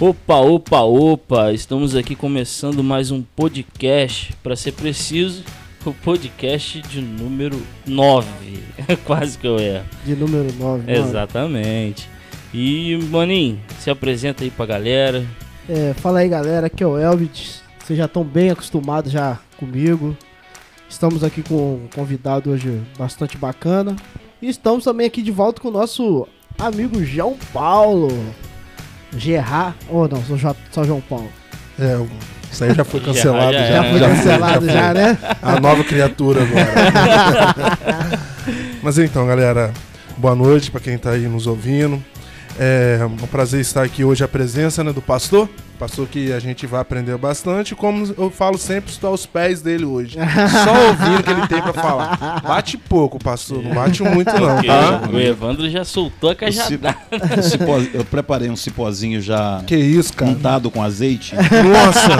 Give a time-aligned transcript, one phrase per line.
[0.00, 1.52] Opa, opa, opa!
[1.52, 5.42] Estamos aqui começando mais um podcast, para ser preciso,
[5.84, 8.28] o podcast de número 9.
[9.04, 9.84] Quase que eu erro.
[10.04, 10.92] De número 9.
[10.92, 12.08] Exatamente.
[12.54, 15.26] E, Maninho, se apresenta aí pra galera.
[15.68, 16.68] É, fala aí, galera.
[16.68, 17.60] Aqui é o Elbit.
[17.84, 20.16] Vocês já estão bem acostumados já comigo.
[20.88, 23.96] Estamos aqui com um convidado hoje bastante bacana.
[24.40, 26.24] E estamos também aqui de volta com o nosso
[26.56, 28.10] amigo João Paulo.
[29.16, 29.74] Gerard.
[29.88, 30.38] Ou oh, não, sou
[30.70, 31.30] só João Paulo.
[31.78, 31.98] É,
[32.50, 33.52] isso aí já foi cancelado.
[33.52, 35.18] já, já, já, foi cancelado, já, já, né?
[35.42, 38.18] A nova criatura agora.
[38.82, 39.72] Mas então, galera,
[40.16, 42.02] boa noite para quem está aí nos ouvindo.
[42.58, 45.48] É um prazer estar aqui hoje a presença né, do pastor.
[45.78, 47.74] Pastor que a gente vai aprender bastante.
[47.74, 50.18] Como eu falo sempre, estou aos pés dele hoje.
[50.64, 52.40] Só ouvindo o que ele tem para falar.
[52.42, 53.62] Bate pouco, pastor.
[53.62, 55.02] Não bate muito, não, tá?
[55.12, 56.96] O Evandro já soltou a cajada.
[57.42, 59.62] Cipó, eu preparei um cipózinho já.
[59.66, 60.32] Que isso, cara?
[60.32, 61.36] Untado com azeite.
[61.36, 62.12] Nossa!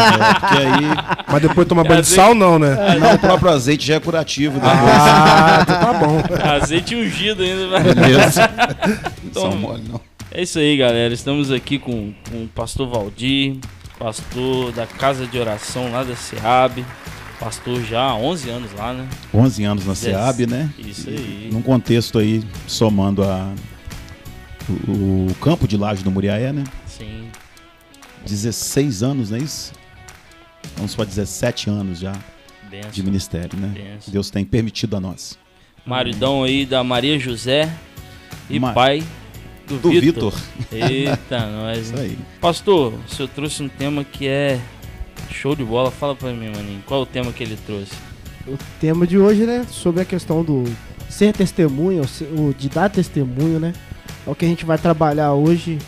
[0.61, 0.87] É, aí...
[1.27, 2.77] Mas depois tomar banho de sal, não, né?
[3.01, 4.61] Não, o próprio azeite já é curativo.
[4.61, 4.73] Depois.
[4.73, 6.23] Ah, então tá bom.
[6.63, 7.81] Azeite ungido ainda.
[7.81, 8.51] Beleza.
[9.25, 10.01] Então, mole, não.
[10.31, 11.13] É isso aí, galera.
[11.13, 13.57] Estamos aqui com, com o pastor Valdir,
[13.99, 16.85] pastor da Casa de Oração lá da SEAB.
[17.41, 19.09] Pastor já há 11 anos lá, né?
[19.33, 20.71] 11 anos na SEAB, né?
[20.79, 21.49] Isso aí.
[21.49, 23.53] E, num contexto aí, somando a,
[24.89, 26.65] o, o campo de laje do Muriaé, né?
[26.87, 27.29] Sim.
[28.27, 29.73] 16 anos, não é isso?
[30.77, 32.13] Vamos para 17 anos já
[32.69, 32.91] Benção.
[32.91, 33.69] de ministério, né?
[33.69, 34.13] Benção.
[34.13, 35.39] Deus tem permitido a nós.
[35.87, 37.73] Maridão aí da Maria José
[38.51, 39.03] e Ma- pai
[39.69, 40.35] do, Do Vitor.
[40.73, 41.79] Eita, nós.
[41.91, 42.19] Isso aí.
[42.41, 44.59] Pastor, o senhor trouxe um tema que é
[45.31, 45.91] show de bola.
[45.91, 46.83] Fala pra mim, maninho.
[46.87, 47.93] Qual é o tema que ele trouxe?
[48.47, 49.67] O tema de hoje, né?
[49.71, 50.65] Sobre a questão do
[51.09, 53.73] ser testemunha, o se- o de dar testemunho, né?
[54.27, 55.79] É o que a gente vai trabalhar hoje.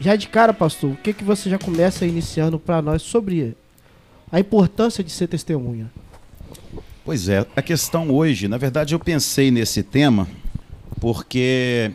[0.00, 3.56] Já de cara, pastor, o que, que você já começa iniciando para nós sobre
[4.32, 5.88] a importância de ser testemunha?
[7.04, 10.26] Pois é, a questão hoje, na verdade eu pensei nesse tema
[11.00, 11.90] porque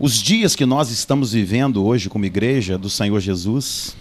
[0.00, 3.94] os dias que nós estamos vivendo hoje como igreja do Senhor Jesus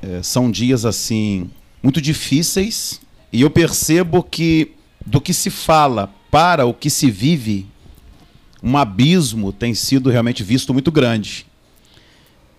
[0.00, 1.50] eh, são dias assim
[1.82, 3.00] muito difíceis
[3.32, 4.70] e eu percebo que
[5.04, 7.66] do que se fala para o que se vive,
[8.62, 11.46] um abismo tem sido realmente visto muito grande.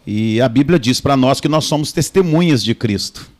[0.05, 3.31] E a Bíblia diz para nós que nós somos testemunhas de Cristo.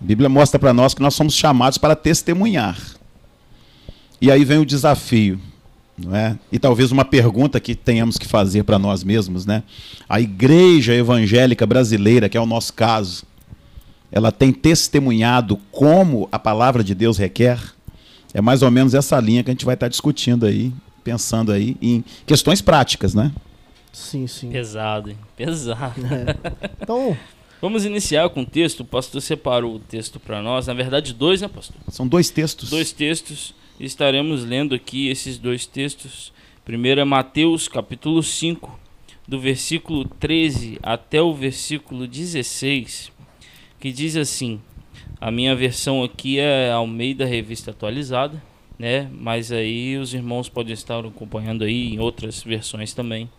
[0.00, 2.76] A Bíblia mostra para nós que nós somos chamados para testemunhar.
[4.20, 5.40] E aí vem o desafio,
[6.02, 6.38] não é?
[6.50, 9.62] E talvez uma pergunta que tenhamos que fazer para nós mesmos, né?
[10.08, 13.24] A igreja evangélica brasileira, que é o nosso caso,
[14.10, 17.60] ela tem testemunhado como a palavra de Deus requer?
[18.32, 20.72] É mais ou menos essa linha que a gente vai estar discutindo aí,
[21.04, 23.32] pensando aí em questões práticas, né?
[23.92, 24.50] Sim, sim.
[24.50, 25.18] Pesado, hein?
[25.36, 26.00] Pesado.
[26.80, 27.16] Então,
[27.60, 28.80] Vamos iniciar com o texto.
[28.80, 30.66] O pastor separou o texto para nós.
[30.66, 31.76] Na verdade, dois, né, pastor?
[31.88, 32.70] São dois textos.
[32.70, 33.54] Dois textos.
[33.80, 36.34] Estaremos lendo aqui esses dois textos.
[36.66, 38.78] Primeiro é Mateus, capítulo 5,
[39.26, 43.10] do versículo 13 até o versículo 16,
[43.80, 44.60] que diz assim:
[45.18, 48.42] A minha versão aqui é Almeida Revista Atualizada,
[48.78, 49.08] né?
[49.14, 53.30] Mas aí os irmãos podem estar acompanhando aí em outras versões também.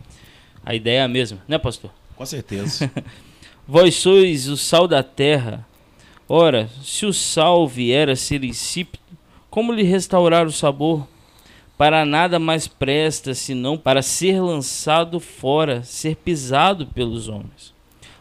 [0.66, 1.92] A ideia é a mesma, né, pastor?
[2.16, 2.90] Com certeza.
[3.64, 5.64] Vós sois o sal da terra.
[6.28, 9.01] Ora, se o sal vier a ser insípido,
[9.52, 11.06] como lhe restaurar o sabor?
[11.76, 17.74] Para nada mais presta senão para ser lançado fora, ser pisado pelos homens.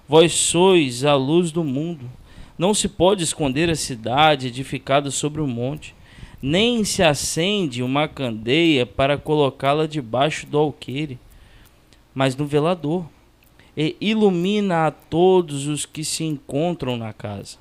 [0.10, 2.12] Vós sois a luz do mundo.
[2.58, 5.96] Não se pode esconder a cidade edificada sobre o monte,
[6.42, 11.18] nem se acende uma candeia para colocá-la debaixo do alqueire,
[12.14, 13.06] mas no velador
[13.78, 17.58] e ilumina a todos os que se encontram na casa.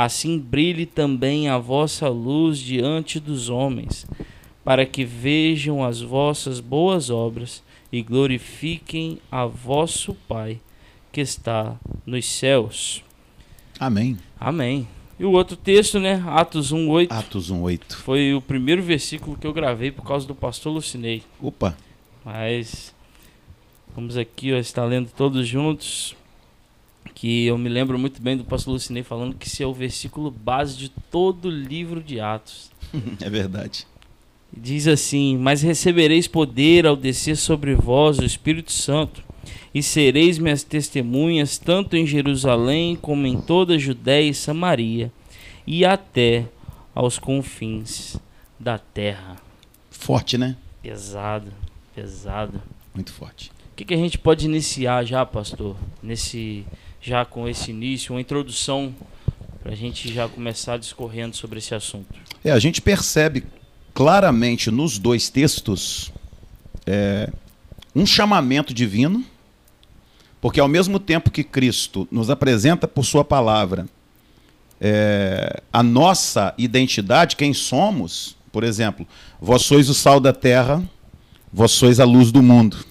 [0.00, 4.06] Assim brilhe também a vossa luz diante dos homens,
[4.64, 10.60] para que vejam as vossas boas obras e glorifiquem a vosso Pai
[11.10, 11.74] que está
[12.06, 13.02] nos céus.
[13.76, 14.16] Amém.
[14.38, 14.86] Amém.
[15.18, 16.22] E o outro texto, né?
[16.28, 17.10] Atos 1:8.
[17.10, 17.96] Atos 1:8.
[17.96, 21.24] Foi o primeiro versículo que eu gravei por causa do pastor Lucinei.
[21.42, 21.76] Opa.
[22.24, 22.94] Mas
[23.96, 26.14] vamos aqui, ó, estar lendo todos juntos.
[27.20, 30.30] Que eu me lembro muito bem do pastor Lucinei falando que esse é o versículo
[30.30, 32.70] base de todo o livro de Atos.
[33.20, 33.84] É verdade.
[34.56, 39.24] Diz assim: Mas recebereis poder ao descer sobre vós o Espírito Santo,
[39.74, 45.10] e sereis minhas testemunhas, tanto em Jerusalém como em toda a Judéia e Samaria,
[45.66, 46.46] e até
[46.94, 48.16] aos confins
[48.60, 49.36] da terra.
[49.90, 50.56] Forte, né?
[50.80, 51.52] Pesado,
[51.96, 52.62] pesado.
[52.94, 53.50] Muito forte.
[53.72, 56.64] O que, que a gente pode iniciar já, pastor, nesse
[57.08, 58.94] já com esse início, uma introdução
[59.62, 62.14] para a gente já começar discorrendo sobre esse assunto.
[62.44, 63.44] É, a gente percebe
[63.94, 66.12] claramente nos dois textos
[66.86, 67.32] é,
[67.96, 69.24] um chamamento divino,
[70.38, 73.86] porque ao mesmo tempo que Cristo nos apresenta por Sua palavra
[74.78, 79.06] é, a nossa identidade, quem somos, por exemplo,
[79.40, 80.82] vós sois o sal da terra,
[81.50, 82.84] vós sois a luz do mundo.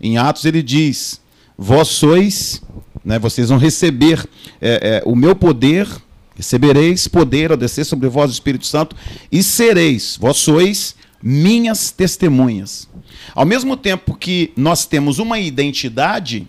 [0.00, 1.20] Em Atos ele diz:
[1.56, 2.62] vós sois,
[3.04, 4.26] né, vocês vão receber
[4.60, 5.86] é, é, o meu poder,
[6.34, 8.96] recebereis poder ao descer sobre vós o Espírito Santo,
[9.30, 12.88] e sereis, vós sois minhas testemunhas.
[13.34, 16.46] Ao mesmo tempo que nós temos uma identidade,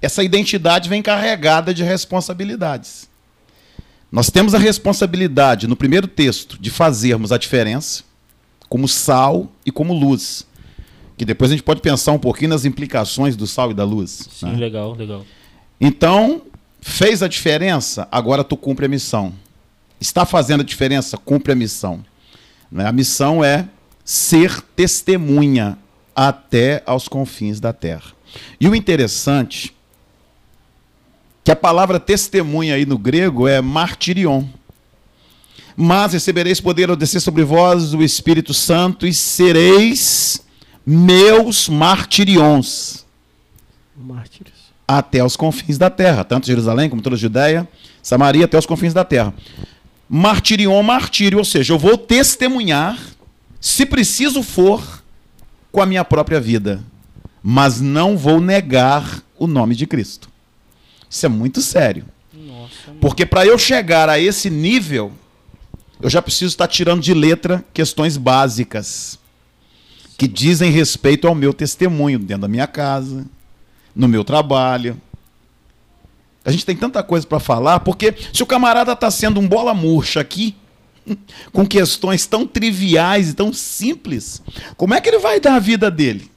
[0.00, 3.08] essa identidade vem carregada de responsabilidades.
[4.10, 8.02] Nós temos a responsabilidade, no primeiro texto, de fazermos a diferença,
[8.68, 10.46] como sal e como luz.
[11.16, 14.28] Que depois a gente pode pensar um pouquinho nas implicações do sal e da luz.
[14.32, 14.56] Sim, né?
[14.56, 15.24] legal, legal.
[15.80, 16.42] Então,
[16.80, 19.32] fez a diferença, agora tu cumpre a missão.
[20.00, 22.04] Está fazendo a diferença, cumpre a missão.
[22.70, 22.86] Né?
[22.86, 23.68] A missão é
[24.04, 25.78] ser testemunha
[26.14, 28.12] até aos confins da terra.
[28.60, 29.74] E o interessante
[31.42, 34.44] que a palavra testemunha aí no grego é martirion.
[35.76, 40.42] Mas recebereis poder ao descer sobre vós o Espírito Santo e sereis
[40.84, 43.06] meus martirions
[43.96, 44.59] Mártires.
[44.98, 47.68] Até os confins da terra, tanto Jerusalém como toda a Judéia,
[48.02, 49.32] Samaria até os confins da terra.
[50.08, 52.98] Martirion, martírio, ou seja, eu vou testemunhar,
[53.60, 55.02] se preciso for,
[55.70, 56.82] com a minha própria vida,
[57.42, 60.28] mas não vou negar o nome de Cristo.
[61.08, 62.04] Isso é muito sério.
[62.32, 65.12] Nossa, Porque para eu chegar a esse nível,
[66.02, 69.18] eu já preciso estar tirando de letra questões básicas
[70.18, 73.24] que dizem respeito ao meu testemunho dentro da minha casa,
[73.94, 75.00] no meu trabalho.
[76.44, 79.74] A gente tem tanta coisa para falar, porque se o camarada está sendo um bola
[79.74, 80.56] murcha aqui,
[81.52, 84.42] com questões tão triviais e tão simples,
[84.76, 86.30] como é que ele vai dar a vida dele?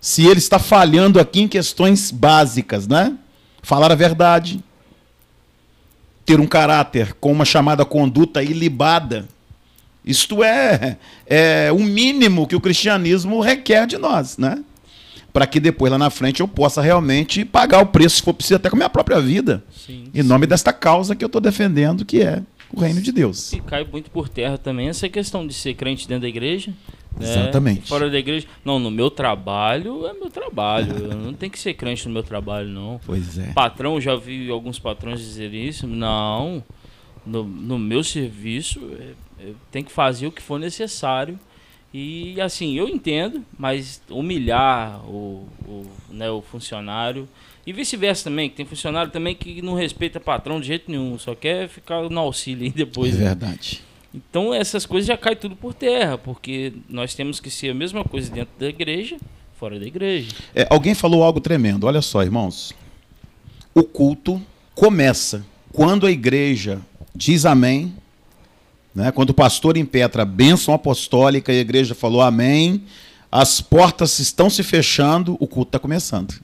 [0.00, 3.16] Se ele está falhando aqui em questões básicas, né?
[3.62, 4.64] Falar a verdade,
[6.24, 9.28] ter um caráter com uma chamada conduta ilibada.
[10.04, 10.96] Isto é,
[11.26, 14.64] é o mínimo que o cristianismo requer de nós, né?
[15.32, 18.56] Para que depois lá na frente eu possa realmente pagar o preço, se for preciso,
[18.56, 20.04] até com a minha própria vida, sim.
[20.12, 22.42] em nome desta causa que eu estou defendendo, que é
[22.72, 23.52] o reino de Deus.
[23.52, 26.72] E cai muito por terra também essa questão de ser crente dentro da igreja.
[27.18, 27.28] né?
[27.28, 27.88] Exatamente.
[27.88, 28.46] Fora da igreja.
[28.64, 30.96] Não, no meu trabalho é meu trabalho.
[30.96, 33.00] Eu não tenho que ser crente no meu trabalho, não.
[33.04, 33.52] Pois é.
[33.52, 35.86] Patrão, já vi alguns patrões dizerem isso.
[35.86, 36.62] Não.
[37.26, 41.38] No, no meu serviço, é- eu tenho que fazer o que for necessário.
[41.92, 47.28] E assim, eu entendo, mas humilhar o, o, né, o funcionário.
[47.66, 51.34] E vice-versa também, que tem funcionário também que não respeita patrão de jeito nenhum, só
[51.34, 53.14] quer ficar no auxílio aí É depois.
[53.14, 53.24] né?
[53.26, 53.82] verdade.
[54.14, 58.02] Então essas coisas já caem tudo por terra, porque nós temos que ser a mesma
[58.04, 59.18] coisa dentro da igreja,
[59.58, 60.30] fora da igreja.
[60.54, 61.84] É, alguém falou algo tremendo.
[61.86, 62.72] Olha só, irmãos.
[63.74, 64.40] O culto
[64.74, 66.80] começa quando a igreja
[67.14, 67.94] diz amém,
[68.94, 69.10] né?
[69.12, 72.84] quando o pastor impetra a bênção apostólica e a igreja falou amém,
[73.30, 76.34] as portas estão se fechando, o culto está começando.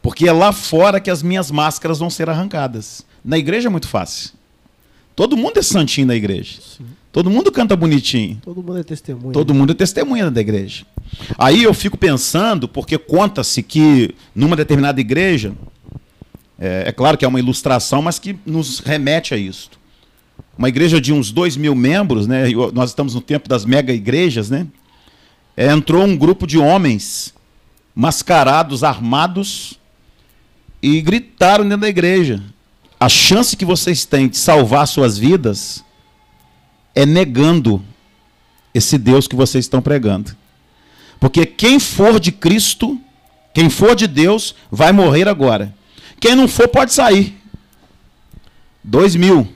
[0.00, 3.06] Porque é lá fora que as minhas máscaras vão ser arrancadas.
[3.24, 4.32] Na igreja é muito fácil.
[5.14, 6.58] Todo mundo é santinho na igreja.
[7.12, 8.40] Todo mundo canta bonitinho.
[8.42, 9.32] Todo mundo é testemunha.
[9.32, 10.86] Todo mundo é testemunha da igreja.
[11.38, 15.52] Aí eu fico pensando, porque conta-se que numa determinada igreja,
[16.58, 19.70] é, é claro que é uma ilustração, mas que nos remete a isso.
[20.56, 22.44] Uma igreja de uns dois mil membros, né?
[22.72, 24.66] Nós estamos no tempo das mega igrejas, né?
[25.56, 27.34] É, entrou um grupo de homens
[27.94, 29.78] mascarados, armados,
[30.82, 32.42] e gritaram dentro da igreja.
[32.98, 35.84] A chance que vocês têm de salvar suas vidas
[36.94, 37.82] é negando
[38.74, 40.36] esse Deus que vocês estão pregando.
[41.20, 42.98] Porque quem for de Cristo,
[43.54, 45.74] quem for de Deus, vai morrer agora.
[46.20, 47.36] Quem não for, pode sair.
[48.82, 49.48] Dois mil.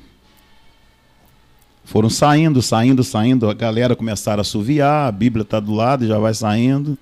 [1.87, 3.49] Foram saindo, saindo, saindo.
[3.49, 6.99] A galera começaram a assoviar, a Bíblia está do lado e já vai saindo.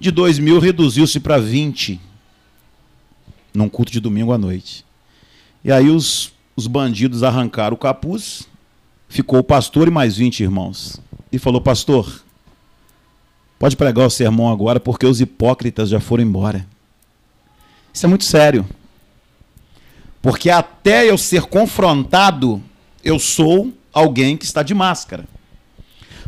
[0.00, 2.00] De dois mil reduziu-se para 20
[3.52, 4.82] num culto de domingo à noite.
[5.62, 8.48] E aí os, os bandidos arrancaram o capuz,
[9.10, 10.98] ficou o pastor e mais 20 irmãos.
[11.30, 12.24] E falou: Pastor,
[13.58, 16.66] pode pregar o sermão agora porque os hipócritas já foram embora.
[17.92, 18.66] Isso é muito sério.
[20.22, 22.60] Porque até eu ser confrontado,
[23.04, 25.24] eu sou alguém que está de máscara.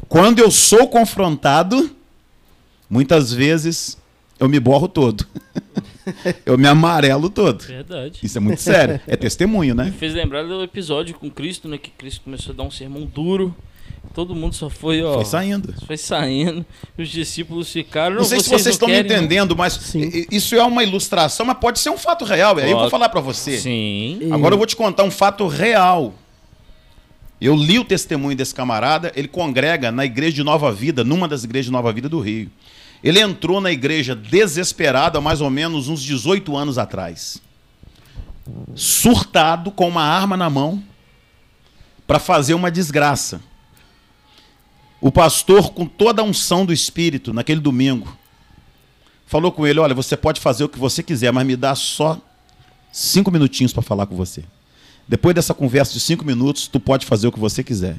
[0.09, 1.91] Quando eu sou confrontado,
[2.89, 3.97] muitas vezes
[4.39, 5.27] eu me borro todo.
[6.45, 7.63] eu me amarelo todo.
[7.65, 8.21] Verdade.
[8.23, 9.01] Isso é muito sério.
[9.07, 9.95] É testemunho, Me né?
[9.99, 11.79] fez lembrar do episódio com Cristo, né?
[11.79, 13.55] Que Cristo começou a dar um sermão duro.
[14.13, 15.15] Todo mundo só foi, ó.
[15.15, 15.75] Foi saindo.
[15.87, 16.65] Foi saindo.
[16.97, 18.17] E os discípulos ficaram.
[18.17, 20.27] Não sei se vocês vocês estão me querem, não?" entendendo, mas Sim.
[20.31, 22.57] isso é uma ilustração, mas pode ser um fato real.
[22.59, 23.59] Aí eu vou falar pra você.
[23.59, 24.19] Sim.
[24.21, 26.15] E- Agora eu vou te contar um fato real.
[27.41, 31.45] Eu li o testemunho desse camarada, ele congrega na igreja de Nova Vida, numa das
[31.45, 32.51] igrejas de Nova Vida do Rio.
[33.03, 37.43] Ele entrou na igreja desesperado há mais ou menos uns 18 anos atrás.
[38.75, 40.83] Surtado com uma arma na mão
[42.07, 43.41] para fazer uma desgraça.
[45.01, 48.17] O pastor, com toda a unção do Espírito, naquele domingo,
[49.27, 52.19] falou com ele: Olha, você pode fazer o que você quiser, mas me dá só
[52.91, 54.45] cinco minutinhos para falar com você.
[55.07, 57.97] Depois dessa conversa de cinco minutos, tu pode fazer o que você quiser.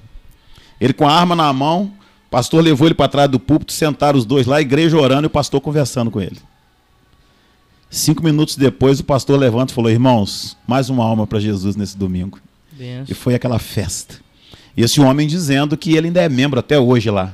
[0.80, 1.94] Ele com a arma na mão,
[2.28, 5.26] o pastor levou ele para trás do púlpito, sentaram os dois lá, a igreja orando
[5.26, 6.38] e o pastor conversando com ele.
[7.90, 11.98] Cinco minutos depois, o pastor levanta e falou: Irmãos, mais uma alma para Jesus nesse
[11.98, 12.40] domingo.
[12.72, 13.06] Benção.
[13.08, 14.20] E foi aquela festa.
[14.76, 17.34] E esse homem dizendo que ele ainda é membro até hoje lá,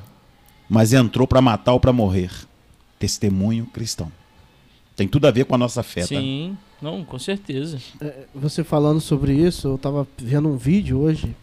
[0.70, 2.32] mas entrou para matar ou para morrer.
[3.00, 4.12] Testemunho cristão.
[4.95, 6.07] Tem tudo a ver com a nossa fé, tá?
[6.07, 6.57] Sim.
[6.81, 7.79] Não, com certeza.
[8.00, 11.36] É, Você falando sobre isso, eu tava vendo um vídeo hoje,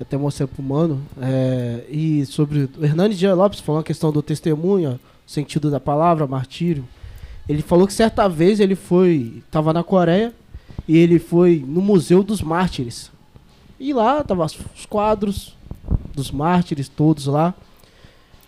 [0.00, 4.22] até mostrei pro mano, é, e sobre o Hernani Dias Lopes falando a questão do
[4.22, 6.86] testemunho, o sentido da palavra, martírio.
[7.48, 10.32] Ele falou que certa vez ele foi, tava na Coreia,
[10.88, 13.10] e ele foi no Museu dos Mártires.
[13.78, 15.56] E lá tava os quadros
[16.14, 17.54] dos mártires todos lá.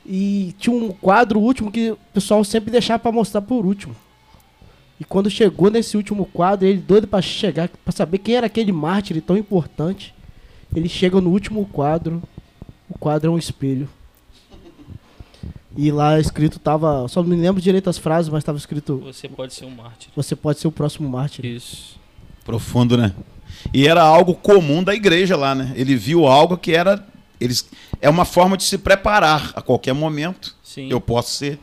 [0.04, 3.94] E tinha um quadro último que o pessoal sempre deixava pra mostrar por último.
[4.98, 8.72] E quando chegou nesse último quadro, ele doido pra chegar, pra saber quem era aquele
[8.72, 10.14] mártir tão importante.
[10.74, 12.22] Ele chega no último quadro.
[12.88, 13.88] O quadro é um espelho.
[15.76, 19.28] E lá escrito tava, só não me lembro direito as frases, mas tava escrito: Você
[19.28, 20.10] pode ser um mártir.
[20.16, 21.44] você pode ser o próximo mártir.
[21.44, 22.00] Isso.
[22.44, 23.14] Profundo, né?
[23.74, 25.72] E era algo comum da igreja lá, né?
[25.76, 27.06] Ele viu algo que era.
[27.38, 27.68] Eles,
[28.00, 30.56] é uma forma de se preparar a qualquer momento.
[30.62, 30.88] Sim.
[30.90, 31.58] Eu posso ser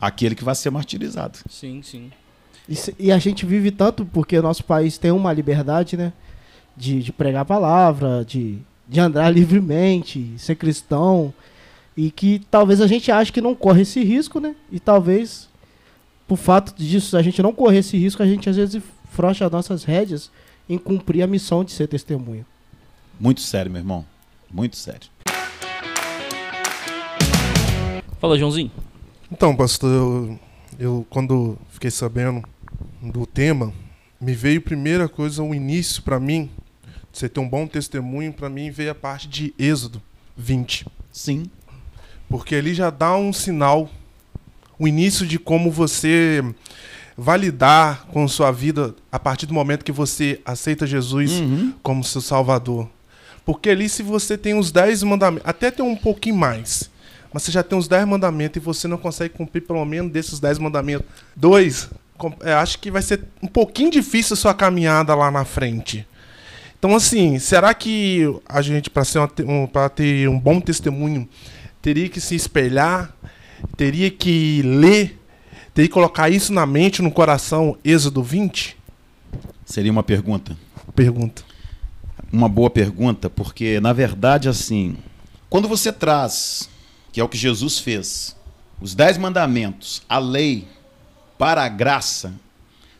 [0.00, 1.38] aquele que vai ser martirizado.
[1.50, 2.10] Sim, sim.
[2.68, 6.12] E, se- e a gente vive tanto porque nosso país tem uma liberdade, né?
[6.76, 8.58] De, de pregar a palavra, de,
[8.88, 11.32] de andar livremente, ser cristão.
[11.96, 14.54] E que talvez a gente ache que não corre esse risco, né?
[14.70, 15.48] E talvez,
[16.28, 19.50] por fato disso, a gente não correr esse risco, a gente às vezes frouxa as
[19.50, 20.30] nossas rédeas
[20.68, 22.46] em cumprir a missão de ser testemunha.
[23.18, 24.04] Muito sério, meu irmão.
[24.52, 25.08] Muito sério.
[28.20, 28.70] Fala, Joãozinho.
[29.30, 30.38] Então, pastor, eu,
[30.78, 32.42] eu quando fiquei sabendo
[33.00, 33.72] do tema,
[34.20, 36.50] me veio primeira coisa o início para mim,
[37.12, 40.02] você ter um bom testemunho, para mim veio a parte de Êxodo
[40.36, 40.86] 20.
[41.12, 41.50] Sim.
[42.28, 43.88] Porque ali já dá um sinal,
[44.78, 46.44] o início de como você
[47.16, 51.74] vai lidar com sua vida a partir do momento que você aceita Jesus Uhum.
[51.82, 52.88] como seu salvador.
[53.44, 56.90] Porque ali se você tem os 10 mandamentos, até tem um pouquinho mais,
[57.32, 60.38] mas você já tem os 10 mandamentos e você não consegue cumprir pelo menos desses
[60.38, 61.88] 10 mandamentos, dois,
[62.60, 66.06] acho que vai ser um pouquinho difícil a sua caminhada lá na frente.
[66.78, 69.02] Então assim, será que a gente para
[69.46, 71.28] um, ter um bom testemunho
[71.82, 73.14] teria que se espelhar,
[73.76, 75.18] teria que ler,
[75.74, 78.76] teria que colocar isso na mente, no coração, Êxodo 20?
[79.64, 80.56] Seria uma pergunta.
[80.94, 81.42] Pergunta.
[82.32, 84.96] Uma boa pergunta, porque na verdade, assim,
[85.48, 86.68] quando você traz,
[87.12, 88.36] que é o que Jesus fez,
[88.80, 90.68] os dez mandamentos, a lei,
[91.38, 92.34] para a graça,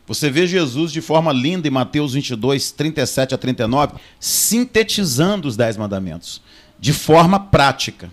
[0.07, 5.77] você vê Jesus de forma linda em Mateus 22, 37 a 39, sintetizando os dez
[5.77, 6.41] mandamentos,
[6.81, 8.11] de forma prática.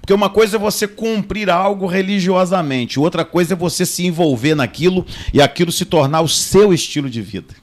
[0.00, 5.06] Porque uma coisa é você cumprir algo religiosamente, outra coisa é você se envolver naquilo
[5.32, 7.54] e aquilo se tornar o seu estilo de vida.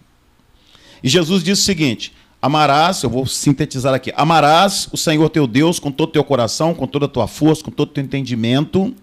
[1.03, 5.79] E Jesus diz o seguinte: amarás, eu vou sintetizar aqui, amarás o Senhor teu Deus
[5.79, 8.95] com todo o teu coração, com toda a tua força, com todo o teu entendimento,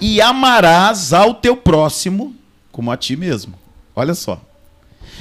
[0.00, 2.34] e amarás ao teu próximo
[2.72, 3.54] como a ti mesmo.
[3.94, 4.40] Olha só.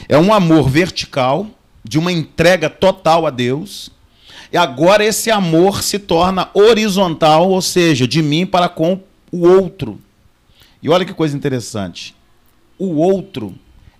[0.08, 1.48] É um amor vertical,
[1.84, 3.92] de uma entrega total a Deus.
[4.52, 10.00] E agora esse amor se torna horizontal, ou seja, de mim para com o outro.
[10.82, 12.16] E olha que coisa interessante.
[12.78, 13.54] O outro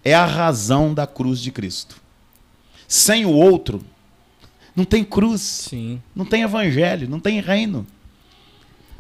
[0.04, 1.98] é a razão da cruz de Cristo.
[2.88, 3.82] Sem o outro,
[4.76, 6.02] não tem cruz, Sim.
[6.16, 7.86] não tem evangelho, não tem reino.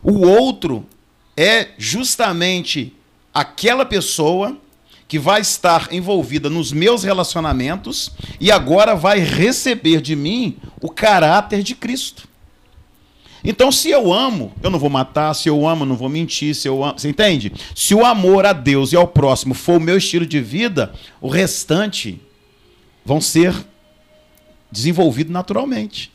[0.04, 0.86] O outro
[1.42, 2.94] é justamente
[3.34, 4.58] aquela pessoa
[5.08, 11.64] que vai estar envolvida nos meus relacionamentos e agora vai receber de mim o caráter
[11.64, 12.28] de Cristo.
[13.42, 16.54] Então, se eu amo, eu não vou matar, se eu amo, eu não vou mentir,
[16.54, 17.54] se eu amo, você entende?
[17.74, 21.30] Se o amor a Deus e ao próximo for o meu estilo de vida, o
[21.30, 22.22] restante
[23.06, 23.56] vão ser
[24.70, 26.12] desenvolvido naturalmente.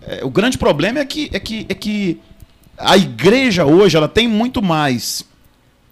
[0.00, 2.18] É, o grande problema é que, é, que, é que
[2.80, 5.24] a igreja hoje ela tem muito mais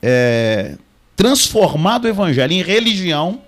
[0.02, 0.76] é,
[1.14, 3.42] transformado o evangelho em religião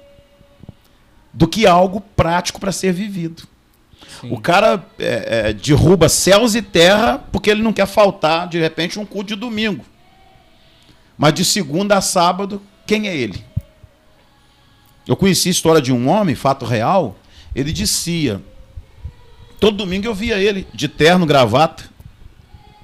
[1.33, 3.45] do que algo prático para ser vivido.
[4.21, 4.31] Sim.
[4.33, 8.99] O cara é, é, derruba céus e terra porque ele não quer faltar, de repente,
[8.99, 9.85] um culto de domingo.
[11.17, 13.45] Mas de segunda a sábado, quem é ele?
[15.07, 17.17] Eu conheci a história de um homem, fato real.
[17.55, 18.41] Ele dizia:
[19.59, 21.90] todo domingo eu via ele de terno, gravata,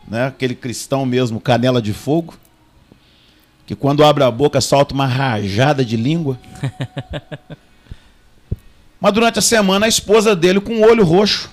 [0.08, 0.26] né?
[0.26, 2.34] aquele cristão mesmo, canela de fogo,
[3.66, 6.38] que quando abre a boca solta uma rajada de língua.
[9.00, 11.50] Mas durante a semana a esposa dele com o olho roxo.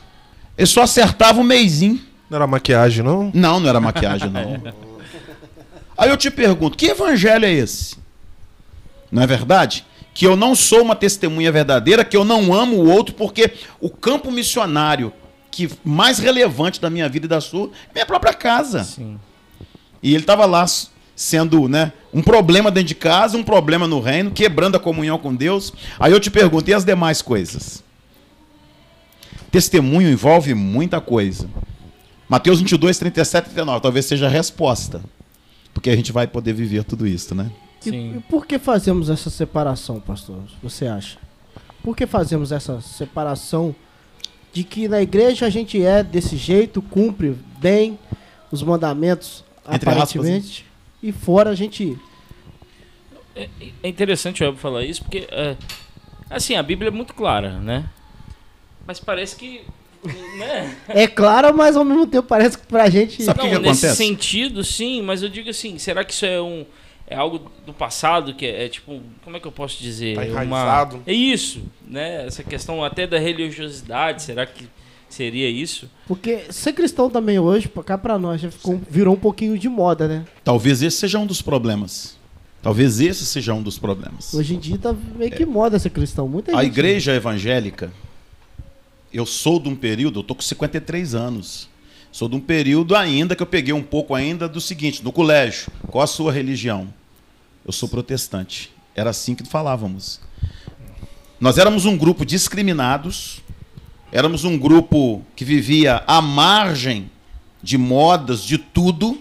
[0.57, 1.99] Ele só acertava um meizinho.
[2.29, 3.31] Não era maquiagem, não?
[3.33, 4.61] Não, não era maquiagem, não.
[5.97, 7.97] Aí eu te pergunto, que evangelho é esse?
[9.11, 9.85] Não é verdade?
[10.13, 13.89] Que eu não sou uma testemunha verdadeira, que eu não amo o outro, porque o
[13.89, 15.13] campo missionário
[15.53, 18.83] que mais relevante da minha vida e da sua é minha própria casa.
[18.83, 19.19] Sim.
[20.01, 20.65] E ele estava lá
[21.15, 25.33] sendo né, um problema dentro de casa, um problema no reino, quebrando a comunhão com
[25.33, 25.71] Deus.
[25.99, 27.83] Aí eu te pergunto, e as demais coisas?
[29.51, 31.47] Testemunho envolve muita coisa.
[32.27, 35.01] Mateus 22, 37 e 39, talvez seja a resposta.
[35.71, 37.51] Porque a gente vai poder viver tudo isso, né?
[37.85, 40.39] E, e por que fazemos essa separação, pastor?
[40.63, 41.19] Você acha?
[41.83, 43.75] Por que fazemos essa separação
[44.53, 47.97] de que na igreja a gente é desse jeito, cumpre bem
[48.51, 50.65] os mandamentos, Entre aparentemente, aspas,
[51.01, 51.97] e fora a gente.
[53.35, 53.49] É,
[53.81, 55.57] é interessante o Elbo falar isso, porque é,
[56.29, 57.89] assim, a Bíblia é muito clara, né?
[58.85, 59.61] Mas parece que.
[60.37, 60.75] Né?
[60.87, 63.23] É clara, mas ao mesmo tempo parece que pra gente.
[63.23, 63.95] Sabe o que, que nesse acontece?
[63.95, 66.63] sentido, sim, mas eu digo assim, será que isso é um.
[67.05, 70.15] É algo do passado que é, é tipo, como é que eu posso dizer?
[70.15, 70.95] Tá enraizado.
[70.97, 71.03] Uma...
[71.05, 72.25] É isso, né?
[72.25, 74.67] Essa questão até da religiosidade, será que
[75.13, 75.87] Seria isso?
[76.07, 80.07] Porque ser cristão também hoje, cá pra nós, já ficou, virou um pouquinho de moda,
[80.07, 80.25] né?
[80.43, 82.17] Talvez esse seja um dos problemas.
[82.63, 84.33] Talvez esse seja um dos problemas.
[84.33, 85.45] Hoje em dia tá meio que é.
[85.45, 86.27] moda ser cristão.
[86.27, 87.93] Muita A igreja evangélica,
[89.13, 91.69] eu sou de um período, eu tô com 53 anos.
[92.13, 95.69] Sou de um período ainda que eu peguei um pouco ainda do seguinte, no colégio,
[95.89, 96.93] qual a sua religião?
[97.65, 98.71] Eu sou protestante.
[98.95, 100.21] Era assim que falávamos.
[101.41, 103.43] Nós éramos um grupo discriminados,
[104.13, 107.09] Éramos um grupo que vivia à margem
[107.63, 109.19] de modas, de tudo,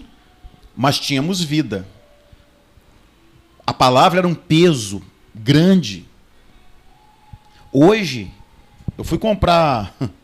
[0.75, 1.87] mas tínhamos vida.
[3.65, 5.01] A palavra era um peso
[5.33, 6.05] grande.
[7.71, 8.31] Hoje,
[8.95, 9.95] eu fui comprar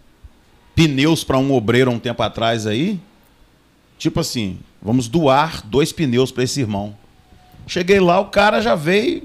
[0.79, 2.97] pneus para um obreiro um tempo atrás aí.
[3.97, 6.95] Tipo assim, vamos doar dois pneus para esse irmão.
[7.67, 9.23] Cheguei lá, o cara já veio,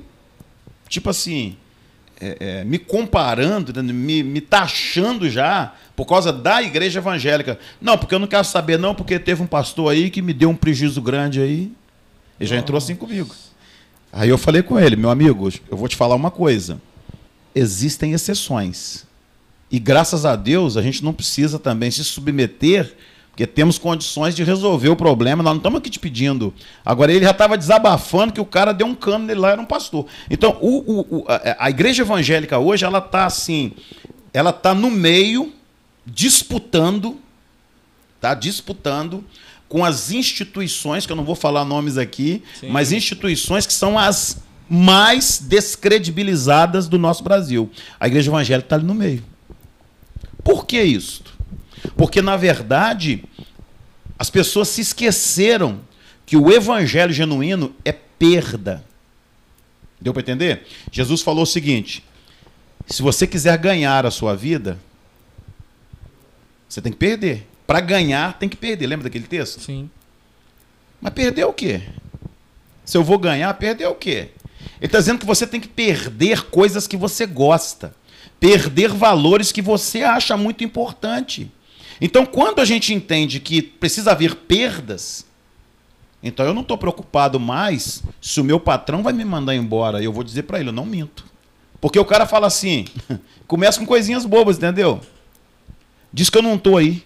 [0.88, 1.56] tipo assim,
[2.20, 7.56] é, é, me comparando, né, me, me taxando já por causa da igreja evangélica.
[7.80, 10.50] Não, porque eu não quero saber, não, porque teve um pastor aí que me deu
[10.50, 11.70] um prejuízo grande aí.
[12.40, 13.32] Ele já entrou assim comigo.
[14.12, 16.80] Aí eu falei com ele, meu amigo, eu vou te falar uma coisa.
[17.54, 19.06] Existem exceções.
[19.74, 22.94] E graças a Deus a gente não precisa também se submeter
[23.30, 26.54] porque temos condições de resolver o problema, nós não estamos aqui te pedindo.
[26.84, 29.64] Agora, ele já estava desabafando que o cara deu um cano nele lá, era um
[29.64, 30.06] pastor.
[30.30, 33.72] Então, o, o, a, a, igreja evangélica hoje, ela está assim,
[34.32, 35.52] ela está no meio,
[36.06, 37.18] disputando,
[38.20, 38.34] tá?
[38.34, 39.24] Disputando
[39.68, 42.68] com as instituições, que eu não vou falar nomes aqui, Sim.
[42.68, 47.68] mas instituições que são as mais descredibilizadas do nosso Brasil.
[47.98, 49.33] A igreja evangélica está ali no meio.
[50.44, 51.24] Por que isso?
[51.96, 53.24] Porque, na verdade,
[54.18, 55.80] as pessoas se esqueceram
[56.26, 58.84] que o evangelho genuíno é perda.
[60.00, 60.66] Deu para entender?
[60.92, 62.04] Jesus falou o seguinte:
[62.86, 64.78] se você quiser ganhar a sua vida,
[66.68, 67.46] você tem que perder.
[67.66, 68.86] Para ganhar, tem que perder.
[68.86, 69.60] Lembra daquele texto?
[69.60, 69.88] Sim.
[71.00, 71.82] Mas perder o quê?
[72.84, 74.30] Se eu vou ganhar, perder o quê?
[74.78, 77.94] Ele está dizendo que você tem que perder coisas que você gosta,
[78.44, 81.50] perder valores que você acha muito importante.
[81.98, 85.24] Então, quando a gente entende que precisa haver perdas,
[86.22, 90.02] então eu não estou preocupado mais se o meu patrão vai me mandar embora.
[90.02, 91.24] Eu vou dizer para ele, eu não minto.
[91.80, 92.84] Porque o cara fala assim,
[93.48, 95.00] começa com coisinhas bobas, entendeu?
[96.12, 97.02] Diz que eu não estou aí.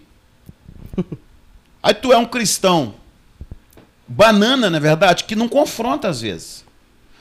[1.81, 2.95] Aí tu é um cristão.
[4.09, 6.65] Banana, na é verdade, que não confronta às vezes.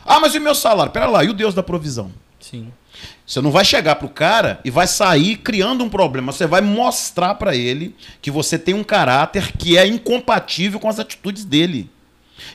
[0.04, 0.92] Ah, mas e o meu salário?
[0.92, 2.12] Pera lá, e o Deus da provisão?
[2.40, 2.72] Sim.
[3.28, 6.32] Você não vai chegar pro cara e vai sair criando um problema.
[6.32, 10.98] Você vai mostrar para ele que você tem um caráter que é incompatível com as
[10.98, 11.90] atitudes dele.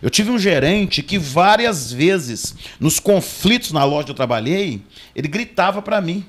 [0.00, 4.80] Eu tive um gerente que várias vezes, nos conflitos na loja que eu trabalhei,
[5.14, 6.24] ele gritava para mim: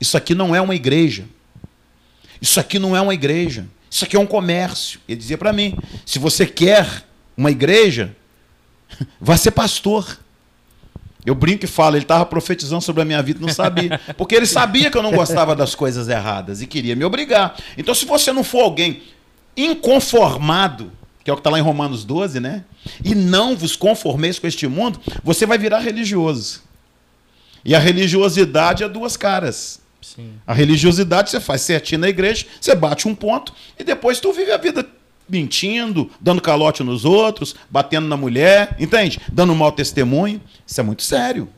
[0.00, 1.26] Isso aqui não é uma igreja.
[2.42, 3.64] Isso aqui não é uma igreja.
[3.88, 4.98] Isso aqui é um comércio.
[5.06, 7.04] Ele dizia para mim: Se você quer
[7.36, 8.16] uma igreja,
[9.20, 10.18] vá ser pastor.
[11.24, 13.98] Eu brinco e falo, ele estava profetizando sobre a minha vida, não sabia.
[14.16, 17.56] Porque ele sabia que eu não gostava das coisas erradas e queria me obrigar.
[17.78, 19.02] Então, se você não for alguém
[19.56, 22.64] inconformado, que é o que está lá em Romanos 12, né?
[23.02, 26.62] E não vos conformeis com este mundo, você vai virar religioso.
[27.64, 29.80] E a religiosidade é duas caras.
[30.02, 30.34] Sim.
[30.46, 34.52] A religiosidade você faz certinho na igreja, você bate um ponto e depois tu vive
[34.52, 34.86] a vida
[35.28, 39.20] mentindo, dando calote nos outros, batendo na mulher, entende?
[39.32, 40.40] Dando mau testemunho.
[40.66, 41.48] Isso é muito sério.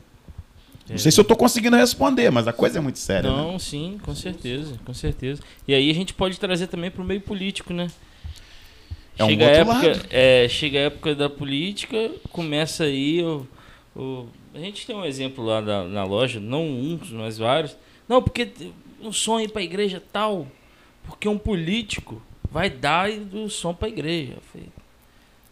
[0.89, 3.29] Não sei se eu estou conseguindo responder, mas a coisa é muito séria.
[3.29, 3.59] Não, né?
[3.59, 5.41] sim, com certeza, com certeza.
[5.67, 7.87] E aí a gente pode trazer também para o meio político, né?
[9.17, 13.45] É um chega, a época, é, chega a época da política, começa aí o,
[13.95, 17.75] o- a gente tem um exemplo lá na, na loja, não um, mas vários.
[18.07, 18.47] Não, porque
[19.01, 20.47] um ir para a igreja tal,
[21.05, 22.21] porque um político
[22.57, 24.33] vai dar o som para a igreja.
[24.35, 24.67] Eu falei,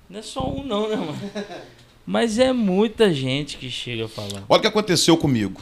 [0.09, 1.15] não é só um não, né, mano?
[2.03, 4.43] Mas é muita gente que chega a falar.
[4.49, 5.61] Olha o que aconteceu comigo.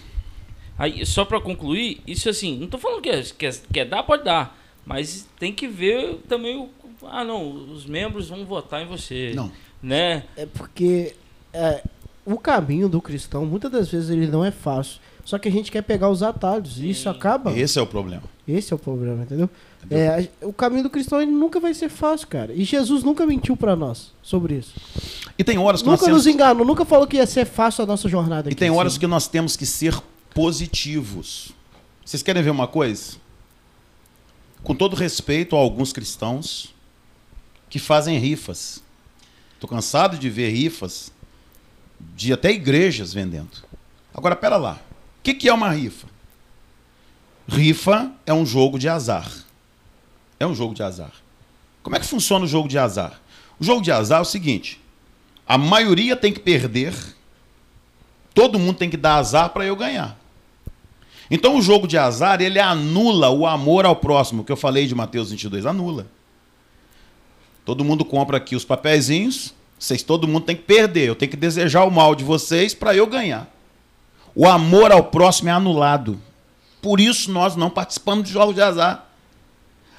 [0.78, 4.04] Aí, só pra concluir, isso assim, não tô falando que é, que é- quer dar,
[4.04, 4.58] pode dar.
[4.86, 6.70] Mas tem que ver também o.
[7.04, 9.34] Ah, não, os membros vão votar em você.
[9.36, 9.52] Não.
[9.82, 10.24] Né?
[10.38, 11.14] É porque
[11.52, 11.84] é,
[12.26, 15.02] o caminho do cristão, muitas das vezes, ele não é fácil.
[15.26, 16.80] Só que a gente quer pegar os atalhos.
[16.80, 17.52] E isso acaba.
[17.52, 18.24] Esse é o problema.
[18.48, 19.50] Esse é o problema, entendeu?
[19.90, 22.54] É, o caminho do cristão ele nunca vai ser fácil, cara.
[22.54, 24.74] E Jesus nunca mentiu pra nós sobre isso.
[25.38, 27.84] E tem horas que Nunca nós nos temos, enganou, nunca falou que ia ser fácil
[27.84, 28.56] a nossa jornada e aqui.
[28.60, 29.00] tem horas assim.
[29.02, 29.96] que nós temos que ser
[30.34, 31.52] positivos.
[32.06, 33.18] Vocês querem ver uma coisa?
[34.64, 36.74] Com todo respeito a alguns cristãos
[37.70, 38.82] que fazem rifas.
[39.60, 41.12] Tô cansado de ver rifas
[42.16, 43.64] de até igrejas vendendo.
[44.14, 44.74] Agora, pera lá.
[45.20, 46.08] O que, que é uma rifa?
[47.48, 49.32] Rifa é um jogo de azar.
[50.44, 51.12] É um jogo de azar.
[51.82, 53.22] Como é que funciona o jogo de azar?
[53.58, 54.80] O jogo de azar é o seguinte:
[55.48, 56.94] a maioria tem que perder,
[58.34, 60.18] todo mundo tem que dar azar para eu ganhar.
[61.32, 64.94] Então o jogo de azar, ele anula o amor ao próximo, que eu falei de
[64.94, 66.08] Mateus 22, anula.
[67.64, 71.38] Todo mundo compra aqui os papeizinhos, vocês todo mundo tem que perder, eu tenho que
[71.38, 73.50] desejar o mal de vocês para eu ganhar.
[74.36, 76.20] O amor ao próximo é anulado.
[76.82, 79.13] Por isso nós não participamos de jogos de azar.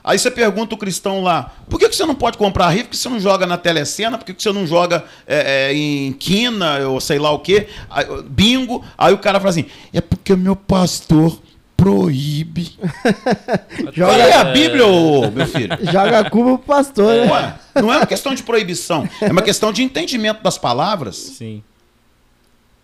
[0.05, 2.85] Aí você pergunta o cristão lá, por que que você não pode comprar rifa?
[2.85, 4.19] Por que você não joga na telecena?
[4.19, 7.69] Por que que você não joga é, é, em quina ou sei lá o quê?
[7.89, 8.85] Aí, bingo.
[8.99, 9.65] Aí o cara fala assim,
[9.95, 11.41] é porque o meu pastor
[11.75, 12.79] proíbe.
[13.95, 15.77] Joga- Olha a Bíblia, ô, meu filho.
[15.91, 17.33] Joga a culpa pro pastor, né?
[17.33, 21.17] Ué, não é uma questão de proibição, é uma questão de entendimento das palavras.
[21.17, 21.63] Sim.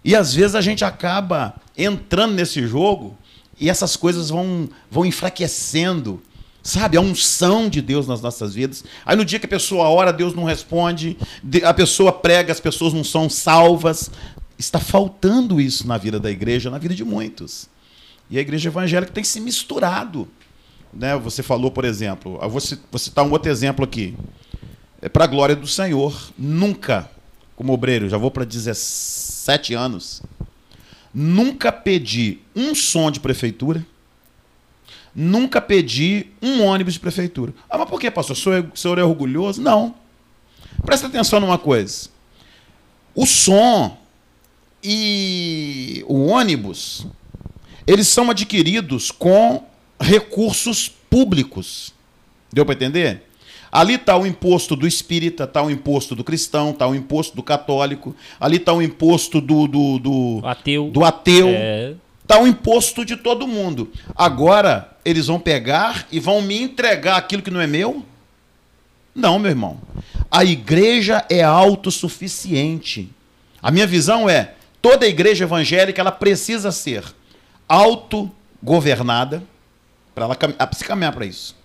[0.03, 3.17] E às vezes a gente acaba entrando nesse jogo
[3.61, 6.23] e essas coisas vão, vão enfraquecendo,
[6.63, 6.97] sabe?
[6.97, 8.85] A unção de Deus nas nossas vidas.
[9.05, 12.61] Aí no dia que a pessoa ora, Deus não responde, de- a pessoa prega, as
[12.61, 14.11] pessoas não são salvas.
[14.59, 17.69] Está faltando isso na vida da igreja, na vida de muitos.
[18.29, 20.29] E a igreja evangélica tem se misturado.
[20.93, 21.17] Né?
[21.19, 24.15] Você falou, por exemplo, eu vou citar um outro exemplo aqui.
[25.01, 26.31] É para a glória do Senhor.
[26.39, 27.11] Nunca,
[27.57, 30.23] como obreiro, já vou para 17 anos,
[31.13, 33.85] nunca pedi um som de prefeitura,
[35.15, 37.53] nunca pedi um ônibus de prefeitura.
[37.69, 38.37] Ah, mas por que, pastor?
[38.37, 39.61] O senhor é, o senhor é orgulhoso?
[39.61, 39.95] Não.
[40.85, 42.09] Presta atenção numa coisa.
[43.15, 43.97] O som
[44.83, 47.07] e o ônibus,
[47.87, 49.65] eles são adquiridos com
[50.01, 51.93] recursos públicos.
[52.53, 53.25] Deu para entender?
[53.73, 57.43] Ali está o imposto do espírita, está o imposto do cristão, está o imposto do
[57.43, 60.91] católico, ali está o imposto do, do, do, Ateu.
[60.91, 61.95] do ateu, É,
[62.31, 63.91] está o imposto de todo mundo.
[64.15, 68.07] Agora, eles vão pegar e vão me entregar aquilo que não é meu?
[69.13, 69.81] Não, meu irmão.
[70.31, 73.11] A igreja é autossuficiente.
[73.61, 77.03] A minha visão é, toda igreja evangélica ela precisa ser
[77.69, 79.43] autogovernada
[80.15, 81.57] para ela cam- precisa caminhar para isso.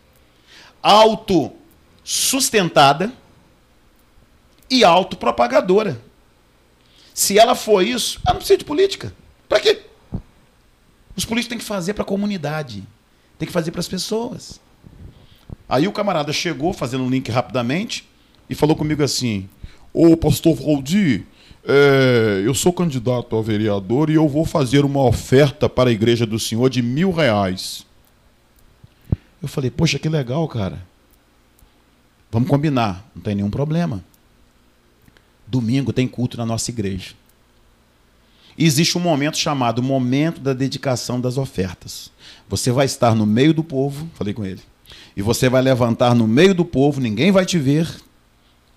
[0.81, 3.13] Autossustentada
[4.67, 6.01] e autopropagadora.
[7.13, 9.13] Se ela for isso, ela não precisa de política.
[9.47, 9.83] Para quê?
[11.15, 12.83] Os políticos têm que fazer para a comunidade,
[13.39, 14.59] tem que fazer para as pessoas.
[15.67, 18.07] Aí o camarada chegou, fazendo um link rapidamente,
[18.49, 19.49] e falou comigo assim:
[19.93, 21.25] Ô pastor Valdir,
[21.67, 26.25] é, eu sou candidato a vereador e eu vou fazer uma oferta para a igreja
[26.25, 27.85] do senhor de mil reais.
[29.41, 30.85] Eu falei, poxa, que legal, cara.
[32.31, 34.03] Vamos combinar, não tem nenhum problema.
[35.47, 37.13] Domingo tem culto na nossa igreja.
[38.57, 42.11] Existe um momento chamado momento da dedicação das ofertas.
[42.47, 44.61] Você vai estar no meio do povo, falei com ele,
[45.15, 47.89] e você vai levantar no meio do povo, ninguém vai te ver,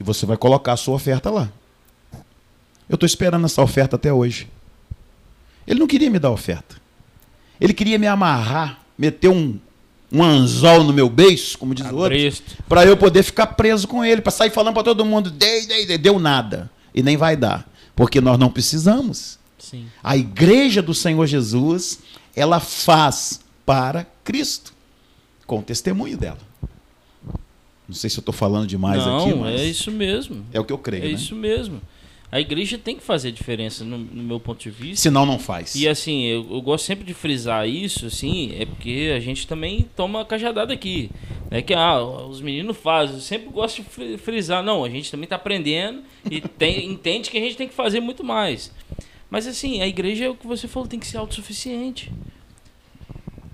[0.00, 1.50] e você vai colocar a sua oferta lá.
[2.88, 4.48] Eu estou esperando essa oferta até hoje.
[5.66, 6.76] Ele não queria me dar oferta.
[7.60, 9.58] Ele queria me amarrar, meter um,
[10.10, 12.16] um anzol no meu beiço, como diz o outro,
[12.68, 15.86] para eu poder ficar preso com ele, para sair falando para todo mundo, dei, dei,
[15.86, 16.70] dei, deu nada.
[16.94, 17.68] E nem vai dar.
[17.94, 19.38] Porque nós não precisamos.
[19.68, 19.86] Sim.
[20.02, 22.00] A igreja do Senhor Jesus,
[22.34, 24.72] ela faz para Cristo,
[25.46, 26.38] com o testemunho dela.
[27.86, 29.60] Não sei se eu estou falando demais não, aqui, mas.
[29.60, 30.44] É isso mesmo.
[30.52, 31.04] É o que eu creio.
[31.04, 31.12] É né?
[31.12, 31.80] isso mesmo.
[32.30, 35.02] A igreja tem que fazer diferença, no, no meu ponto de vista.
[35.02, 35.74] Senão não faz.
[35.74, 39.86] E assim, eu, eu, gosto sempre de frisar isso, assim, é porque a gente também
[39.96, 41.10] toma cajadada aqui.
[41.50, 44.62] É que ah, os meninos fazem, eu sempre gosto de frisar.
[44.62, 48.00] Não, a gente também está aprendendo e tem, entende que a gente tem que fazer
[48.00, 48.70] muito mais.
[49.30, 52.12] Mas assim, a igreja é o que você falou, tem que ser autossuficiente.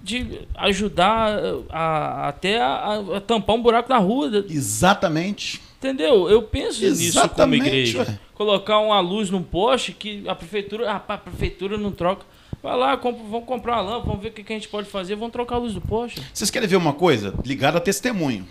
[0.02, 1.38] De ajudar
[1.70, 4.44] a, a até a, a, tampar um buraco na rua.
[4.48, 5.60] Exatamente.
[5.78, 6.28] Entendeu?
[6.28, 7.98] Eu penso Exatamente, nisso como igreja.
[8.00, 8.18] Ué.
[8.34, 10.90] Colocar uma luz num poste que a prefeitura.
[10.90, 12.26] Ah, a prefeitura não troca.
[12.62, 14.88] Vai lá, comp vamos comprar uma lâmpada, vamos ver o que, que a gente pode
[14.88, 16.22] fazer, vamos trocar a luz do poste.
[16.32, 17.34] Vocês querem ver uma coisa?
[17.44, 18.48] Ligada a testemunho.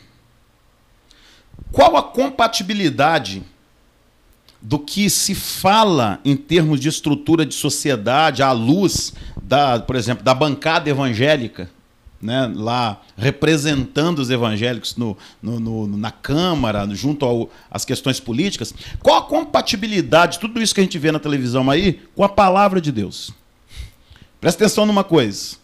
[1.71, 3.41] Qual a compatibilidade
[4.63, 10.23] do que se fala em termos de estrutura de sociedade à luz da, por exemplo,
[10.23, 11.69] da bancada evangélica
[12.23, 19.17] né, lá representando os evangélicos no, no, no, na Câmara, junto às questões políticas, qual
[19.17, 22.79] a compatibilidade de tudo isso que a gente vê na televisão aí com a palavra
[22.79, 23.31] de Deus?
[24.39, 25.57] Presta atenção numa coisa.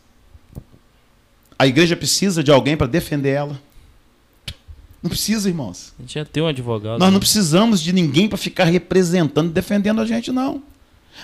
[1.57, 3.68] A igreja precisa de alguém para defender ela.
[5.01, 5.93] Não precisa, irmãos.
[5.97, 6.99] A gente já tem um advogado.
[6.99, 7.13] Nós né?
[7.13, 10.61] não precisamos de ninguém para ficar representando, defendendo a gente, não.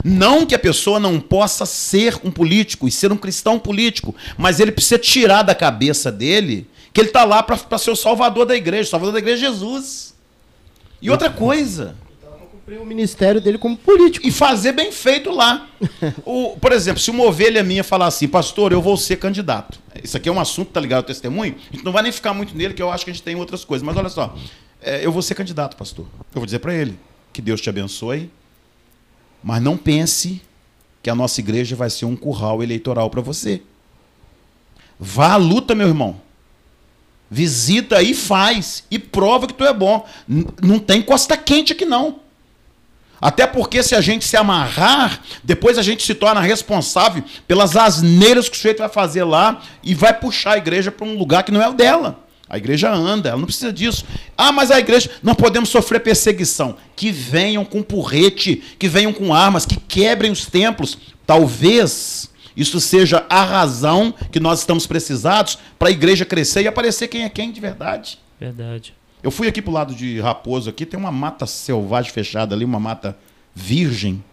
[0.03, 4.59] Não que a pessoa não possa ser um político e ser um cristão político, mas
[4.59, 8.55] ele precisa tirar da cabeça dele que ele está lá para ser o salvador da
[8.55, 8.87] igreja.
[8.87, 10.15] O salvador da igreja é Jesus.
[11.01, 11.95] E outra coisa.
[12.65, 14.25] Cumprir o ministério dele como político.
[14.25, 15.69] E fazer bem feito lá.
[16.25, 19.79] o, por exemplo, se uma ovelha minha falar assim, pastor, eu vou ser candidato.
[20.03, 21.55] Isso aqui é um assunto, tá ligado ao testemunho?
[21.69, 23.35] A gente não vai nem ficar muito nele, que eu acho que a gente tem
[23.35, 23.85] outras coisas.
[23.85, 24.35] Mas olha só,
[24.81, 26.05] é, eu vou ser candidato, pastor.
[26.33, 26.97] Eu vou dizer para ele
[27.31, 28.29] que Deus te abençoe
[29.45, 30.41] mas não pense
[31.03, 33.61] que a nossa igreja vai ser um curral eleitoral para você.
[34.99, 36.19] Vá à luta, meu irmão.
[37.29, 38.85] Visita e faz.
[38.89, 40.03] E prova que tu é bom.
[40.27, 42.21] N não tem costa quente aqui, não.
[43.21, 48.49] Até porque se a gente se amarrar, depois a gente se torna responsável pelas asneiras
[48.49, 51.51] que o sujeito vai fazer lá e vai puxar a igreja para um lugar que
[51.51, 52.25] não é o dela.
[52.47, 54.05] A igreja anda, ela não precisa disso.
[54.37, 56.77] Ah, mas a igreja, não podemos sofrer perseguição.
[56.95, 60.97] Que venham com porrete, que venham com armas, que quebrem os templos.
[61.25, 67.07] Talvez isso seja a razão que nós estamos precisados para a igreja crescer e aparecer
[67.07, 68.19] quem é quem de verdade.
[68.39, 68.93] Verdade.
[69.25, 72.63] Eu fui aqui para o lado de Raposo, aqui tem uma mata selvagem fechada ali,
[72.63, 73.17] uma mata
[73.55, 74.23] virgem.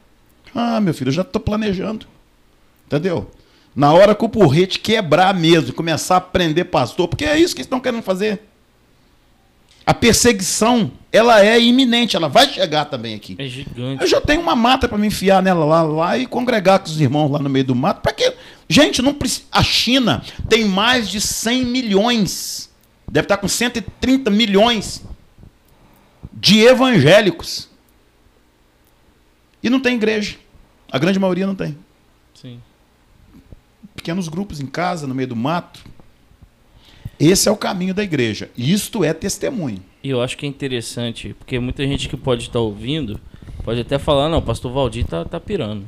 [0.55, 2.07] Ah, meu filho, eu já estou planejando.
[2.85, 3.31] Entendeu?
[3.74, 7.62] Na hora que o porrete quebrar mesmo, começar a prender pastor, porque é isso que
[7.62, 8.42] eles estão querendo fazer.
[9.87, 13.35] A perseguição, ela é iminente, ela vai chegar também aqui.
[13.38, 14.02] É gigante.
[14.02, 17.00] Eu já tenho uma mata para me enfiar nela lá, lá e congregar com os
[17.00, 18.02] irmãos lá no meio do mato.
[18.02, 18.35] Para quê?
[18.68, 19.46] Gente, não precisa.
[19.50, 22.68] A China tem mais de 100 milhões,
[23.12, 25.05] deve estar com 130 milhões
[26.33, 27.68] de evangélicos.
[29.62, 30.37] E não tem igreja.
[30.90, 31.79] A grande maioria não tem.
[32.35, 32.61] Sim
[34.03, 35.85] pequenos grupos em casa, no meio do mato.
[37.20, 38.51] Esse é o caminho da igreja.
[38.57, 39.81] Isto é testemunho.
[40.03, 43.20] E eu acho que é interessante, porque muita gente que pode estar ouvindo
[43.62, 45.85] pode até falar, não, o pastor Valdir tá, tá pirando.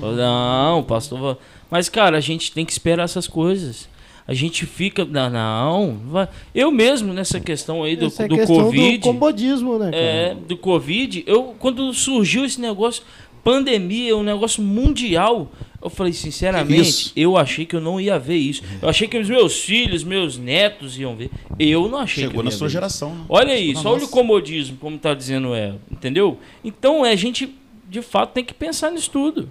[0.00, 1.38] Não, pastor.
[1.70, 3.88] Mas, cara, a gente tem que esperar essas coisas.
[4.30, 5.04] A gente fica.
[5.04, 6.28] Não, não vai.
[6.54, 8.98] eu mesmo nessa questão aí do, Essa é do Covid.
[8.98, 9.90] Do comodismo, né?
[9.90, 9.96] Cara?
[9.96, 13.02] É, do Covid, eu, quando surgiu esse negócio,
[13.42, 15.50] pandemia, um negócio mundial,
[15.82, 18.62] eu falei, sinceramente, eu achei que eu não ia ver isso.
[18.80, 21.32] Eu achei que os meus filhos, meus netos iam ver.
[21.58, 23.12] Eu não achei Chegou que na sua geração.
[23.12, 23.24] Né?
[23.28, 25.80] Olha isso, olha o comodismo, como está dizendo ela.
[25.90, 26.38] Entendeu?
[26.62, 27.52] Então, é, a gente,
[27.88, 29.50] de fato, tem que pensar nisso tudo.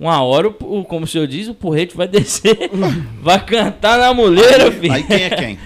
[0.00, 2.70] Uma hora, o, como o senhor diz, o porrete vai descer,
[3.20, 4.92] vai cantar na muleira, aí, filho.
[4.94, 5.58] Aí quem é quem?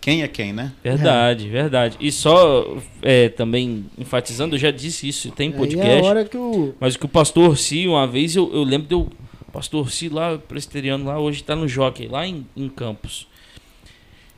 [0.00, 0.72] Quem é quem, né?
[0.82, 1.96] Verdade, verdade.
[2.00, 6.04] E só é, também enfatizando, eu já disse isso, tem Aí é a podcast.
[6.04, 6.74] hora que o.
[6.80, 9.12] Mas que o pastor Si, uma vez eu, eu lembro do
[9.52, 13.28] pastor Si lá, presteriano lá, hoje tá no Jockey, lá em, em Campos.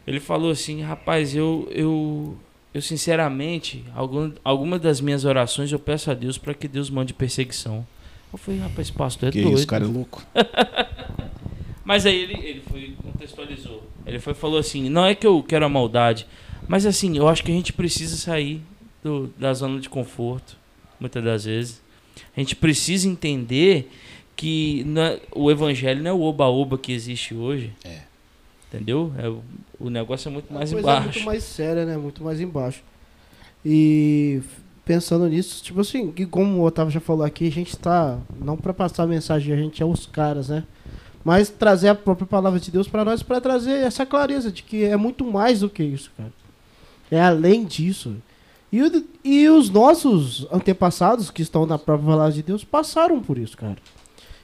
[0.06, 2.36] Ele falou assim, rapaz, eu, eu,
[2.74, 7.14] eu sinceramente, algum, algumas das minhas orações eu peço a Deus para que Deus mande
[7.14, 7.86] perseguição.
[8.32, 9.56] Eu falei, rapaz, pastor, é que doido.
[9.56, 10.22] isso, cara é louco.
[11.84, 13.88] Mas aí ele, ele foi, contextualizou.
[14.06, 16.26] Ele foi falou assim, não é que eu quero a maldade,
[16.66, 18.60] mas assim, eu acho que a gente precisa sair
[19.02, 20.56] do, da zona de conforto,
[21.00, 21.82] muitas das vezes.
[22.36, 23.90] A gente precisa entender
[24.36, 27.72] que não é- o evangelho não é o oba-oba que existe hoje.
[27.84, 28.00] É.
[28.68, 29.12] Entendeu?
[29.16, 29.28] É,
[29.82, 31.08] o, negócio é muito mais a coisa embaixo.
[31.08, 31.96] É muito mais séria, né?
[31.96, 32.82] Muito mais embaixo.
[33.64, 34.42] E
[34.88, 38.18] pensando nisso, tipo assim, que como o Otávio já falou aqui, a gente tá.
[38.40, 40.64] Não pra passar a mensagem, a gente é os caras, né?
[41.22, 44.84] Mas trazer a própria palavra de Deus pra nós, pra trazer essa clareza de que
[44.84, 46.32] é muito mais do que isso, cara.
[47.10, 48.16] É além disso.
[48.72, 53.36] E, o- e os nossos antepassados que estão na própria palavra de Deus passaram por
[53.36, 53.76] isso, cara.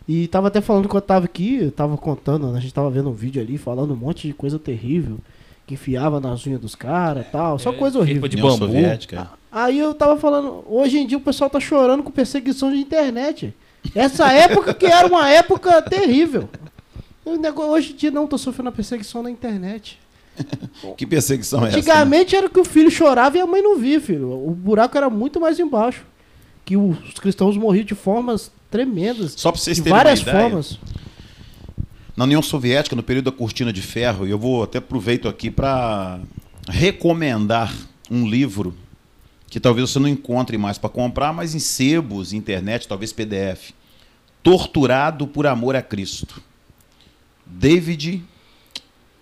[0.06, 3.14] E tava até falando que eu tava aqui, tava contando, a gente tava vendo um
[3.14, 5.18] vídeo ali falando um monte de coisa terrível.
[5.66, 7.58] Que enfiava nas unhas dos caras e tal.
[7.58, 8.28] Só É, coisa tipo horrível.
[8.28, 8.56] de bambu.
[8.58, 9.30] Soviética.
[9.50, 13.54] Aí eu tava falando, hoje em dia o pessoal tá chorando com perseguição de internet.
[13.94, 16.48] Essa época que era uma época terrível.
[17.40, 19.98] Negócio, hoje em dia não, tô sofrendo a perseguição na internet.
[20.96, 21.76] Que perseguição é essa?
[21.76, 21.78] né?
[21.78, 24.30] Antigamente era que o filho chorava e a mãe não via, filho.
[24.46, 26.04] O buraco era muito mais embaixo.
[26.64, 29.34] Que os cristãos morriam de formas tremendas.
[29.36, 30.78] Só para vocês De terem várias uma ideia, formas.
[32.16, 35.50] Na União Soviética, no período da cortina de ferro, e eu vou até aproveito aqui
[35.50, 36.20] para
[36.68, 37.74] recomendar
[38.10, 38.76] um livro
[39.48, 43.70] que talvez você não encontre mais para comprar, mas em sebos, internet, talvez PDF.
[44.42, 46.42] Torturado por amor a Cristo.
[47.46, 48.22] David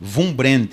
[0.00, 0.68] Wumbrand.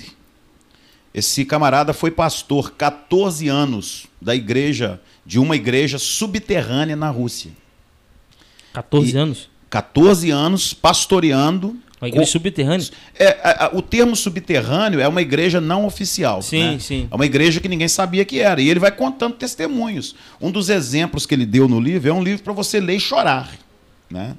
[1.13, 7.51] Esse camarada foi pastor 14 anos da igreja, de uma igreja subterrânea na Rússia.
[8.73, 9.49] 14 E- anos.
[9.69, 12.87] 14 anos pastoreando Uma igreja Co- subterrânea.
[13.15, 16.41] é, a- a- o termo subterrâneo é uma igreja não oficial.
[16.41, 16.79] Sim, né?
[16.79, 17.07] sim.
[17.11, 18.61] É uma igreja que ninguém sabia que era.
[18.61, 20.15] E ele vai contando testemunhos.
[20.39, 22.99] Um dos exemplos que ele deu no livro é um livro para você ler e
[22.99, 23.51] chorar.
[24.09, 24.35] Né?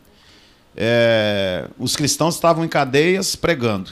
[0.76, 3.90] É, os cristãos estavam em cadeias pregando,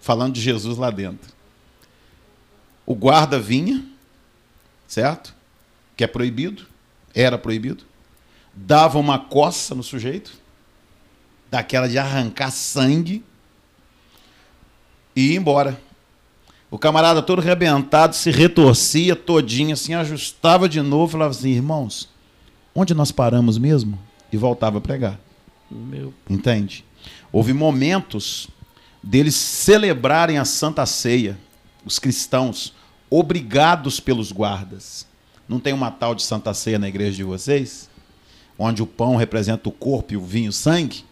[0.00, 1.32] falando de Jesus lá dentro.
[2.84, 3.84] O guarda vinha,
[4.86, 5.34] certo?
[5.96, 6.66] Que é proibido,
[7.14, 7.84] era proibido.
[8.54, 10.32] Dava uma coça no sujeito,
[11.50, 13.24] daquela de arrancar sangue
[15.14, 15.80] e ir embora.
[16.70, 22.08] O camarada todo arrebentado se retorcia todinho assim, ajustava de novo, falava assim, irmãos,
[22.74, 23.98] onde nós paramos mesmo?
[24.30, 25.18] E voltava a pregar.
[25.70, 26.84] Meu, Entende?
[27.32, 28.48] Houve momentos
[29.02, 31.38] deles celebrarem a Santa Ceia,
[31.84, 32.74] os cristãos,
[33.10, 35.06] obrigados pelos guardas.
[35.48, 37.88] Não tem uma tal de Santa Ceia na igreja de vocês?
[38.58, 41.04] Onde o pão representa o corpo e o vinho o sangue?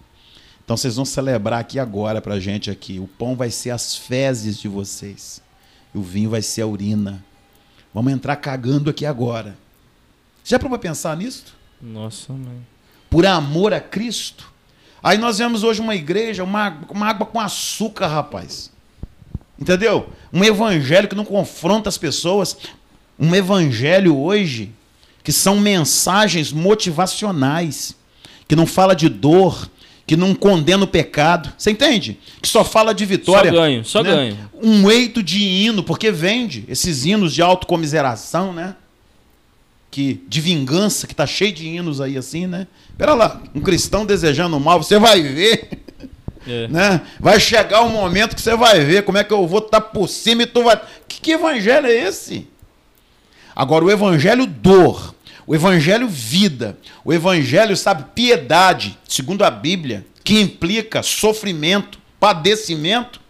[0.66, 2.98] Então vocês vão celebrar aqui agora pra gente aqui.
[2.98, 5.40] O pão vai ser as fezes de vocês.
[5.94, 7.24] E o vinho vai ser a urina.
[7.94, 9.56] Vamos entrar cagando aqui agora.
[10.44, 11.54] Já para pensar nisso?
[11.80, 12.66] nossa, mãe.
[13.08, 14.52] por amor a Cristo.
[15.00, 18.72] Aí nós vemos hoje uma igreja, uma, uma água com açúcar, rapaz.
[19.56, 20.10] Entendeu?
[20.32, 22.56] Um evangelho que não confronta as pessoas.
[23.16, 24.72] Um evangelho hoje
[25.22, 27.94] que são mensagens motivacionais,
[28.48, 29.70] que não fala de dor,
[30.06, 31.52] que não condena o pecado.
[31.58, 32.18] Você entende?
[32.40, 33.50] Que só fala de vitória.
[33.50, 34.10] Só ganho, só né?
[34.10, 34.38] ganho.
[34.62, 38.76] Um eito de hino, porque vende esses hinos de autocomiseração, né?
[39.90, 42.66] que de vingança, que tá cheio de hinos aí assim, né?
[42.98, 45.70] Pera lá, um cristão desejando mal, você vai ver,
[46.46, 46.68] É.
[46.68, 47.00] né?
[47.18, 50.06] Vai chegar o momento que você vai ver como é que eu vou estar por
[50.06, 50.78] cima e tu vai.
[51.08, 52.46] Que, que evangelho é esse?
[53.54, 55.14] Agora, o evangelho dor,
[55.46, 63.20] o evangelho vida, o evangelho, sabe, piedade, segundo a Bíblia, que implica sofrimento, padecimento.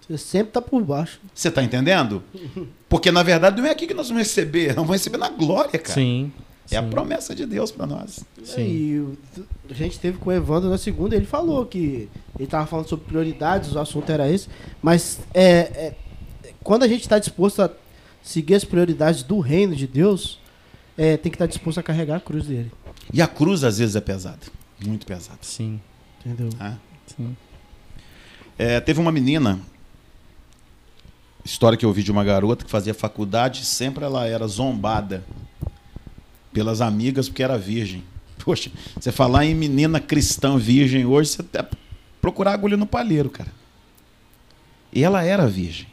[0.00, 1.20] Você sempre tá por baixo.
[1.32, 2.22] Você tá entendendo?
[2.88, 5.78] Porque na verdade não é aqui que nós vamos receber, nós vamos receber na glória,
[5.78, 5.94] cara.
[5.94, 6.32] Sim.
[6.70, 6.90] É a sim.
[6.90, 8.24] promessa de Deus para nós.
[8.42, 8.60] Sim.
[8.60, 12.88] E a gente teve com o Evandro na segunda, ele falou que ele tava falando
[12.88, 14.48] sobre prioridades, o assunto era esse,
[14.82, 15.94] mas é, é,
[16.62, 17.70] quando a gente está disposto a
[18.22, 20.38] seguir as prioridades do reino de Deus,
[20.96, 22.70] é, tem que estar disposto a carregar a cruz dele.
[23.12, 24.40] E a cruz às vezes é pesada,
[24.84, 25.38] muito pesada.
[25.42, 25.80] Sim.
[26.24, 26.50] Entendeu?
[26.50, 26.78] tá?
[27.16, 27.36] Sim.
[28.58, 29.60] É, teve uma menina,
[31.44, 35.24] história que eu ouvi de uma garota que fazia faculdade, sempre ela era zombada
[36.52, 38.04] pelas amigas porque era virgem.
[38.44, 41.68] Poxa, você falar em menina cristã virgem hoje, você até
[42.20, 43.50] procurar agulha no palheiro, cara.
[44.92, 45.86] E ela era virgem.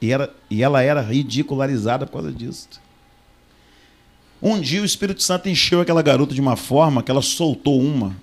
[0.00, 2.68] E, era, e ela era ridicularizada por causa disso.
[4.42, 8.16] Um dia o Espírito Santo encheu aquela garota de uma forma que ela soltou uma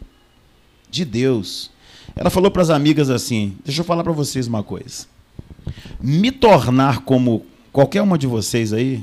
[0.89, 1.71] de Deus.
[2.13, 5.07] Ela falou para as amigas assim: Deixa eu falar para vocês uma coisa.
[6.01, 9.01] Me tornar como qualquer uma de vocês aí,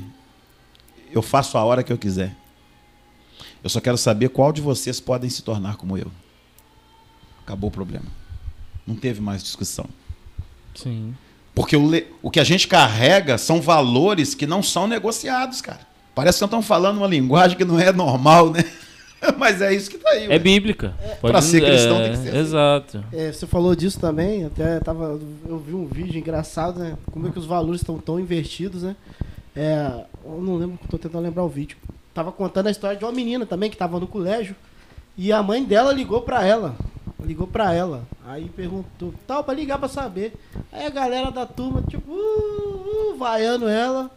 [1.11, 2.35] eu faço a hora que eu quiser.
[3.63, 6.11] Eu só quero saber qual de vocês podem se tornar como eu.
[7.43, 8.05] Acabou o problema.
[8.85, 9.87] Não teve mais discussão.
[10.75, 11.15] Sim.
[11.55, 11.89] Porque o,
[12.21, 15.86] o que a gente carrega são valores que não são negociados, cara.
[16.17, 18.63] Parece que nós estamos falando uma linguagem que não é normal, né?
[19.37, 20.25] Mas é isso que tá aí.
[20.25, 20.39] É ué.
[20.39, 20.95] bíblica.
[21.21, 22.37] Pode Pra ser cristão tem que ser assim.
[22.39, 23.03] Exato.
[23.13, 26.97] É, você falou disso também, até tava, eu vi um vídeo engraçado, né?
[27.11, 28.95] Como é que os valores estão tão invertidos, né?
[29.55, 29.91] É,
[30.25, 31.77] eu não lembro, tô tentando lembrar o vídeo.
[32.15, 34.55] Tava contando a história de uma menina também que tava no colégio
[35.15, 36.75] e a mãe dela ligou pra ela.
[37.23, 38.07] Ligou pra ela.
[38.25, 40.33] Aí perguntou, tal, pra ligar pra saber.
[40.71, 44.09] Aí a galera da turma, tipo, uh, uh, vaiando ela.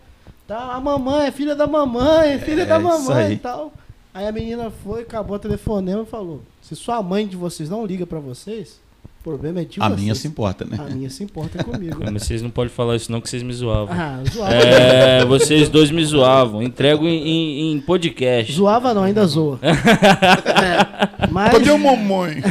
[0.51, 3.72] Tá, a mamãe, é filha da mamãe, é filha É, da mamãe e tal.
[4.12, 7.86] Aí a menina foi, acabou o telefonema e falou: Se sua mãe de vocês não
[7.86, 8.80] liga pra vocês,
[9.20, 10.01] o problema é de a vocês.
[10.01, 10.76] minha se importa, né?
[10.80, 12.01] A minha se importa comigo.
[12.12, 13.94] Mas vocês não podem falar isso não, que vocês me zoavam.
[13.96, 14.53] ah, zoava.
[14.53, 16.61] É, vocês dois me zoavam.
[16.64, 18.53] Entrego em, em- em podcast.
[18.53, 19.61] Zoava não, ainda zoa.
[19.62, 22.42] É, mas, Cadê o mamãe?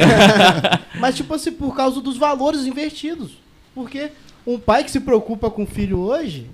[0.98, 3.32] mas, tipo assim, por causa dos valores invertidos.
[3.74, 4.10] Porque
[4.46, 6.46] um pai que se preocupa com o filho hoje,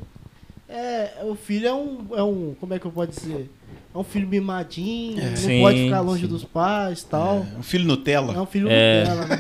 [0.69, 2.55] é, o filho é um, é um.
[2.59, 3.51] Como é que eu posso dizer?
[3.95, 6.29] É um filho mimadinho, não Sim, pode ficar longe sim.
[6.29, 7.47] dos pais e tal.
[7.59, 8.43] Um filho É, Nutella.
[8.43, 9.01] um filho É.
[9.05, 9.39] Nutella, né?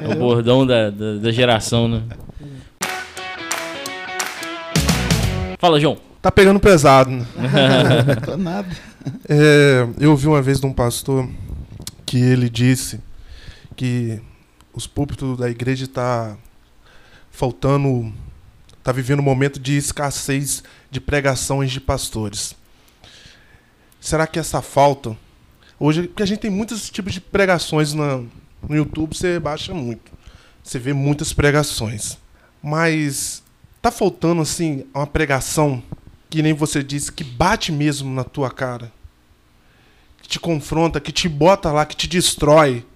[0.00, 2.02] É o bordão da, da, da geração, né?
[5.58, 5.98] Fala, João.
[6.22, 7.26] Tá pegando pesado, né?
[8.06, 8.68] Não tô nada.
[9.28, 11.28] É, eu ouvi uma vez de um pastor
[12.04, 13.00] que ele disse
[13.76, 14.20] que
[14.74, 16.36] os púlpitos da igreja tá
[17.30, 18.12] faltando,
[18.88, 22.56] tá vivendo um momento de escassez de pregações de pastores.
[24.00, 25.14] Será que essa falta
[25.78, 28.22] hoje, porque a gente tem muitos tipos de pregações na,
[28.66, 30.10] no YouTube, você baixa muito,
[30.64, 32.16] você vê muitas pregações,
[32.62, 33.42] mas
[33.82, 35.82] tá faltando assim uma pregação
[36.30, 38.90] que nem você disse que bate mesmo na tua cara
[40.22, 42.86] que te confronta, que te bota lá, que te destrói.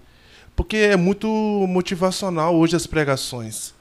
[0.55, 1.27] Porque é muito
[1.67, 3.73] motivacional hoje as pregações.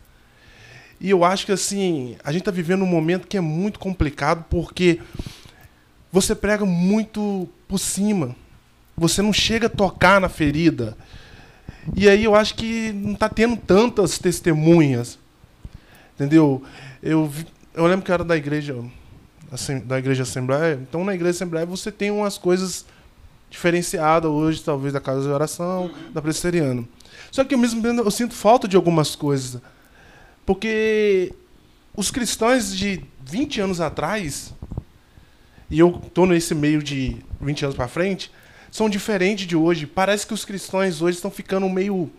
[1.02, 4.44] E eu acho que assim, a gente está vivendo um momento que é muito complicado
[4.48, 5.00] porque
[6.12, 8.36] você prega muito por cima.
[8.96, 10.96] Você não chega a tocar na ferida.
[11.96, 15.18] E aí eu acho que não está tendo tantas testemunhas.
[16.14, 16.62] Entendeu?
[17.02, 17.28] Eu,
[17.74, 18.76] eu lembro que era da igreja,
[19.50, 20.78] assim, da igreja Assembleia.
[20.88, 22.86] Então na igreja Assembleia você tem umas coisas
[23.50, 26.84] diferenciada hoje, talvez, da casa de oração, da presbiteriana.
[27.32, 29.60] Só que mesmo eu sinto falta de algumas coisas.
[30.44, 31.32] Porque
[31.96, 34.54] os cristãos de 20 anos atrás,
[35.70, 38.30] e eu tô nesse meio de 20 anos para frente,
[38.70, 39.86] são diferentes de hoje.
[39.86, 42.10] Parece que os cristãos hoje estão ficando meio.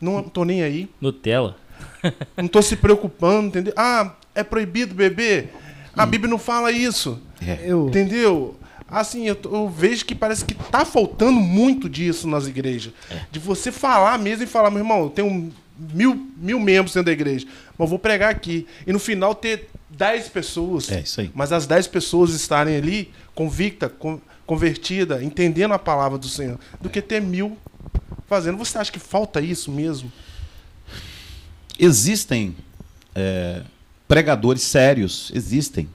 [0.00, 0.88] Não tô nem aí.
[1.00, 1.56] Nutella.
[2.36, 3.74] Não tô se preocupando, entendeu?
[3.76, 5.52] Ah, é proibido beber?
[5.94, 7.20] A Bíblia não fala isso.
[7.62, 8.56] Eu, Entendeu?
[8.88, 12.92] Assim, eu, eu vejo que parece que tá faltando muito disso nas igrejas.
[13.30, 17.12] De você falar mesmo e falar, meu irmão, eu tenho mil, mil membros dentro da
[17.12, 17.46] igreja,
[17.78, 18.66] mas vou pregar aqui.
[18.86, 20.90] E no final ter 10 pessoas.
[20.90, 21.30] É isso aí.
[21.34, 26.88] Mas as 10 pessoas estarem ali convicta, con- convertida, entendendo a palavra do Senhor, do
[26.88, 27.56] que ter mil
[28.28, 28.56] fazendo.
[28.58, 30.10] Você acha que falta isso mesmo?
[31.78, 32.56] Existem
[33.14, 33.62] é,
[34.08, 35.88] pregadores sérios, existem.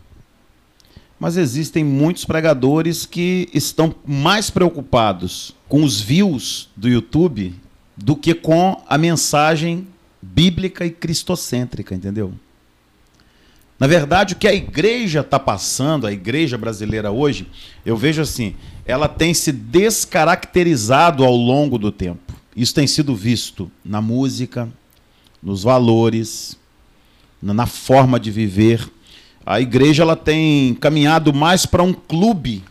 [1.19, 7.53] Mas existem muitos pregadores que estão mais preocupados com os views do YouTube
[8.01, 9.87] do que com a mensagem
[10.21, 12.33] bíblica e cristocêntrica, entendeu?
[13.79, 17.47] Na verdade, o que a igreja está passando, a igreja brasileira hoje,
[17.83, 22.33] eu vejo assim, ela tem se descaracterizado ao longo do tempo.
[22.55, 24.69] Isso tem sido visto na música,
[25.41, 26.57] nos valores,
[27.41, 28.87] na forma de viver.
[29.43, 32.63] A igreja ela tem caminhado mais para um clube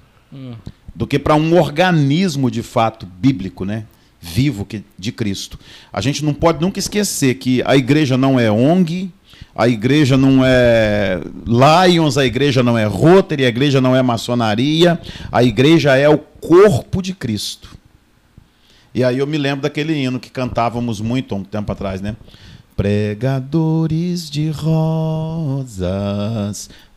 [0.94, 3.84] do que para um organismo de fato bíblico, né?
[4.20, 5.58] Vivo que, de Cristo.
[5.92, 9.10] A gente não pode nunca esquecer que a igreja não é ONG,
[9.54, 15.00] a igreja não é Lions, a igreja não é Rotary, a igreja não é maçonaria,
[15.32, 17.76] a igreja é o corpo de Cristo.
[18.94, 22.16] E aí eu me lembro daquele hino que cantávamos muito há um tempo atrás, né?
[22.76, 25.80] Pregadores de rosas,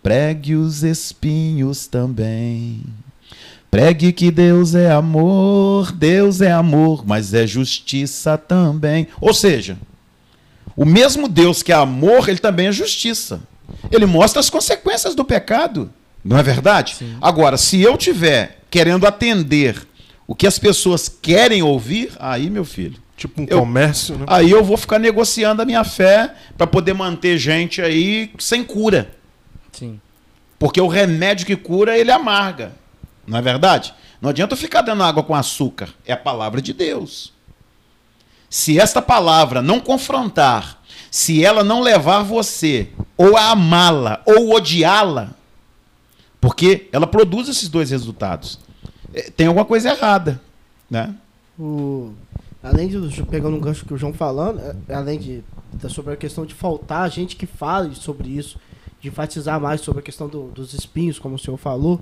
[0.01, 2.81] pregue os espinhos também.
[3.73, 9.07] Pregue que Deus é amor, Deus é amor, mas é justiça também.
[9.19, 9.79] Ou seja,
[10.75, 13.41] o mesmo Deus que é amor, ele também é justiça.
[13.89, 15.91] Ele mostra as consequências do pecado.
[16.23, 16.93] Não é verdade?
[16.99, 17.17] Sim.
[17.19, 19.87] Agora, se eu tiver querendo atender
[20.27, 24.25] o que as pessoas querem ouvir, aí, meu filho, Tipo um Eu- comércio, né?
[24.27, 29.09] aí eu vou ficar negociando a minha fé para poder manter gente aí sem cura.
[29.71, 29.99] Sim.
[30.59, 32.82] Porque o remédio que cura, ele amarga.
[33.25, 33.93] Não é verdade?
[34.21, 35.89] Não adianta eu ficar dando água com açúcar.
[36.05, 37.33] É a palavra de Deus.
[38.49, 45.31] Se esta palavra não confrontar, se ela não levar você ou a amá-la ou odiá-la,
[46.39, 48.59] porque ela produz esses dois resultados,
[49.13, 50.41] eh, tem alguma coisa errada,
[50.89, 51.15] né?
[51.57, 52.13] O,
[52.61, 55.43] além de, pegando um gancho que o João falando, é, além de
[55.89, 58.57] sobre a questão de faltar gente que fale sobre isso,
[59.03, 62.01] de enfatizar mais sobre a questão do- dos espinhos, como o senhor falou,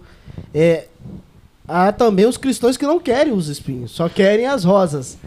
[0.54, 0.86] é,
[1.68, 5.18] há também os cristãos que não querem os espinhos, só querem as rosas.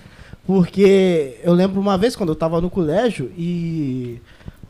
[0.46, 4.20] Porque eu lembro uma vez quando eu estava no colégio e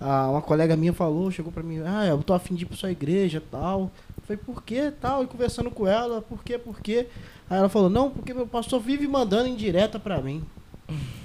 [0.00, 2.76] ah, uma colega minha falou, chegou pra mim, ah, eu tô afim de ir pra
[2.76, 3.90] sua igreja tal.
[4.16, 4.90] Eu falei, por quê?
[4.98, 7.06] Tal, e conversando com ela, por quê, por quê?
[7.50, 10.42] Aí ela falou, não, porque meu pastor vive mandando indireta pra mim.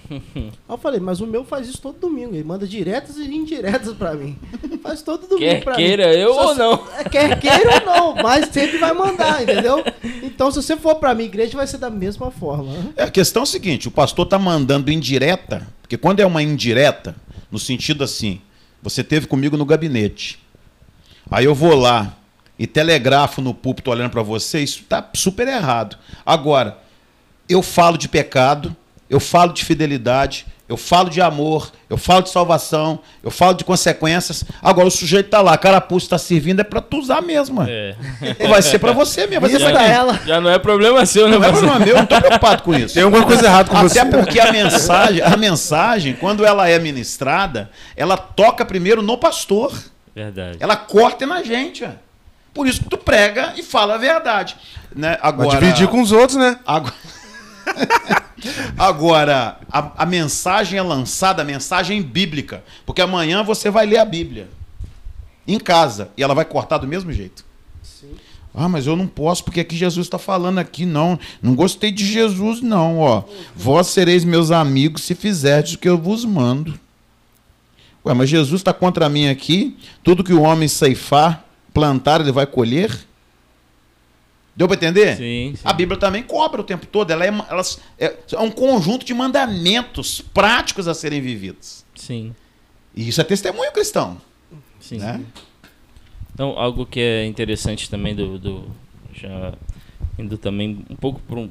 [0.09, 3.93] Aí eu falei, mas o meu faz isso todo domingo, ele manda diretas e indiretas
[3.95, 4.37] pra mim.
[4.81, 6.15] Faz todo domingo Quer pra queira mim.
[6.15, 6.87] eu Se ou você- não.
[6.97, 9.83] é, Quer queira ou não, mas sempre vai mandar, entendeu?
[10.23, 12.91] Então se você for pra minha igreja vai ser da mesma forma.
[12.95, 16.41] É, a questão é o seguinte: o pastor está mandando indireta, porque quando é uma
[16.41, 17.15] indireta,
[17.51, 18.41] no sentido assim,
[18.81, 20.39] você teve comigo no gabinete,
[21.29, 22.15] aí eu vou lá
[22.57, 25.97] e telegrafo no púlpito olhando para você, isso está super errado.
[26.25, 26.77] Agora,
[27.47, 28.75] eu falo de pecado,
[29.09, 33.63] eu falo de fidelidade, eu falo de amor, eu falo de salvação, eu falo de
[33.63, 34.45] consequências.
[34.61, 37.63] Agora o sujeito está lá, a carapuça está servindo, é para tu usar mesmo.
[37.63, 37.95] É.
[38.47, 39.41] Vai ser para você mesmo.
[39.41, 39.91] Vai ser pra pra quem?
[39.91, 40.19] ela.
[40.27, 42.75] Já não é problema seu, né, Não é problema meu, eu não estou preocupado com
[42.75, 42.93] isso.
[42.93, 43.97] Tem alguma coisa errada com você.
[43.97, 49.73] Até porque a mensagem, a mensagem, quando ela é ministrada, ela toca primeiro no pastor.
[50.13, 50.57] Verdade.
[50.59, 51.83] Ela corta na gente.
[51.83, 51.89] ó.
[52.53, 54.55] Por isso que tu prega e fala a verdade.
[54.95, 55.17] Né?
[55.21, 56.59] Vai Agora, dividir com os outros, né?
[56.65, 56.93] Agora,
[58.77, 62.63] Agora, a, a mensagem é lançada, a mensagem bíblica.
[62.85, 64.49] Porque amanhã você vai ler a Bíblia.
[65.47, 66.09] Em casa.
[66.15, 67.43] E ela vai cortar do mesmo jeito.
[68.53, 71.19] Ah, mas eu não posso porque aqui Jesus está falando aqui, não.
[71.41, 73.23] Não gostei de Jesus, não, ó.
[73.55, 76.79] Vós sereis meus amigos se fizerdes o que eu vos mando.
[78.05, 79.77] Ué, mas Jesus está contra mim aqui.
[80.03, 83.07] Tudo que o homem ceifar, plantar, ele vai colher.
[84.55, 85.15] Deu para entender?
[85.15, 85.61] Sim, sim.
[85.63, 87.11] A Bíblia também cobra o tempo todo.
[87.11, 87.29] Ela é,
[87.97, 91.85] é, é um conjunto de mandamentos práticos a serem vividos.
[91.95, 92.33] Sim,
[92.95, 94.19] E isso é testemunho cristão.
[94.79, 94.97] sim.
[94.97, 95.21] Né?
[96.33, 98.65] Então, algo que é interessante também do, do
[99.13, 99.53] já
[100.17, 101.49] indo também um pouco para um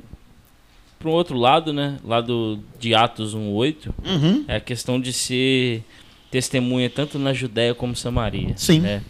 [0.98, 1.96] para um outro lado, né?
[2.04, 4.44] Lado de Atos 1:8, Uhum.
[4.48, 5.84] é a questão de ser
[6.30, 8.54] testemunha tanto na Judéia como Samaria.
[8.56, 8.80] Sim.
[8.80, 9.02] né?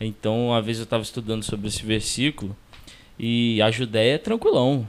[0.00, 2.56] Então, uma vez eu estava estudando sobre esse versículo
[3.18, 4.86] e a Judéia é tranquilão.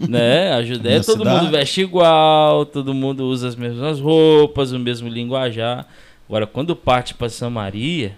[0.00, 0.52] Né?
[0.52, 1.44] A Judéia Na todo cidade.
[1.44, 5.86] mundo veste igual, todo mundo usa as mesmas roupas, o mesmo linguajar.
[6.28, 8.16] Agora, quando parte para Samaria,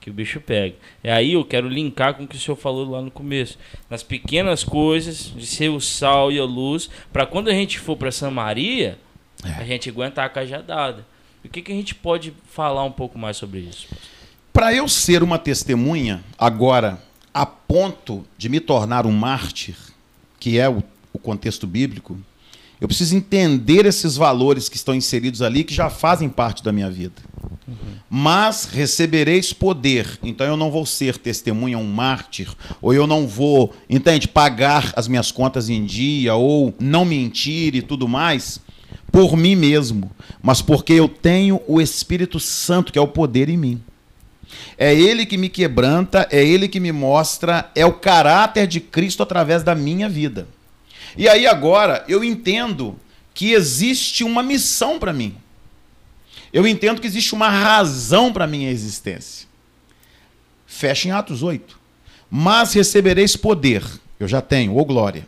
[0.00, 0.74] que o bicho pega.
[1.04, 3.58] E aí eu quero linkar com o que o senhor falou lá no começo.
[3.90, 7.96] Nas pequenas coisas, de ser o sal e a luz, para quando a gente for
[7.96, 8.98] para Samaria,
[9.44, 9.50] É.
[9.60, 11.04] a gente aguentar a cajadada.
[11.44, 13.86] O que, que a gente pode falar um pouco mais sobre isso?
[14.52, 16.98] Para eu ser uma testemunha, agora,
[17.38, 19.76] a ponto de me tornar um mártir,
[20.40, 20.82] que é o,
[21.12, 22.18] o contexto bíblico,
[22.80, 26.90] eu preciso entender esses valores que estão inseridos ali, que já fazem parte da minha
[26.90, 27.22] vida.
[28.10, 33.72] Mas recebereis poder, então eu não vou ser testemunha, um mártir, ou eu não vou,
[33.88, 38.60] entende, pagar as minhas contas em dia, ou não mentir e tudo mais,
[39.12, 40.10] por mim mesmo,
[40.42, 43.80] mas porque eu tenho o Espírito Santo, que é o poder em mim.
[44.76, 49.22] É Ele que me quebranta, é Ele que me mostra, é o caráter de Cristo
[49.22, 50.48] através da minha vida.
[51.16, 52.98] E aí agora eu entendo
[53.34, 55.36] que existe uma missão para mim.
[56.52, 59.46] Eu entendo que existe uma razão para minha existência.
[60.66, 61.78] Fecha em Atos 8.
[62.30, 63.82] Mas recebereis poder.
[64.18, 65.26] Eu já tenho, ô glória.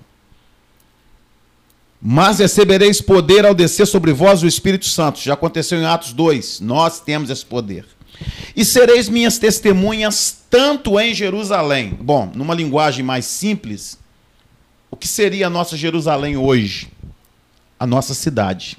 [2.00, 5.20] Mas recebereis poder ao descer sobre vós o Espírito Santo.
[5.20, 6.60] Já aconteceu em Atos 2.
[6.60, 7.84] Nós temos esse poder.
[8.54, 11.96] E sereis minhas testemunhas tanto em Jerusalém.
[12.00, 13.98] Bom, numa linguagem mais simples,
[14.90, 16.88] o que seria a nossa Jerusalém hoje?
[17.78, 18.76] A nossa cidade.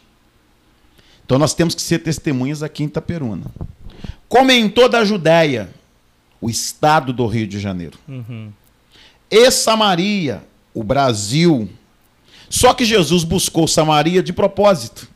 [1.26, 3.46] Então nós temos que ser testemunhas aqui em Itaperuna.
[4.28, 5.70] Como em toda a Judéia,
[6.42, 7.98] o estado do Rio de Janeiro.
[9.30, 10.44] E Samaria,
[10.74, 11.70] o Brasil.
[12.50, 15.08] Só que Jesus buscou Samaria de propósito,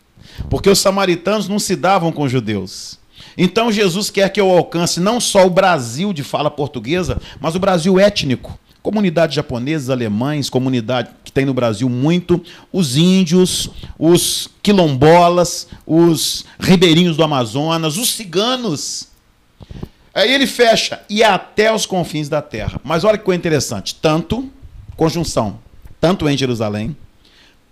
[0.49, 2.97] porque os samaritanos não se davam com os judeus.
[3.37, 7.59] Então Jesus quer que eu alcance não só o Brasil de fala portuguesa, mas o
[7.59, 8.57] Brasil étnico.
[8.81, 17.17] Comunidades japoneses, alemães, comunidade que tem no Brasil muito, os índios, os quilombolas, os ribeirinhos
[17.17, 19.07] do Amazonas, os ciganos.
[20.13, 22.79] Aí ele fecha, e até os confins da terra.
[22.83, 24.49] Mas olha que coisa interessante: tanto,
[24.95, 25.59] conjunção,
[25.99, 26.95] tanto em Jerusalém,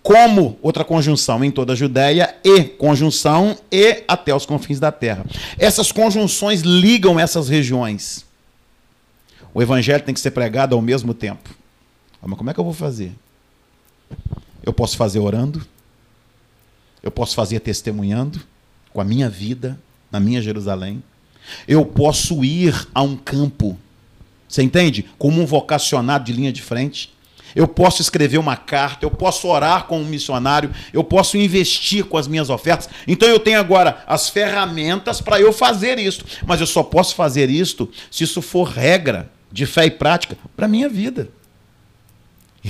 [0.04, 5.24] como outra conjunção em toda a Judéia e conjunção e até os confins da terra.
[5.58, 8.22] Essas conjunções ligam essas regiões.
[9.54, 11.48] O evangelho tem que ser pregado ao mesmo tempo.
[12.22, 13.14] Ah, mas como é que eu vou fazer?
[14.62, 15.66] Eu posso fazer orando,
[17.02, 18.42] eu posso fazer testemunhando
[18.92, 19.80] com a minha vida
[20.12, 21.02] na minha Jerusalém.
[21.66, 23.78] Eu posso ir a um campo,
[24.46, 25.06] você entende?
[25.16, 27.13] Como um vocacionado de linha de frente
[27.54, 32.16] eu posso escrever uma carta, eu posso orar com um missionário, eu posso investir com
[32.16, 32.88] as minhas ofertas.
[33.06, 36.24] Então eu tenho agora as ferramentas para eu fazer isso.
[36.46, 40.66] Mas eu só posso fazer isto se isso for regra de fé e prática para
[40.66, 41.28] a minha vida.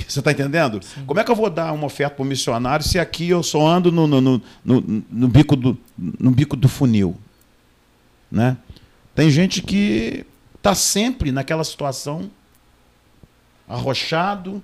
[0.07, 0.83] Você está entendendo?
[0.83, 1.05] Sim.
[1.05, 3.65] Como é que eu vou dar uma oferta para o missionário se aqui eu só
[3.65, 7.15] ando no, no, no, no, no bico, do, no bico do funil?
[8.29, 8.57] Né?
[9.15, 10.25] Tem gente que
[10.55, 12.29] está sempre naquela situação,
[13.67, 14.61] arrochado,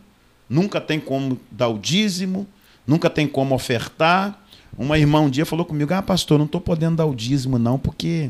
[0.52, 2.46] nunca tem como dar o dízimo,
[2.86, 4.38] nunca tem como ofertar.
[4.78, 7.80] Uma irmã um dia falou comigo: Ah, pastor, não estou podendo dar o dízimo, não,
[7.80, 8.30] porque.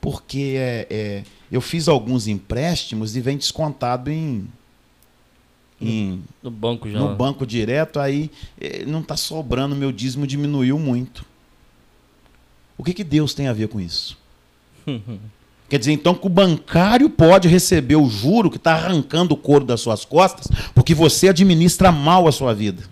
[0.00, 4.46] Porque é, é, eu fiz alguns empréstimos e vem descontado em.
[5.80, 6.98] em no banco já.
[6.98, 8.30] No banco direto, aí
[8.60, 11.24] é, não está sobrando, meu dízimo diminuiu muito.
[12.78, 14.16] O que, que Deus tem a ver com isso?
[15.68, 19.64] Quer dizer, então, que o bancário pode receber o juro que está arrancando o couro
[19.64, 22.84] das suas costas, porque você administra mal a sua vida.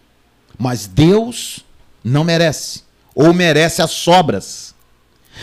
[0.58, 1.60] Mas Deus
[2.02, 2.82] não merece,
[3.14, 4.74] ou merece as sobras.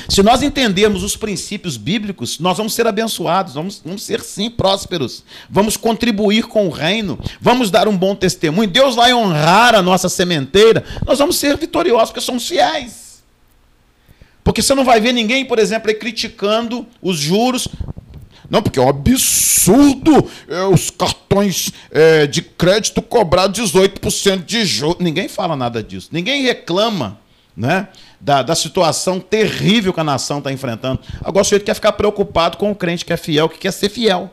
[0.08, 5.24] Se nós entendermos os princípios bíblicos, nós vamos ser abençoados, vamos, vamos ser sim prósperos,
[5.50, 8.70] vamos contribuir com o reino, vamos dar um bom testemunho.
[8.70, 13.11] Deus vai honrar a nossa sementeira, nós vamos ser vitoriosos porque somos fiéis.
[14.44, 17.68] Porque você não vai ver ninguém, por exemplo, criticando os juros.
[18.50, 24.98] Não, porque é um absurdo é, os cartões é, de crédito cobrar 18% de juros.
[25.00, 26.10] Ninguém fala nada disso.
[26.12, 27.20] Ninguém reclama
[27.56, 27.88] né,
[28.20, 31.00] da, da situação terrível que a nação está enfrentando.
[31.22, 33.90] Agora o sujeito quer ficar preocupado com o crente que é fiel, que quer ser
[33.90, 34.30] fiel.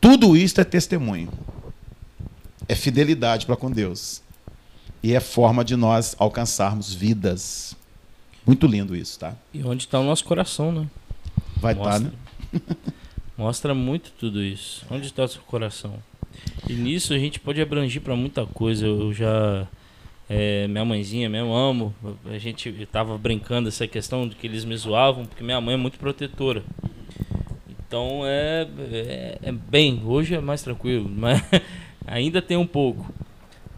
[0.00, 1.28] Tudo isso é testemunho.
[2.68, 4.21] É fidelidade para com Deus.
[5.02, 7.76] E é forma de nós alcançarmos vidas.
[8.46, 9.34] Muito lindo isso, tá?
[9.52, 10.86] E onde está o nosso coração, né?
[11.56, 12.12] Vai estar, tá, né?
[13.36, 14.84] Mostra muito tudo isso.
[14.90, 15.94] Onde está o seu coração?
[16.68, 18.86] E nisso a gente pode abranger para muita coisa.
[18.86, 19.66] Eu já.
[20.28, 21.94] É, minha mãezinha mesmo amo.
[22.26, 25.76] A gente estava brincando essa questão de que eles me zoavam, porque minha mãe é
[25.78, 26.62] muito protetora.
[27.68, 31.42] Então é, é, é bem, hoje é mais tranquilo, mas
[32.06, 33.12] ainda tem um pouco.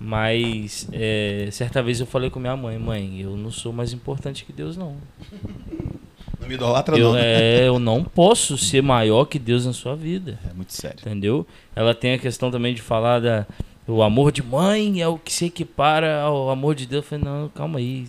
[0.05, 4.45] Mas é, certa vez eu falei com minha mãe, mãe, eu não sou mais importante
[4.45, 4.97] que Deus, não.
[6.41, 7.13] Não me idolatra, eu, não.
[7.15, 7.23] Né?
[7.23, 10.39] É, eu não posso ser maior que Deus na sua vida.
[10.51, 10.99] É muito sério.
[11.01, 11.47] Entendeu?
[11.75, 13.47] Ela tem a questão também de falar da.
[13.87, 17.03] O amor de mãe é o que se equipara ao amor de Deus.
[17.03, 18.07] Eu falei, não, calma aí.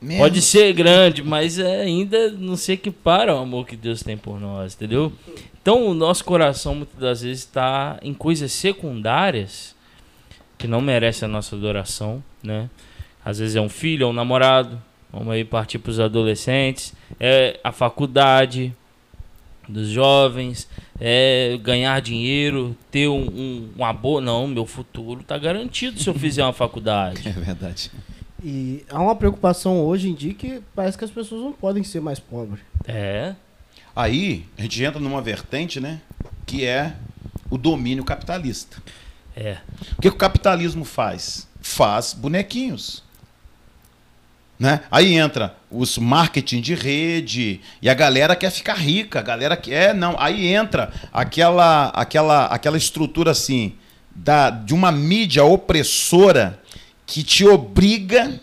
[0.00, 0.22] Mesmo?
[0.22, 4.40] Pode ser grande, mas é, ainda não se equipara ao amor que Deus tem por
[4.40, 5.12] nós, entendeu?
[5.60, 9.75] Então o nosso coração muitas das vezes está em coisas secundárias
[10.58, 12.68] que não merece a nossa adoração, né?
[13.24, 14.80] Às vezes é um filho, é um namorado,
[15.12, 18.72] vamos aí partir para os adolescentes, é a faculdade
[19.68, 20.68] dos jovens,
[21.00, 24.20] é ganhar dinheiro, ter um, um, uma boa...
[24.20, 27.22] Não, meu futuro está garantido se eu fizer uma faculdade.
[27.28, 27.90] É verdade.
[28.44, 32.00] E há uma preocupação hoje em dia que parece que as pessoas não podem ser
[32.00, 32.60] mais pobres.
[32.86, 33.34] É.
[33.94, 36.00] Aí a gente entra numa vertente, né?
[36.44, 36.94] Que é
[37.50, 38.80] o domínio capitalista.
[39.36, 39.58] É.
[39.98, 41.46] O que o capitalismo faz?
[41.60, 43.04] Faz bonequinhos.
[44.58, 44.80] Né?
[44.90, 49.94] Aí entra os marketing de rede e a galera quer ficar rica, a galera quer,
[49.94, 53.74] não, aí entra aquela aquela aquela estrutura assim
[54.14, 56.58] da de uma mídia opressora
[57.04, 58.40] que te obriga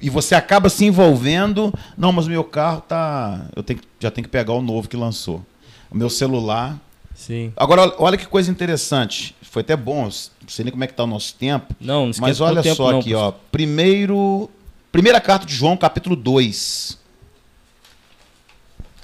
[0.00, 4.30] e você acaba se envolvendo, não, mas meu carro tá, eu tenho, já tenho que
[4.30, 5.42] pegar o novo que lançou.
[5.90, 6.78] O meu celular.
[7.14, 7.52] Sim.
[7.56, 9.34] Agora olha que coisa interessante.
[9.54, 10.10] Foi até bom, não
[10.48, 11.76] sei nem como é que está o nosso tempo.
[11.80, 13.30] Não, não Mas olha só não, aqui, ó.
[13.30, 14.50] Primeiro,
[14.90, 16.98] primeira carta de João, capítulo 2.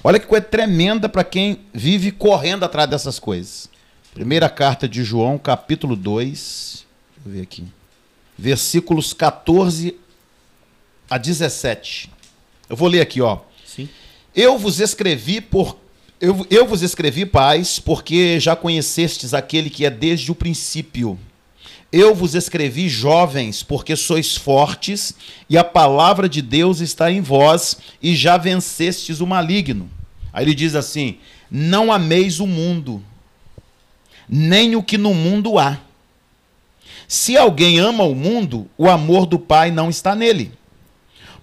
[0.03, 3.70] Olha que coisa tremenda para quem vive correndo atrás dessas coisas.
[4.12, 6.84] Primeira carta de João, capítulo 2.
[7.14, 7.68] Deixa eu ver aqui.
[8.36, 9.96] Versículos 14
[11.09, 12.11] a 17.
[12.68, 13.38] Eu vou ler aqui, ó.
[13.64, 13.88] Sim.
[14.34, 15.76] Eu vos escrevi por
[16.20, 21.18] eu, eu vos escrevi paz, porque já conhecestes aquele que é desde o princípio.
[21.90, 25.14] Eu vos escrevi jovens, porque sois fortes,
[25.48, 29.90] e a palavra de Deus está em vós, e já vencestes o maligno.
[30.32, 31.18] Aí ele diz assim:
[31.50, 33.02] Não ameis o mundo,
[34.28, 35.80] nem o que no mundo há.
[37.08, 40.52] Se alguém ama o mundo, o amor do Pai não está nele.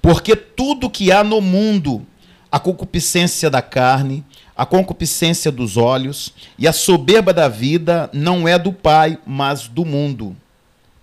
[0.02, 2.06] Porque tudo que há no mundo,
[2.50, 4.24] a concupiscência da carne,
[4.58, 9.86] a concupiscência dos olhos e a soberba da vida não é do Pai, mas do
[9.86, 10.36] mundo.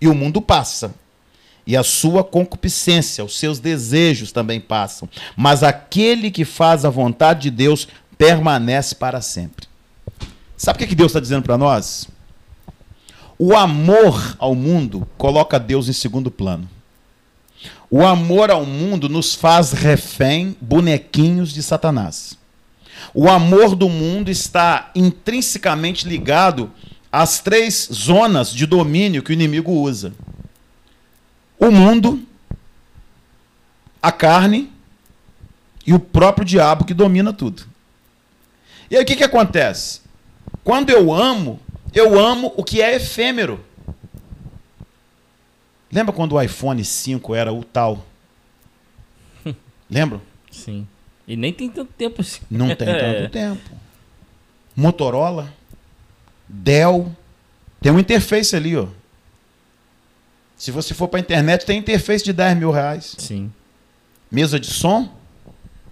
[0.01, 0.93] E o mundo passa.
[1.65, 5.07] E a sua concupiscência, os seus desejos também passam.
[5.37, 7.87] Mas aquele que faz a vontade de Deus
[8.17, 9.67] permanece para sempre.
[10.57, 12.09] Sabe o que Deus está dizendo para nós?
[13.39, 16.69] O amor ao mundo coloca Deus em segundo plano.
[17.89, 22.37] O amor ao mundo nos faz refém, bonequinhos de Satanás.
[23.13, 26.71] O amor do mundo está intrinsecamente ligado
[27.11, 30.13] às três zonas de domínio que o inimigo usa:
[31.59, 32.21] o mundo,
[34.01, 34.71] a carne
[35.85, 37.63] e o próprio diabo que domina tudo.
[38.89, 40.01] E aí o que, que acontece?
[40.63, 41.59] Quando eu amo,
[41.93, 43.63] eu amo o que é efêmero.
[45.91, 48.05] Lembra quando o iPhone 5 era o tal?
[49.89, 50.19] Lembra?
[50.51, 50.87] Sim.
[51.27, 52.41] E nem tem tanto tempo assim.
[52.49, 53.61] Não tem tanto tempo.
[54.75, 55.53] Motorola,
[56.47, 57.11] Dell,
[57.81, 58.87] tem uma interface ali, ó.
[60.57, 63.15] Se você for para a internet, tem interface de 10 mil reais.
[63.17, 63.51] Sim.
[64.31, 65.09] Mesa de som,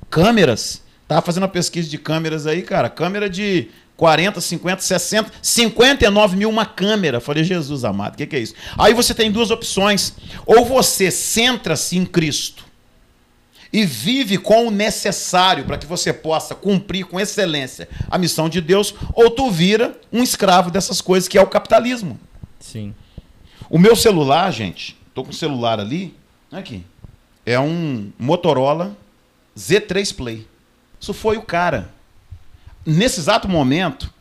[0.10, 0.82] câmeras.
[1.08, 2.90] Tava fazendo uma pesquisa de câmeras aí, cara.
[2.90, 7.20] Câmera de 40, 50, 60, 59 mil uma câmera.
[7.20, 8.56] Falei, Jesus amado, o que, que é isso?
[8.78, 10.14] Aí você tem duas opções.
[10.46, 12.66] Ou você centra-se em Cristo
[13.74, 18.62] e vive com o necessário para que você possa cumprir com excelência a missão de
[18.62, 22.20] Deus, ou tu vira um escravo dessas coisas que é o capitalismo.
[22.60, 22.94] Sim.
[23.68, 26.16] O meu celular, gente, tô com o celular ali,
[26.52, 26.86] aqui.
[27.44, 28.96] É um Motorola
[29.58, 30.48] Z3 Play.
[31.00, 31.92] Isso foi o cara.
[32.86, 34.14] Nesse exato momento,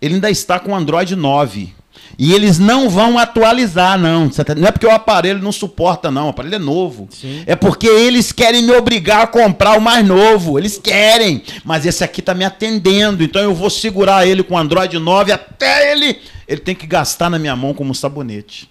[0.00, 1.74] ele ainda está com Android 9.
[2.18, 4.28] E eles não vão atualizar, não.
[4.28, 6.26] Tá- não é porque o aparelho não suporta, não.
[6.26, 7.08] O aparelho é novo.
[7.10, 7.42] Sim.
[7.46, 10.58] É porque eles querem me obrigar a comprar o mais novo.
[10.58, 11.42] Eles querem.
[11.64, 13.22] Mas esse aqui está me atendendo.
[13.22, 16.18] Então eu vou segurar ele com Android 9 até ele.
[16.46, 18.68] Ele tem que gastar na minha mão como sabonete.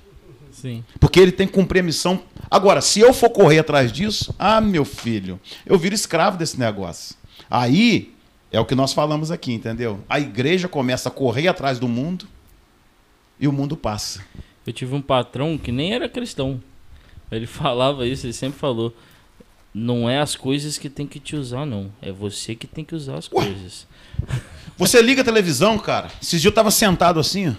[0.52, 0.84] Sim.
[1.00, 2.22] Porque ele tem que cumprir a missão.
[2.52, 7.16] Agora, se eu for correr atrás disso, ah, meu filho, eu viro escravo desse negócio.
[7.50, 8.14] Aí
[8.52, 10.00] é o que nós falamos aqui, entendeu?
[10.10, 12.28] A igreja começa a correr atrás do mundo
[13.40, 14.22] e o mundo passa.
[14.66, 16.62] Eu tive um patrão que nem era cristão.
[17.32, 18.94] Ele falava isso, ele sempre falou.
[19.74, 21.92] Não é as coisas que tem que te usar, não.
[22.02, 23.46] É você que tem que usar as Ué?
[23.46, 23.88] coisas.
[24.78, 26.08] Você liga a televisão, cara.
[26.22, 27.54] Esses dias eu tava sentado assim, ó.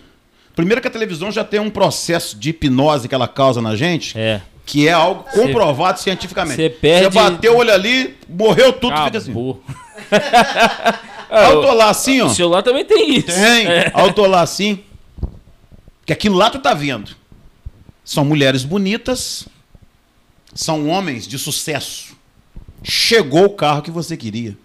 [0.56, 4.18] Primeiro que a televisão já tem um processo de hipnose que ela causa na gente,
[4.18, 4.40] É.
[4.64, 6.56] que é algo comprovado cientificamente.
[6.56, 9.30] cê perde- Você bateu o olho ali, morreu tudo, fica assim.
[9.32, 9.62] Acabou.
[11.30, 12.26] Eu tô lá assim, ó.
[12.26, 13.26] O celular também tem isso.
[13.28, 13.66] Tem.
[13.66, 13.92] É.
[13.96, 14.80] Eu tô lá assim.
[16.10, 17.12] Que aquilo lá tu tá vendo.
[18.04, 19.46] São mulheres bonitas.
[20.52, 22.16] São homens de sucesso.
[22.82, 24.58] Chegou o carro que você queria.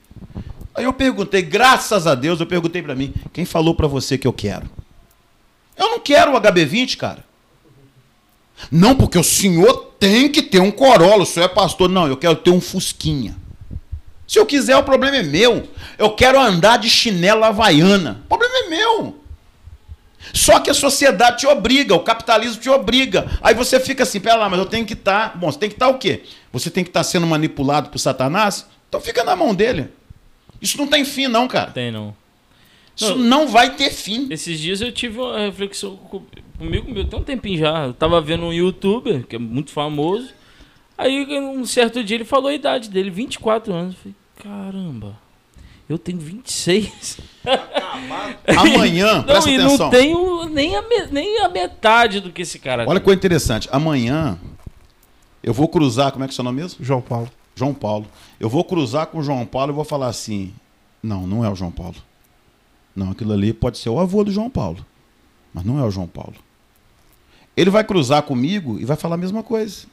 [0.74, 4.26] Aí eu perguntei, graças a Deus, eu perguntei pra mim, quem falou pra você que
[4.26, 4.68] eu quero?
[5.78, 7.24] Eu não quero o HB20, cara.
[8.72, 11.88] Não, porque o senhor tem que ter um Corolla, o senhor é pastor.
[11.88, 13.38] Não, eu quero ter um Fusquinha.
[14.28, 15.70] Se eu quiser, o problema é meu.
[15.96, 18.24] Eu quero andar de chinela havaiana.
[18.26, 19.25] O problema é meu.
[20.36, 23.26] Só que a sociedade te obriga, o capitalismo te obriga.
[23.42, 25.38] Aí você fica assim, pera lá, mas eu tenho que estar.
[25.38, 26.24] Bom, você tem que estar o quê?
[26.52, 28.68] Você tem que estar sendo manipulado por Satanás?
[28.90, 29.88] Então fica na mão dele.
[30.62, 31.72] Isso não tem fim, não, cara.
[31.72, 32.14] Tem não.
[32.96, 34.28] Isso não vai ter fim.
[34.30, 36.24] Esses dias eu tive uma reflexão com-
[36.58, 37.86] comigo, meu, tem um tempinho já.
[37.86, 40.30] Eu tava vendo um youtuber, que é muito famoso.
[40.98, 43.96] Aí um certo dia ele falou a idade dele, 24 anos.
[43.96, 45.18] Eu falei, caramba,
[45.88, 47.20] eu tenho 26.
[48.58, 49.78] Amanhã, Não, presta e atenção.
[49.78, 53.04] não tenho nem a, nem a metade do que esse cara Olha que tem.
[53.04, 53.70] coisa interessante.
[53.72, 54.40] Amanhã
[55.44, 56.84] eu vou cruzar, como é que é o seu nome mesmo?
[56.84, 57.30] João Paulo.
[57.56, 58.06] João Paulo.
[58.40, 60.54] Eu vou cruzar com o João Paulo e vou falar assim:
[61.02, 61.96] não, não é o João Paulo.
[62.96, 64.86] Não, aquilo ali pode ser o avô do João Paulo,
[65.54, 66.36] mas não é o João Paulo.
[67.56, 69.86] Ele vai cruzar comigo e vai falar a mesma coisa.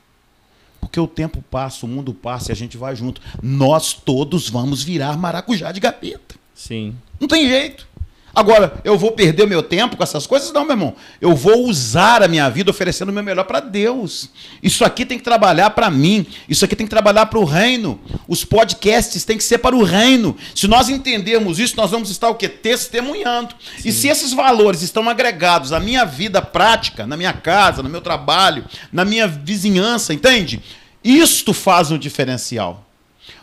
[0.83, 3.23] Porque o tempo passa, o mundo passa e a gente vai junto.
[3.41, 6.35] Nós todos vamos virar maracujá de gaveta.
[6.55, 6.95] Sim.
[7.19, 7.89] Não tem jeito.
[8.35, 10.51] Agora, eu vou perder o meu tempo com essas coisas?
[10.53, 10.95] Não, meu irmão.
[11.21, 14.31] Eu vou usar a minha vida oferecendo o meu melhor para Deus.
[14.63, 16.27] Isso aqui tem que trabalhar para mim.
[16.49, 18.01] Isso aqui tem que trabalhar para o reino.
[18.27, 20.35] Os podcasts têm que ser para o reino.
[20.55, 22.49] Se nós entendermos isso, nós vamos estar o quê?
[22.49, 23.55] Testemunhando.
[23.79, 23.89] Sim.
[23.91, 28.01] E se esses valores estão agregados à minha vida prática, na minha casa, no meu
[28.01, 30.63] trabalho, na minha vizinhança, entende?
[31.05, 32.87] Isto faz um diferencial.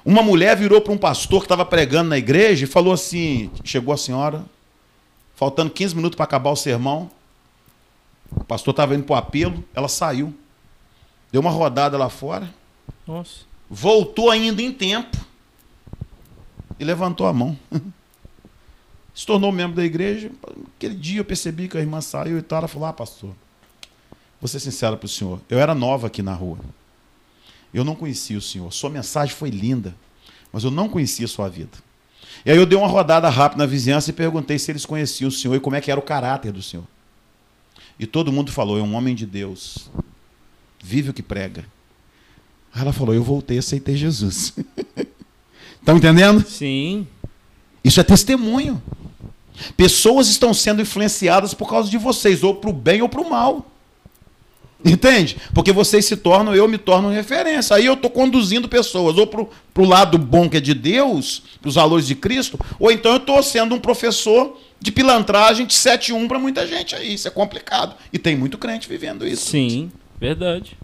[0.03, 3.93] Uma mulher virou para um pastor que estava pregando na igreja e falou assim: chegou
[3.93, 4.43] a senhora,
[5.39, 7.09] faltando 15 minutos para acabar o sermão.
[8.29, 10.35] O pastor estava indo para o apelo, ela saiu.
[11.31, 12.53] Deu uma rodada lá fora.
[13.07, 13.45] Nossa.
[13.69, 15.15] Voltou ainda em tempo.
[16.77, 17.57] E levantou a mão.
[19.15, 20.29] Se tornou membro da igreja.
[20.75, 22.57] Aquele dia eu percebi que a irmã saiu e tal.
[22.57, 23.33] Ela falou: Ah, pastor,
[24.41, 25.39] vou ser sincera para o senhor.
[25.49, 26.59] Eu era nova aqui na rua.
[27.73, 28.73] Eu não conhecia o senhor.
[28.73, 29.95] Sua mensagem foi linda,
[30.51, 31.77] mas eu não conhecia a sua vida.
[32.45, 35.31] E aí eu dei uma rodada rápida na vizinhança e perguntei se eles conheciam o
[35.31, 36.85] Senhor e como é que era o caráter do Senhor.
[37.99, 39.89] E todo mundo falou, é um homem de Deus.
[40.81, 41.65] Vive o que prega.
[42.73, 44.53] Aí ela falou, eu voltei e aceitei Jesus.
[45.79, 46.45] Estão entendendo?
[46.47, 47.05] Sim.
[47.83, 48.81] Isso é testemunho.
[49.75, 53.29] Pessoas estão sendo influenciadas por causa de vocês, ou para o bem ou para o
[53.29, 53.69] mal.
[54.83, 55.37] Entende?
[55.53, 57.75] Porque vocês se tornam, eu me torno referência.
[57.75, 61.67] Aí eu estou conduzindo pessoas ou para o lado bom que é de Deus, para
[61.67, 66.27] os valores de Cristo, ou então eu estou sendo um professor de pilantragem de 7-1
[66.27, 67.13] para muita gente aí.
[67.13, 67.95] Isso é complicado.
[68.13, 69.47] E tem muito crente vivendo isso.
[69.47, 70.77] Sim, verdade.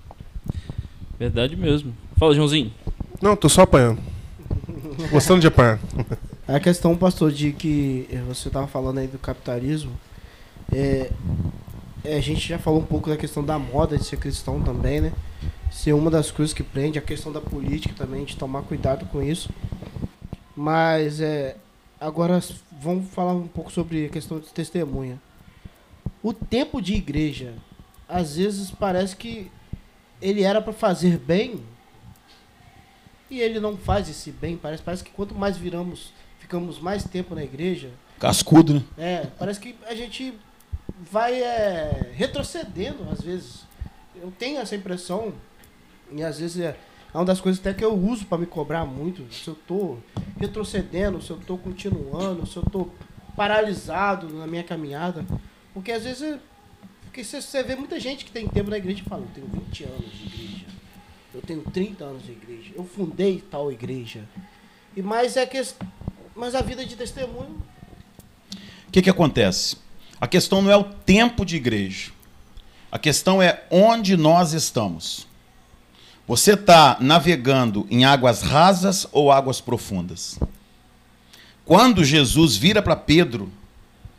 [1.18, 1.96] Verdade mesmo.
[2.18, 2.74] Fala, Joãozinho.
[3.22, 4.02] Não, tô só apanhando.
[5.10, 5.80] Gostando de apanhar.
[6.48, 9.92] É a questão, pastor, de que você estava falando aí do capitalismo.
[10.72, 11.10] É,
[12.14, 15.14] a gente já falou um pouco da questão da moda de ser cristão também, né?
[15.72, 19.22] Ser uma das coisas que prende, a questão da política também, de tomar cuidado com
[19.22, 19.50] isso.
[20.56, 21.58] Mas é,
[22.00, 22.42] agora
[22.80, 25.20] vamos falar um pouco sobre a questão de testemunha.
[26.24, 27.54] O tempo de igreja,
[28.08, 29.52] às vezes parece que
[30.22, 31.62] ele era para fazer bem
[33.30, 34.58] e ele não faz esse bem.
[34.58, 37.90] Parece, parece que quanto mais viramos, ficamos mais tempo na igreja.
[38.20, 38.84] Cascudo, né?
[38.98, 40.34] É, parece que a gente
[41.00, 43.66] vai é, retrocedendo, às vezes.
[44.16, 45.34] Eu tenho essa impressão,
[46.12, 46.78] e às vezes é,
[47.14, 49.32] é uma das coisas até que eu uso para me cobrar muito.
[49.34, 50.00] Se eu estou
[50.40, 52.94] retrocedendo, se eu estou continuando, se eu estou
[53.36, 55.26] paralisado na minha caminhada.
[55.74, 56.40] Porque às vezes
[57.16, 59.84] porque você vê muita gente que tem tempo na igreja e fala, eu tenho 20
[59.86, 60.66] anos de igreja,
[61.34, 64.28] eu tenho 30 anos de igreja, eu fundei tal igreja.
[64.98, 65.58] E mais é que
[66.36, 67.64] mas a vida de testemunho.
[68.86, 69.78] O que, que acontece?
[70.26, 72.10] A questão não é o tempo de igreja.
[72.92, 75.28] A questão é onde nós estamos.
[76.28, 80.40] Você está navegando em águas rasas ou águas profundas?
[81.64, 83.52] Quando Jesus vira para Pedro,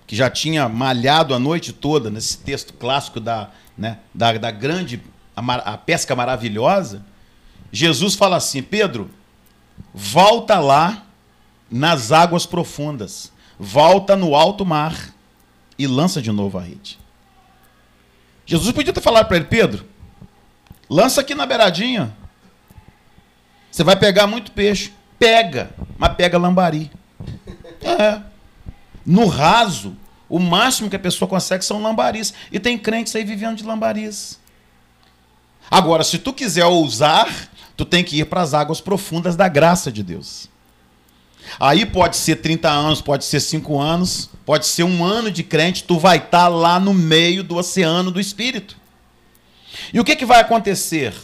[0.06, 5.02] que já tinha malhado a noite toda, nesse texto clássico da, né, da, da grande
[5.34, 7.04] a, a pesca maravilhosa,
[7.72, 9.10] Jesus fala assim: Pedro,
[9.92, 11.04] volta lá
[11.68, 15.15] nas águas profundas, volta no alto mar
[15.78, 16.98] e lança de novo a rede.
[18.44, 19.84] Jesus podia ter falado para ele, Pedro,
[20.88, 22.14] lança aqui na beiradinha.
[23.70, 24.92] Você vai pegar muito peixe.
[25.18, 26.90] Pega, mas pega lambari.
[27.82, 28.20] É.
[29.04, 29.96] No raso,
[30.28, 32.32] o máximo que a pessoa consegue são lambaris.
[32.50, 34.38] E tem crentes aí vivendo de lambaris.
[35.70, 37.28] Agora, se tu quiser ousar,
[37.76, 40.48] tu tem que ir para as águas profundas da graça de Deus.
[41.58, 45.84] Aí pode ser 30 anos, pode ser 5 anos, pode ser um ano de crente,
[45.84, 48.76] tu vai estar tá lá no meio do oceano do Espírito.
[49.92, 51.14] E o que, que vai acontecer?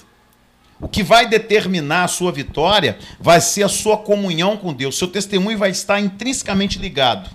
[0.79, 4.99] O que vai determinar a sua vitória vai ser a sua comunhão com Deus.
[4.99, 7.31] Seu testemunho vai estar intrinsecamente ligado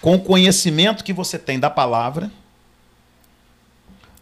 [0.00, 2.32] com o conhecimento que você tem da palavra,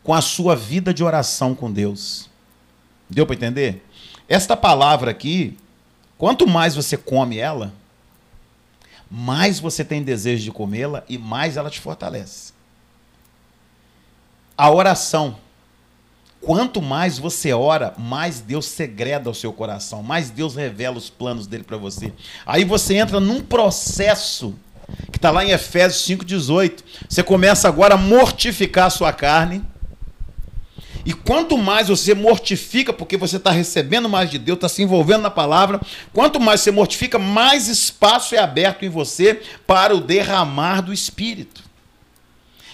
[0.03, 2.29] com a sua vida de oração com Deus.
[3.09, 3.87] Deu para entender?
[4.29, 5.57] Esta palavra aqui,
[6.19, 7.73] Quanto mais você come ela,
[9.11, 12.53] mais você tem desejo de comê-la e mais ela te fortalece.
[14.57, 15.37] A oração.
[16.41, 21.49] Quanto mais você ora, mais Deus segreda o seu coração, mais Deus revela os planos
[21.49, 22.13] dele para você.
[22.47, 24.55] Aí você entra num processo
[25.11, 26.85] que está lá em Efésios 5,18.
[27.09, 29.65] Você começa agora a mortificar a sua carne
[31.09, 35.23] e quanto mais você mortifica, porque você está recebendo mais de Deus, está se envolvendo
[35.23, 35.81] na palavra,
[36.13, 41.63] quanto mais você mortifica, mais espaço é aberto em você para o derramar do Espírito.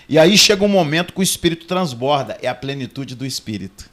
[0.09, 3.89] E aí chega um momento que o Espírito transborda, é a plenitude do Espírito.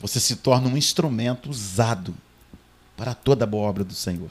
[0.00, 2.14] Você se torna um instrumento usado
[2.96, 4.30] para toda a boa obra do Senhor.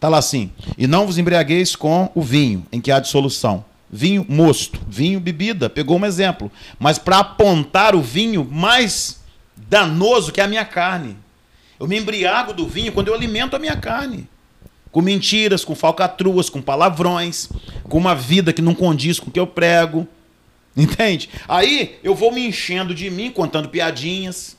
[0.00, 3.62] Tá lá assim: E não vos embriagueis com o vinho, em que há dissolução.
[3.90, 6.52] Vinho mosto, vinho bebida, pegou um exemplo.
[6.78, 9.20] Mas para apontar o vinho mais
[9.56, 11.16] danoso que é a minha carne.
[11.80, 14.28] Eu me embriago do vinho quando eu alimento a minha carne.
[14.90, 17.48] Com mentiras, com falcatruas, com palavrões,
[17.84, 20.06] com uma vida que não condiz com o que eu prego.
[20.76, 21.28] Entende?
[21.48, 24.56] Aí eu vou me enchendo de mim, contando piadinhas,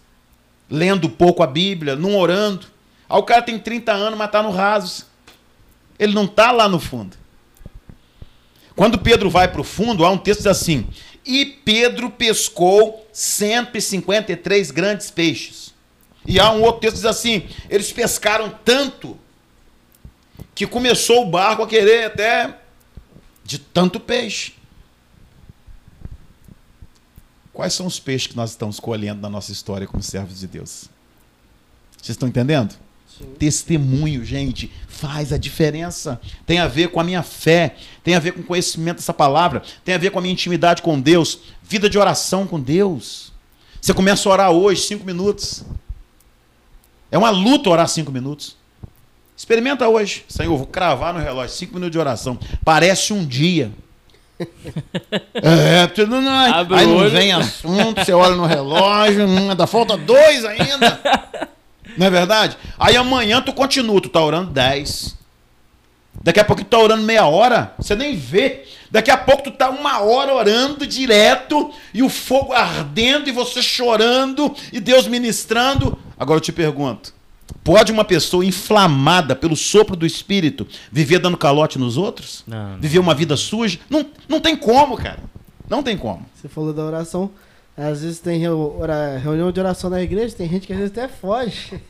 [0.70, 2.68] lendo pouco a Bíblia, não orando.
[3.10, 5.08] Aí o cara tem 30 anos, mas tá no raso.
[5.98, 7.18] Ele não tá lá no fundo.
[8.80, 10.88] Quando Pedro vai para o fundo, há um texto assim:
[11.26, 15.74] E Pedro pescou 153 grandes peixes.
[16.26, 19.20] E há um outro texto que diz assim: Eles pescaram tanto
[20.56, 22.58] que começou o barco a querer até
[23.44, 24.54] de tanto peixe.
[27.52, 30.86] Quais são os peixes que nós estamos colhendo na nossa história como servos de Deus?
[31.98, 32.76] Vocês estão entendendo?
[33.38, 36.20] Testemunho, gente, faz a diferença.
[36.46, 39.62] Tem a ver com a minha fé, tem a ver com o conhecimento dessa palavra,
[39.84, 43.32] tem a ver com a minha intimidade com Deus, vida de oração com Deus.
[43.82, 45.64] Você começa a orar hoje, cinco minutos.
[47.12, 48.58] É uma luta orar cinco minutos.
[49.36, 50.26] Experimenta hoje.
[50.28, 52.38] Senhor, vou cravar no relógio, cinco minutos de oração.
[52.64, 53.72] Parece um dia.
[55.34, 60.46] é, tu não, não, aí não vem assunto, você olha no relógio, ainda falta dois
[60.46, 61.00] ainda.
[62.00, 62.58] Não é verdade?
[62.80, 65.18] Aí amanhã tu continua, tu tá orando 10.
[66.24, 68.64] Daqui a pouco tu tá orando meia hora, você nem vê.
[68.90, 73.62] Daqui a pouco tu tá uma hora orando direto e o fogo ardendo e você
[73.62, 76.00] chorando e Deus ministrando.
[76.18, 77.14] Agora eu te pergunto,
[77.66, 82.46] pode uma pessoa inflamada pelo sopro do Espírito viver dando calote nos outros?
[82.48, 82.80] Não, não.
[82.80, 83.78] Viver uma vida suja?
[83.90, 85.20] Não, não tem como, cara.
[85.70, 86.26] Não tem como.
[86.34, 87.30] Você falou da oração.
[87.80, 88.42] Às vezes tem
[89.24, 91.80] reunião de oração na igreja, tem gente que às vezes até foge.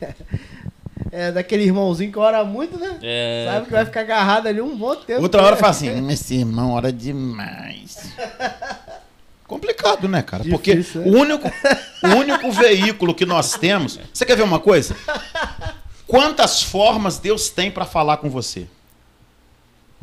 [1.12, 2.98] É daquele irmãozinho que ora muito, né?
[3.02, 3.48] É...
[3.50, 5.22] Sabe que vai ficar agarrado ali um bom tempo.
[5.22, 8.12] Outra hora fala assim, esse irmão ora demais.
[9.46, 10.44] Complicado, né, cara?
[10.44, 11.10] Difícil, Porque é?
[11.10, 11.48] o, único,
[12.04, 13.98] o único veículo que nós temos.
[14.12, 14.94] Você quer ver uma coisa?
[16.06, 18.68] Quantas formas Deus tem para falar com você?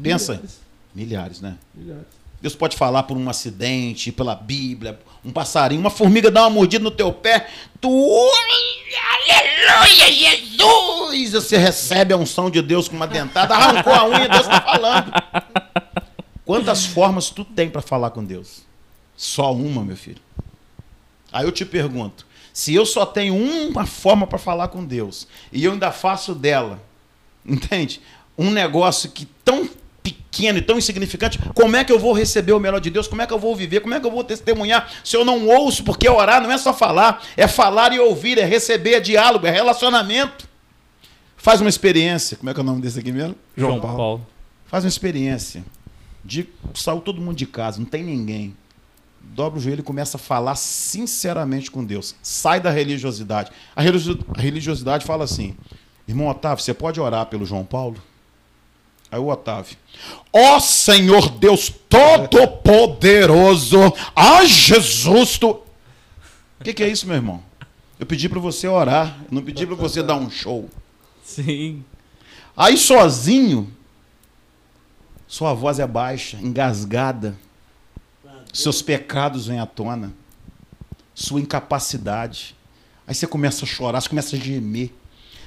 [0.01, 0.33] Pensa.
[0.33, 0.59] Milhares,
[0.93, 1.57] Milhares né?
[1.73, 2.07] Milhares.
[2.41, 6.81] Deus pode falar por um acidente, pela Bíblia, um passarinho, uma formiga dá uma mordida
[6.81, 7.49] no teu pé,
[7.81, 7.89] tu.
[9.19, 11.31] Aleluia, Jesus!
[11.33, 15.11] Você recebe a unção de Deus com uma dentada, arrancou a unha, Deus está falando.
[16.45, 18.61] Quantas formas tu tem para falar com Deus?
[19.17, 20.21] Só uma, meu filho.
[21.29, 25.65] Aí eu te pergunto: se eu só tenho uma forma para falar com Deus e
[25.65, 26.81] eu ainda faço dela,
[27.45, 27.99] entende?
[28.37, 29.69] Um negócio que tão
[30.13, 33.07] pequeno e tão insignificante, como é que eu vou receber o melhor de Deus?
[33.07, 33.79] Como é que eu vou viver?
[33.79, 35.83] Como é que eu vou testemunhar se eu não ouço?
[35.83, 39.51] Porque orar não é só falar, é falar e ouvir, é receber, é diálogo, é
[39.51, 40.47] relacionamento.
[41.37, 42.35] Faz uma experiência.
[42.37, 43.35] Como é que é o nome desse aqui mesmo?
[43.55, 43.97] João, João Paulo.
[43.97, 44.27] Paulo.
[44.65, 45.63] Faz uma experiência.
[46.23, 48.55] De, saiu todo mundo de casa, não tem ninguém.
[49.21, 52.15] Dobra o joelho e começa a falar sinceramente com Deus.
[52.21, 53.51] Sai da religiosidade.
[53.75, 55.55] A religiosidade fala assim:
[56.07, 58.01] irmão Otávio, você pode orar pelo João Paulo?
[59.11, 59.77] Aí o Otávio.
[60.33, 65.61] Ó oh, Senhor Deus Todo-Poderoso, a Jesus, tu.
[66.59, 67.43] O que, que, é isso, meu irmão?
[67.99, 70.69] Eu pedi para você orar, eu não pedi para você dar um show.
[71.23, 71.83] Sim.
[72.55, 73.71] Aí sozinho,
[75.27, 77.37] sua voz é baixa, engasgada.
[78.53, 80.13] Seus pecados vêm à tona.
[81.13, 82.55] Sua incapacidade.
[83.05, 84.93] Aí você começa a chorar, você começa a gemer.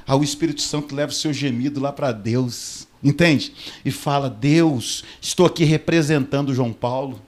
[0.07, 2.89] Aí o Espírito Santo leva o seu gemido lá para Deus.
[3.03, 3.53] Entende?
[3.85, 7.21] E fala: Deus, estou aqui representando João Paulo.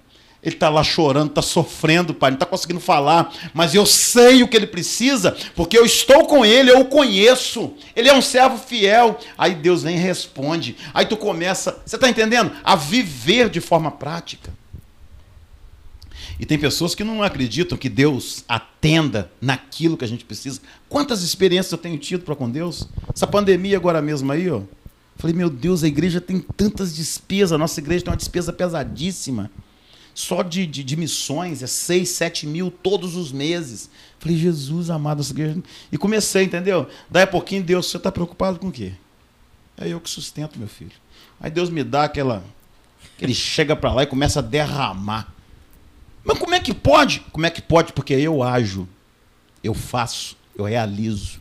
[0.43, 4.49] Ele está lá chorando, está sofrendo, pai, não está conseguindo falar, mas eu sei o
[4.49, 7.75] que ele precisa, porque eu estou com ele, eu o conheço.
[7.95, 9.21] Ele é um servo fiel.
[9.39, 10.77] Aí Deus vem e responde.
[10.93, 12.51] Aí tu começa, você está entendendo?
[12.65, 14.53] A viver de forma prática.
[16.41, 20.61] E tem pessoas que não acreditam que Deus atenda naquilo que a gente precisa.
[20.89, 22.89] Quantas experiências eu tenho tido para com Deus?
[23.15, 24.63] Essa pandemia agora mesmo aí, ó.
[25.23, 29.49] Falei, meu Deus, a igreja tem tantas despesas, a nossa igreja tem uma despesa pesadíssima.
[30.13, 33.89] Só de, de, de missões é 6, 7 mil todos os meses.
[34.19, 35.63] Falei, Jesus amado, essa igreja.
[35.93, 36.89] E comecei, entendeu?
[37.09, 38.95] Daí a pouquinho, Deus, você está preocupado com o quê?
[39.79, 40.91] É eu que sustento, meu filho.
[41.41, 42.43] Aí Deus me dá aquela.
[43.17, 45.33] Que ele chega para lá e começa a derramar.
[46.25, 47.21] Mas como é que pode?
[47.31, 47.93] Como é que pode?
[47.93, 48.89] Porque eu ajo,
[49.63, 51.41] eu faço, eu realizo.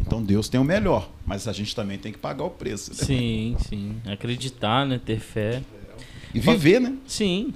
[0.00, 2.90] Então Deus tem o melhor, mas a gente também tem que pagar o preço.
[2.90, 2.96] Né?
[2.96, 3.96] Sim, sim.
[4.06, 5.00] Acreditar, né?
[5.04, 5.62] Ter fé.
[6.34, 6.94] E viver, né?
[7.06, 7.54] Sim.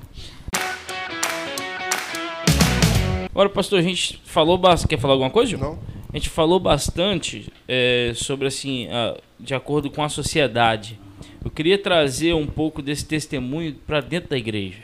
[3.31, 4.91] Agora, pastor, a gente falou bastante.
[4.91, 5.57] Quer falar alguma coisa?
[5.57, 5.79] Não.
[6.13, 10.99] a gente falou bastante é, sobre assim, a, de acordo com a sociedade.
[11.43, 14.83] Eu queria trazer um pouco desse testemunho para dentro da igreja.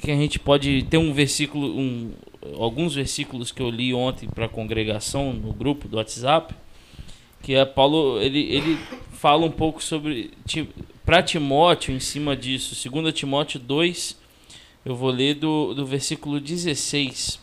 [0.00, 2.12] Que a gente pode ter um versículo, um,
[2.58, 6.54] alguns versículos que eu li ontem para a congregação no grupo do WhatsApp,
[7.42, 8.78] que é Paulo ele, ele
[9.12, 10.30] fala um pouco sobre
[11.04, 12.90] para Timóteo em cima disso.
[12.90, 14.16] 2 Timóteo 2,
[14.84, 17.40] eu vou ler do, do versículo 16.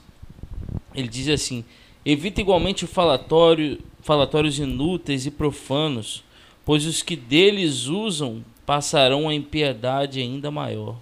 [0.95, 1.63] Ele diz assim:
[2.05, 6.23] Evita igualmente falatório, falatórios inúteis e profanos,
[6.65, 10.95] pois os que deles usam passarão a impiedade ainda maior.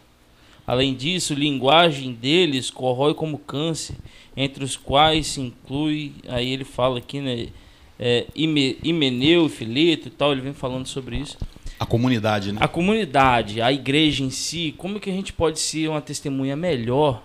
[0.68, 3.96] Além disso, a linguagem deles corrói como câncer,
[4.36, 7.48] entre os quais se inclui, aí ele fala aqui, né,
[7.98, 11.38] é, Himeneu Fileto e tal, ele vem falando sobre isso.
[11.80, 12.60] A comunidade, né?
[12.62, 17.24] A comunidade, a igreja em si, como que a gente pode ser uma testemunha melhor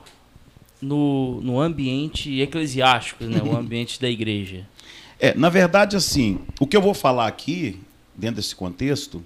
[0.81, 3.43] no, no ambiente eclesiástico, né?
[3.43, 4.67] o ambiente da igreja?
[5.19, 7.79] É, na verdade, assim, o que eu vou falar aqui,
[8.15, 9.25] dentro desse contexto,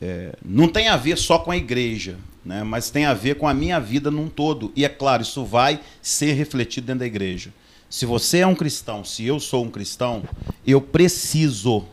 [0.00, 2.62] é, não tem a ver só com a igreja, né?
[2.62, 4.72] mas tem a ver com a minha vida num todo.
[4.74, 7.52] E é claro, isso vai ser refletido dentro da igreja.
[7.88, 10.22] Se você é um cristão, se eu sou um cristão,
[10.66, 11.84] eu preciso,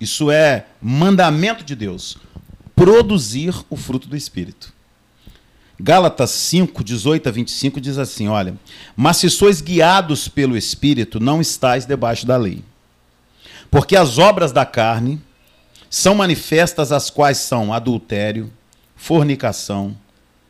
[0.00, 2.18] isso é mandamento de Deus,
[2.74, 4.72] produzir o fruto do Espírito.
[5.80, 8.56] Gálatas 5, 18 a 25 diz assim: Olha,
[8.96, 12.64] mas se sois guiados pelo Espírito, não estáis debaixo da lei.
[13.70, 15.20] Porque as obras da carne
[15.88, 18.50] são manifestas, as quais são adultério,
[18.98, 19.96] fornicação,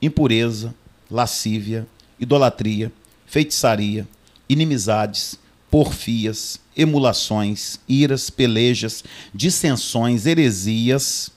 [0.03, 0.75] impureza,
[1.09, 1.87] lascívia,
[2.19, 2.91] idolatria,
[3.27, 4.09] feitiçaria,
[4.49, 5.39] inimizades,
[5.71, 11.31] porfias, emulações, iras, pelejas, dissensões, heresias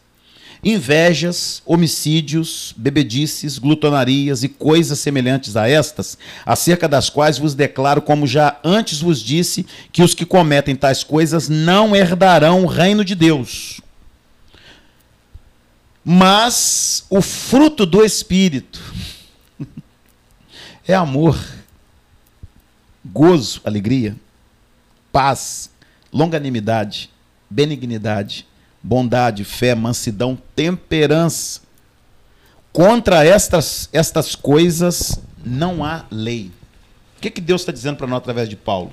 [0.64, 8.28] invejas, homicídios, bebedices, glutonarias e coisas semelhantes a estas, acerca das quais vos declaro, como
[8.28, 13.16] já antes vos disse, que os que cometem tais coisas não herdarão o reino de
[13.16, 13.82] Deus.
[16.04, 18.82] Mas o fruto do Espírito
[20.88, 21.40] é amor,
[23.06, 24.16] gozo, alegria,
[25.12, 25.70] paz,
[26.12, 27.10] longanimidade,
[27.50, 28.48] benignidade,
[28.82, 31.62] bondade, fé, mansidão, temperança.
[32.74, 36.52] Contra estas, estas coisas não há lei.
[37.18, 38.92] O que, que Deus está dizendo para nós através de Paulo?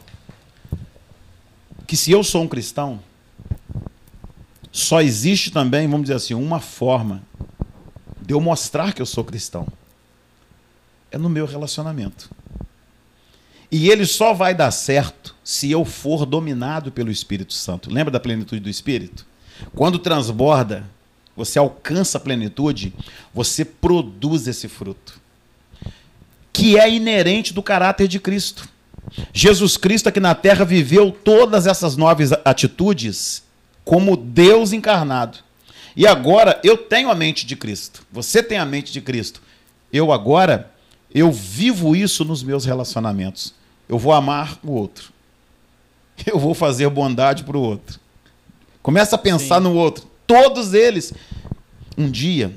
[1.86, 3.00] Que se eu sou um cristão,
[4.70, 7.22] só existe também, vamos dizer assim, uma forma
[8.20, 9.66] de eu mostrar que eu sou cristão.
[11.10, 12.30] É no meu relacionamento.
[13.70, 17.90] E ele só vai dar certo se eu for dominado pelo Espírito Santo.
[17.90, 19.26] Lembra da plenitude do Espírito?
[19.74, 20.84] Quando transborda,
[21.36, 22.92] você alcança a plenitude,
[23.32, 25.20] você produz esse fruto.
[26.52, 28.68] Que é inerente do caráter de Cristo.
[29.32, 33.42] Jesus Cristo aqui na terra viveu todas essas nove atitudes
[33.89, 35.39] como Deus encarnado.
[35.97, 38.07] E agora eu tenho a mente de Cristo.
[38.12, 39.41] Você tem a mente de Cristo.
[39.91, 40.70] Eu agora
[41.14, 43.55] eu vivo isso nos meus relacionamentos.
[43.89, 45.11] Eu vou amar o outro.
[46.26, 47.99] Eu vou fazer bondade para o outro.
[48.82, 49.62] Começa a pensar Sim.
[49.62, 50.07] no outro.
[50.26, 51.14] Todos eles.
[51.97, 52.53] Um dia,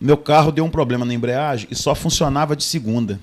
[0.00, 3.20] meu carro deu um problema na embreagem e só funcionava de segunda.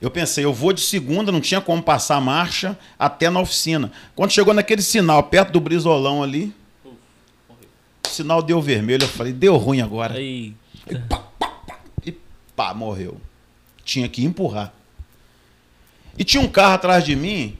[0.00, 3.90] Eu pensei, eu vou de segunda, não tinha como passar a marcha até na oficina.
[4.14, 6.52] Quando chegou naquele sinal, perto do brisolão ali,
[6.84, 9.04] o sinal deu vermelho.
[9.04, 10.20] Eu falei, deu ruim agora.
[10.20, 10.54] E
[11.08, 12.12] pá, pá, pá, e
[12.54, 13.20] pá, morreu.
[13.84, 14.72] Tinha que empurrar.
[16.18, 17.58] E tinha um carro atrás de mim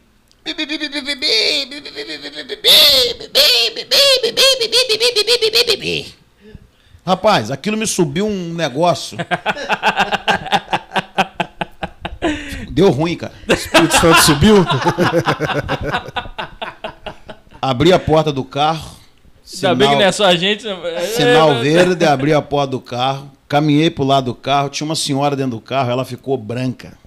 [7.05, 9.19] Rapaz, aquilo me subiu um negócio.
[12.77, 13.33] Deu ruim, cara.
[13.49, 14.57] O Espírito Santo subiu.
[17.63, 18.97] abri a porta do carro.
[19.43, 20.65] Sinal, Ainda bem que não é só a gente.
[21.15, 23.31] Sinal verde, abri a porta do carro.
[23.49, 24.69] Caminhei pro lado do carro.
[24.69, 26.99] Tinha uma senhora dentro do carro, ela ficou branca.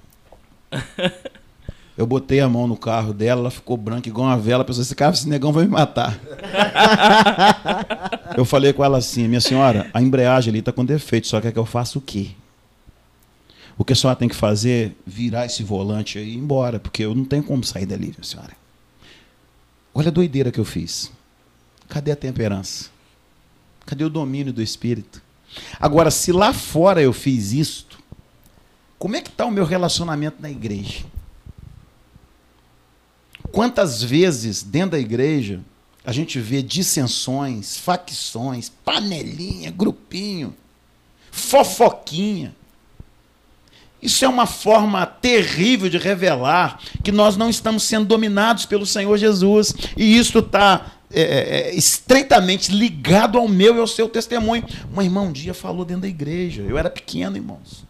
[1.96, 4.66] Eu botei a mão no carro dela, ela ficou branca igual uma vela.
[4.66, 6.18] Pensou, esse cara, esse negão vai me matar.
[8.36, 11.52] eu falei com ela assim, minha senhora, a embreagem ali está com defeito, só quer
[11.52, 12.30] que eu faça o quê?
[13.80, 16.82] O que a senhora tem que fazer é virar esse volante aí e ir embora,
[16.82, 18.52] porque eu não tenho como sair dali, senhora.
[19.94, 21.10] Olha a doideira que eu fiz.
[21.88, 22.90] Cadê a temperança?
[23.86, 25.22] Cadê o domínio do espírito?
[25.80, 27.98] Agora, se lá fora eu fiz isto,
[28.98, 31.06] como é que está o meu relacionamento na igreja?
[33.50, 35.62] Quantas vezes dentro da igreja
[36.04, 40.54] a gente vê dissensões, facções, panelinha, grupinho,
[41.32, 42.59] fofoquinha.
[44.02, 49.18] Isso é uma forma terrível de revelar que nós não estamos sendo dominados pelo Senhor
[49.18, 49.74] Jesus.
[49.98, 54.66] E isso está é, é, estreitamente ligado ao meu e ao seu testemunho.
[54.92, 56.62] Uma irmã um dia falou dentro da igreja.
[56.62, 57.84] Eu era pequeno, irmãos.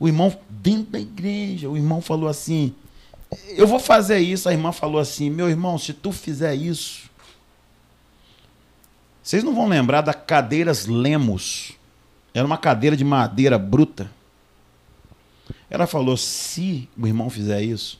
[0.00, 2.74] O irmão, dentro da igreja, o irmão falou assim:
[3.48, 4.48] Eu vou fazer isso.
[4.48, 7.08] A irmã falou assim: Meu irmão, se tu fizer isso.
[9.22, 11.72] Vocês não vão lembrar da cadeiras Lemos.
[12.32, 14.10] Era uma cadeira de madeira bruta.
[15.70, 17.98] Ela falou: se o irmão fizer isso,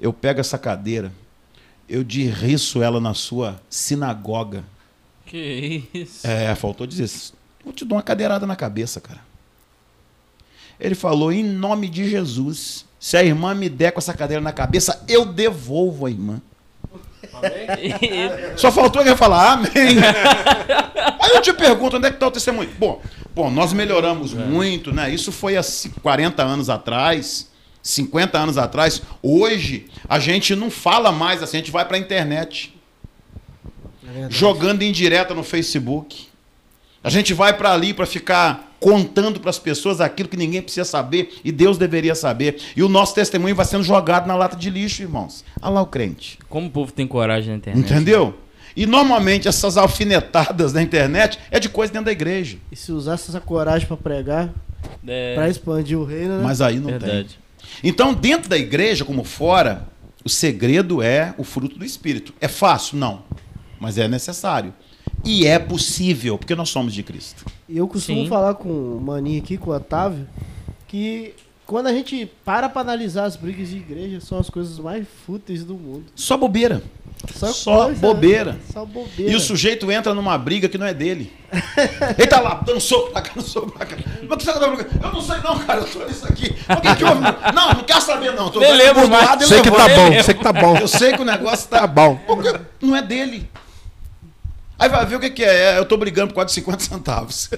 [0.00, 1.12] eu pego essa cadeira,
[1.88, 4.64] eu derriço ela na sua sinagoga.
[5.24, 6.26] Que isso?
[6.26, 7.08] É, faltou dizer:
[7.64, 9.20] eu te dou uma cadeirada na cabeça, cara.
[10.78, 14.52] Ele falou: em nome de Jesus, se a irmã me der com essa cadeira na
[14.52, 16.42] cabeça, eu devolvo a irmã.
[18.56, 19.70] Só faltou ele falar amém.
[21.24, 22.68] Aí eu te pergunto, onde é que está o testemunho?
[22.78, 23.00] Bom,
[23.34, 24.36] bom nós melhoramos é.
[24.36, 25.08] muito, né?
[25.08, 25.62] Isso foi há
[26.02, 27.50] 40 anos atrás,
[27.82, 29.00] 50 anos atrás.
[29.22, 32.74] Hoje, a gente não fala mais assim, a gente vai para a internet.
[34.06, 36.26] É jogando em direta no Facebook.
[37.02, 40.84] A gente vai para ali para ficar contando para as pessoas aquilo que ninguém precisa
[40.84, 42.60] saber e Deus deveria saber.
[42.76, 45.42] E o nosso testemunho vai sendo jogado na lata de lixo, irmãos.
[45.62, 46.38] Olha lá o crente.
[46.50, 47.82] Como o povo tem coragem na internet.
[47.82, 48.26] Entendeu?
[48.26, 48.43] Né?
[48.76, 52.58] E normalmente essas alfinetadas na internet é de coisa dentro da igreja.
[52.72, 54.50] E se usasse essa coragem para pregar,
[55.06, 55.34] é...
[55.34, 56.42] para expandir o reino, né?
[56.42, 57.28] Mas aí não Verdade.
[57.28, 57.44] tem.
[57.82, 59.86] Então, dentro da igreja, como fora,
[60.24, 62.32] o segredo é o fruto do Espírito.
[62.40, 62.98] É fácil?
[62.98, 63.22] Não.
[63.78, 64.72] Mas é necessário.
[65.24, 67.44] E é possível, porque nós somos de Cristo.
[67.68, 68.28] E eu costumo Sim.
[68.28, 70.26] falar com o Maninho aqui, com o Otávio,
[70.86, 71.34] que
[71.66, 75.64] quando a gente para para analisar as brigas de igreja, são as coisas mais fúteis
[75.64, 76.04] do mundo.
[76.14, 76.82] Só bobeira.
[77.32, 78.58] Só, Só coisa, bobeira.
[78.72, 79.32] Só bobeira.
[79.32, 81.32] E o sujeito entra numa briga que não é dele.
[82.18, 83.96] Ele tá lá, dando soco pra cá, dando soco pra cá.
[84.28, 86.54] Mas que você tá Eu não sei não, cara, eu tô nisso aqui.
[86.68, 87.20] O que que houve?
[87.20, 88.50] Não, não quero saber não.
[88.50, 89.44] Tô Nem lembro mais.
[89.46, 90.76] Sei que tá bom, sei que tá bom.
[90.76, 92.16] Eu sei que o negócio tá, tá bom.
[92.26, 93.48] Porque não é dele.
[94.78, 95.78] Aí vai ver o que, que é.
[95.78, 97.48] Eu tô brigando por quase 50 centavos.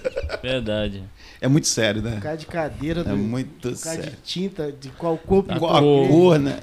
[0.43, 1.03] Verdade.
[1.41, 2.13] É muito sério, né?
[2.13, 5.59] Por causa de cadeira, do, é muito por causa de tinta, de qual corpo, de
[5.59, 6.59] qual cor, cor né?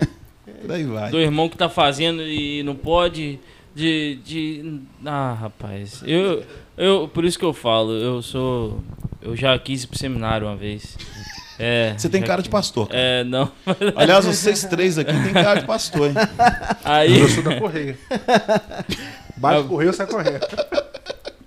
[0.62, 1.10] Por aí vai.
[1.10, 3.40] Do irmão que tá fazendo e não pode.
[3.76, 4.20] De.
[4.24, 4.80] de...
[5.06, 6.04] Ah, rapaz.
[6.06, 6.44] Eu,
[6.78, 7.08] eu.
[7.08, 8.84] Por isso que eu falo, eu sou.
[9.22, 10.98] Eu já quis ir pro seminário uma vez.
[11.58, 12.88] É, Você tem cara de pastor.
[12.88, 13.00] Cara.
[13.00, 13.52] É, não.
[13.96, 16.16] Aliás, vocês três aqui tem cara de pastor, hein?
[16.84, 17.20] Aí...
[17.20, 17.98] Eu sou da Correia.
[19.38, 20.46] Bate o correio, sai correndo.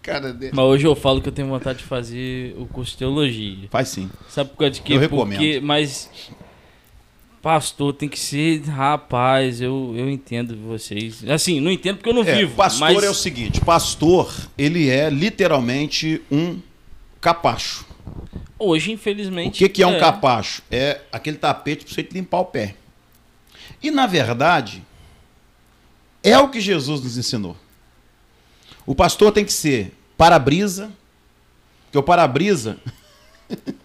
[0.02, 0.52] Cara dele.
[0.55, 3.68] Mas hoje eu falo que eu tenho vontade de fazer o curso de teologia.
[3.70, 4.09] Faz sim.
[4.28, 4.94] Sabe por causa de quê?
[4.94, 5.39] Eu recomendo.
[5.39, 6.10] Porque, mas
[7.47, 11.23] pastor tem que ser, rapaz, eu, eu entendo vocês.
[11.28, 12.56] Assim, não entendo porque eu não é, vivo.
[12.56, 13.05] Pastor mas...
[13.05, 16.60] é o seguinte, pastor, ele é literalmente um
[17.20, 17.86] capacho.
[18.59, 19.55] Hoje, infelizmente.
[19.55, 20.60] O que, que é, é um capacho?
[20.68, 22.74] É aquele tapete para você limpar o pé.
[23.81, 24.82] E, na verdade,
[26.24, 27.56] é o que Jesus nos ensinou.
[28.85, 30.90] O pastor tem que ser para-brisa,
[31.85, 32.77] porque o para-brisa.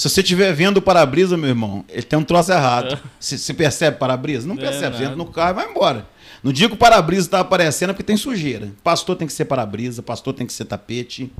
[0.00, 2.94] se você estiver vendo o para-brisa, meu irmão, ele tem um troço errado.
[2.94, 3.00] É.
[3.18, 4.46] Se, se percebe para-brisa?
[4.46, 4.96] Não é percebe.
[4.96, 6.08] Você entra no carro e vai embora.
[6.42, 8.72] No dia que o para-brisa está aparecendo é porque tem sujeira.
[8.82, 11.30] Pastor tem que ser para-brisa, pastor tem que ser tapete,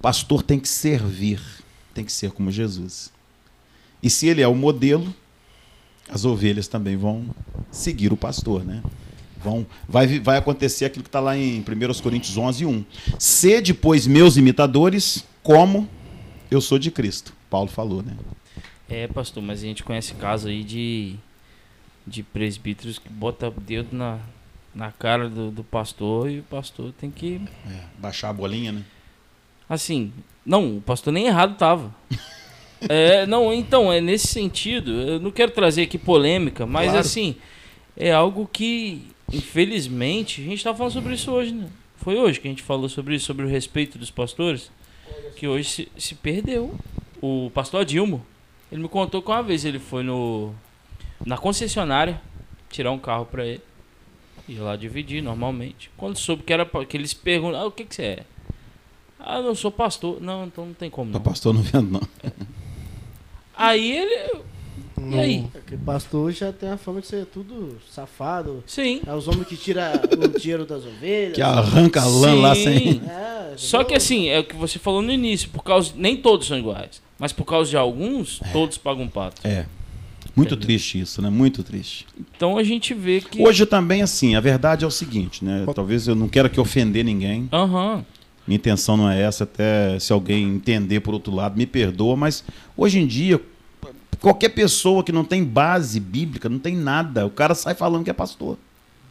[0.00, 1.40] pastor tem que servir
[1.98, 3.10] tem que ser como Jesus.
[4.00, 5.12] E se ele é o modelo,
[6.08, 7.34] as ovelhas também vão
[7.72, 8.82] seguir o pastor, né?
[9.42, 11.64] Vão, vai, vai acontecer aquilo que está lá em 1
[12.00, 12.84] Coríntios 11, 1.
[13.18, 15.88] Sede, pois, meus imitadores, como
[16.48, 17.32] eu sou de Cristo.
[17.50, 18.16] Paulo falou, né?
[18.88, 21.16] É, pastor, mas a gente conhece caso aí de,
[22.06, 24.18] de presbíteros que bota dedo na,
[24.74, 27.40] na cara do, do pastor e o pastor tem que...
[27.66, 28.84] É, baixar a bolinha, né?
[29.68, 30.12] Assim,
[30.44, 31.94] não, o pastor nem errado tava.
[32.88, 34.92] é, não, então, é nesse sentido.
[34.92, 37.00] Eu não quero trazer aqui polêmica, mas claro.
[37.00, 37.36] assim,
[37.94, 41.68] é algo que, infelizmente, a gente estava falando sobre isso hoje, né?
[41.96, 44.70] Foi hoje que a gente falou sobre isso, sobre o respeito dos pastores,
[45.36, 46.74] que hoje se, se perdeu.
[47.20, 48.24] O pastor Dilmo,
[48.70, 50.54] ele me contou que uma vez ele foi no
[51.24, 52.20] na concessionária
[52.70, 53.62] tirar um carro para ele.
[54.48, 55.90] Ia lá dividir normalmente.
[55.96, 58.24] Quando soube que era que eles perguntam, ah, o que que você é?
[59.18, 60.20] Ah, eu sou pastor.
[60.20, 61.10] Não, então não tem como.
[61.10, 61.20] Não.
[61.20, 62.08] pastor não vendo, não.
[63.54, 64.42] Aí ele.
[65.00, 65.16] Não.
[65.16, 65.46] E aí?
[65.52, 68.62] Porque pastor já tem a fama de ser tudo safado.
[68.66, 69.00] Sim.
[69.06, 71.34] É os homens que tiram o dinheiro das ovelhas.
[71.34, 72.40] Que arranca a lã Sim.
[72.40, 73.02] lá sem.
[73.08, 75.92] É, Só que assim, é o que você falou no início, por causa.
[75.96, 77.02] Nem todos são iguais.
[77.18, 78.48] Mas por causa de alguns, é.
[78.52, 79.40] todos pagam um pato.
[79.46, 79.66] É.
[80.36, 81.28] Muito triste isso, né?
[81.28, 82.06] Muito triste.
[82.36, 83.42] Então a gente vê que.
[83.42, 85.66] Hoje também, assim, a verdade é o seguinte, né?
[85.74, 87.48] Talvez eu não quero que ofender ninguém.
[87.52, 87.96] Aham.
[87.96, 88.04] Uhum.
[88.46, 92.42] Minha intenção não é essa, até se alguém entender por outro lado, me perdoa, mas
[92.74, 93.38] hoje em dia,
[94.20, 98.10] Qualquer pessoa que não tem base bíblica, não tem nada, o cara sai falando que
[98.10, 98.58] é pastor.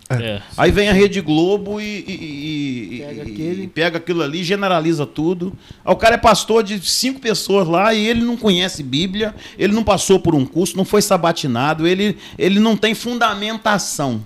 [0.09, 0.41] É.
[0.55, 3.63] Aí vem a Rede Globo e, e- e- Pega e- aquele.
[3.63, 5.51] e pega aquilo ali, generaliza tudo.
[5.83, 9.73] Aí o cara é pastor de cinco pessoas lá e ele não conhece Bíblia, ele
[9.73, 14.23] não passou por um curso, não foi sabatinado, ele, ele não tem fundamentação.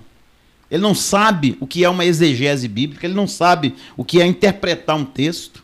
[0.70, 4.26] Ele não sabe o que é uma exegese bíblica, ele não sabe o que é
[4.26, 5.62] interpretar um texto.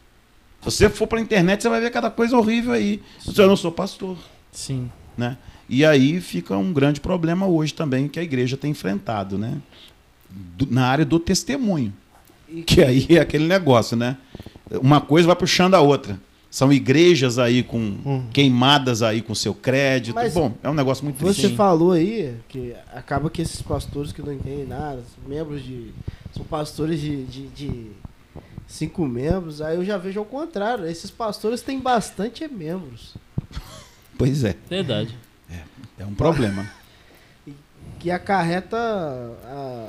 [0.65, 3.01] Se você for para a internet, você vai ver cada coisa horrível aí.
[3.37, 4.17] Eu não sou pastor
[4.53, 4.91] Sim.
[5.19, 5.37] Né?
[5.69, 9.59] E aí fica um grande problema hoje também que a igreja tem enfrentado, né?
[10.31, 11.93] Do- na área do testemunho.
[12.65, 14.17] Que aí é aquele negócio, né?
[14.71, 16.19] Uma coisa vai puxando a outra.
[16.51, 20.15] São igrejas aí com queimadas aí com seu crédito.
[20.15, 21.43] Mas Bom, é um negócio muito triste.
[21.43, 21.57] Você Sim.
[21.57, 25.91] falou aí que acaba que esses pastores que não entendem nada, membros de.
[26.35, 27.87] São pastores de, de, de
[28.67, 30.87] cinco membros, aí eu já vejo ao contrário.
[30.87, 33.15] Esses pastores têm bastante membros.
[34.19, 35.17] Pois é, Verdade.
[35.99, 36.69] é um problema.
[38.01, 39.89] Que acarreta a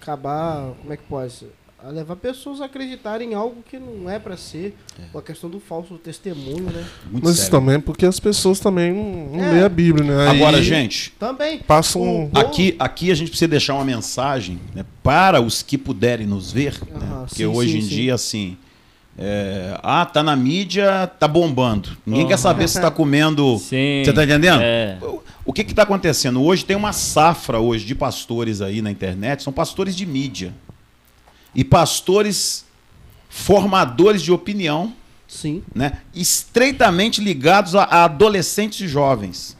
[0.00, 0.72] acabar.
[0.80, 1.52] Como é que pode ser?
[1.82, 4.76] A levar pessoas a acreditarem em algo que não é pra ser.
[5.12, 6.86] Com a questão do falso testemunho, né?
[7.10, 7.58] Muito Mas isso sério.
[7.58, 9.50] também é porque as pessoas também não, não É.
[9.52, 10.28] lêem a Bíblia, né?
[10.30, 11.58] Aí Agora, gente, Também.
[11.60, 12.30] Passam.
[12.34, 16.74] Aqui, aqui a gente precisa deixar uma mensagem né, para os que puderem nos ver,
[16.86, 17.88] né, Aham, porque sim, hoje sim, em sim.
[17.88, 18.58] dia, assim,
[19.18, 21.90] é, ah, tá na mídia, tá bombando.
[22.06, 22.42] Ninguém quer Aham.
[22.42, 23.58] saber se tá comendo.
[23.58, 24.02] Sim.
[24.06, 24.60] Você tá entendendo?
[24.62, 24.98] É.
[25.02, 26.40] O- O que que tá acontecendo?
[26.42, 30.54] Hoje tem uma safra hoje de pastores aí na internet, são pastores de mídia.
[31.54, 32.64] E pastores
[33.28, 34.92] formadores de opinião,
[35.26, 35.62] Sim.
[35.74, 39.56] né, estreitamente ligados a, a adolescentes e jovens,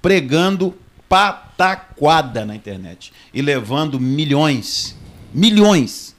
[0.00, 0.74] pregando
[1.08, 4.96] pataquada na internet e levando milhões,
[5.34, 6.14] milhões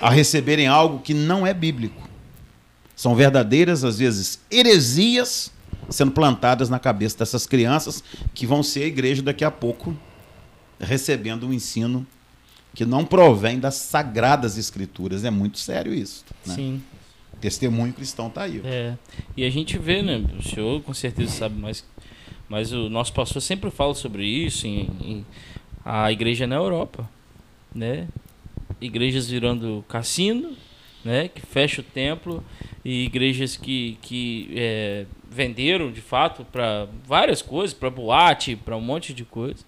[0.00, 2.05] a receberem algo que não é bíblico.
[2.96, 5.52] São verdadeiras, às vezes, heresias
[5.90, 8.02] sendo plantadas na cabeça dessas crianças
[8.34, 9.96] que vão ser a igreja daqui a pouco,
[10.80, 12.04] recebendo um ensino
[12.74, 15.24] que não provém das sagradas escrituras.
[15.24, 16.24] É muito sério isso.
[16.44, 16.54] Né?
[16.54, 16.82] Sim.
[17.40, 18.60] Testemunho cristão tá aí.
[18.64, 18.94] É.
[19.36, 20.24] E a gente vê, né?
[20.38, 21.84] O senhor com certeza sabe mais.
[22.48, 25.26] Mas o nosso pastor sempre fala sobre isso em, em-
[25.84, 27.08] a igreja na Europa,
[27.74, 28.08] né?
[28.80, 30.52] Igrejas virando cassino,
[31.06, 31.28] né?
[31.28, 32.44] Que fecha o templo
[32.84, 38.80] e igrejas que, que é, venderam de fato para várias coisas, para boate, para um
[38.80, 39.64] monte de coisa.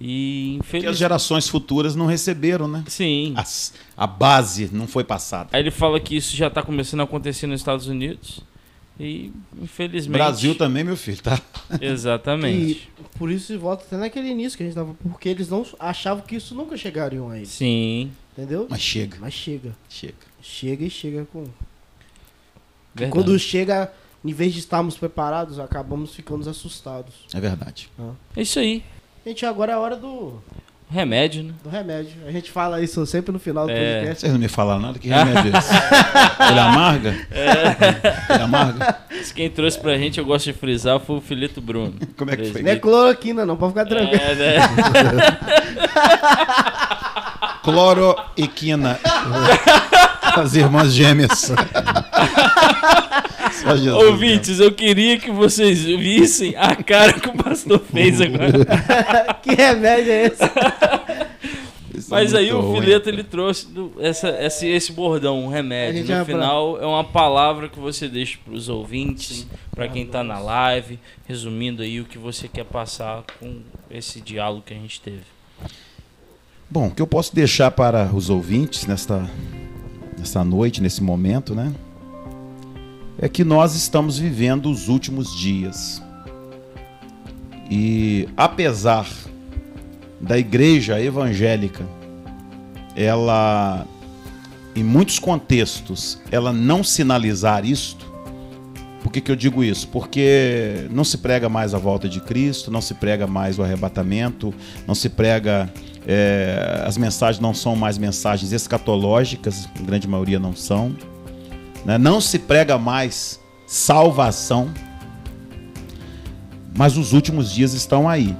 [0.00, 2.84] E Que as infelizmente, gerações futuras não receberam, né?
[2.86, 3.32] sim.
[3.36, 5.50] As- a base não foi passada.
[5.52, 8.40] Aí ele fala que isso já está começando a acontecer nos Estados Unidos.
[9.00, 10.12] E infelizmente.
[10.18, 11.40] Brasil também, meu filho, tá?
[11.80, 12.88] Exatamente.
[12.98, 14.94] E por isso volta até naquele início que a gente tava.
[14.94, 17.48] Porque eles não achavam que isso nunca chegariam a eles.
[17.48, 18.10] Sim.
[18.36, 18.66] Entendeu?
[18.70, 19.76] Mas chega, Mas chega.
[19.88, 20.14] chega.
[20.40, 21.44] Chega e chega com.
[23.10, 23.92] Quando chega,
[24.24, 27.14] em vez de estarmos preparados, acabamos ficando assustados.
[27.32, 27.88] É verdade.
[28.36, 28.84] É isso aí.
[29.24, 30.40] Gente, agora é a hora do,
[30.90, 31.52] Remédio, né?
[31.62, 32.12] do remédio.
[32.26, 33.96] A gente fala isso sempre no final do É.
[33.98, 34.20] podcast.
[34.20, 34.98] Vocês não me falaram nada?
[34.98, 35.68] Que remédio é esse?
[36.50, 37.14] Ele amarga?
[38.30, 38.98] Ele amarga?
[39.10, 41.92] Isso quem trouxe pra gente, eu gosto de frisar, foi o Filito Bruno.
[42.16, 42.62] Como é que foi?
[42.62, 44.22] Não é cloroquina, não, pode ficar tranquilo.
[44.22, 44.56] É, né?
[47.62, 48.98] Cloroequina.
[50.42, 51.52] As irmãs gêmeas.
[53.62, 58.64] Só Jesus, Ouvintes, eu queria que vocês vissem a cara que o pastor fez agora.
[59.42, 60.42] que remédio é esse?
[60.44, 61.26] é
[62.08, 62.80] Mas aí muito o ruim.
[62.82, 66.04] Fileto ele trouxe do- essa, esse, esse bordão, um remédio.
[66.18, 70.98] No final é uma palavra que você deixa pros ouvintes, pra quem tá na live,
[71.26, 73.58] resumindo aí o que você quer passar com
[73.90, 75.22] esse diálogo que a gente teve.
[76.70, 79.28] Bom, o que eu posso deixar para os ouvintes nesta,
[80.18, 81.72] nesta noite, nesse momento, né?
[83.18, 86.02] É que nós estamos vivendo os últimos dias.
[87.70, 89.08] E apesar
[90.20, 91.86] da igreja evangélica,
[92.94, 93.86] ela,
[94.74, 98.08] em muitos contextos, ela não sinalizar isto,
[99.02, 99.88] por que, que eu digo isso?
[99.88, 104.52] Porque não se prega mais a volta de Cristo, não se prega mais o arrebatamento,
[104.86, 105.72] não se prega.
[106.10, 110.96] É, as mensagens não são mais mensagens escatológicas, a grande maioria não são.
[111.84, 111.98] né?
[111.98, 114.70] Não se prega mais salvação,
[116.74, 118.34] mas os últimos dias estão aí.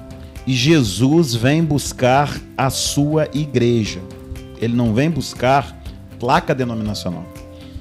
[0.47, 4.01] E Jesus vem buscar a sua igreja.
[4.63, 5.79] Ele não vem buscar
[6.19, 7.27] placa denominacional.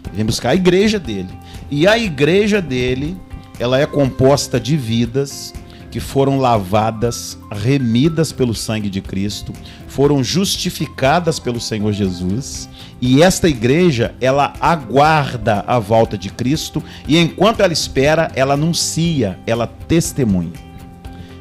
[0.07, 1.29] Ele vem buscar a igreja dele.
[1.71, 3.15] E a igreja dele,
[3.57, 5.53] ela é composta de vidas
[5.97, 9.51] que foram lavadas, remidas pelo sangue de Cristo,
[9.87, 12.69] foram justificadas pelo Senhor Jesus.
[13.01, 19.39] E esta igreja, ela aguarda a volta de Cristo e enquanto ela espera, ela anuncia,
[19.47, 20.53] ela testemunha.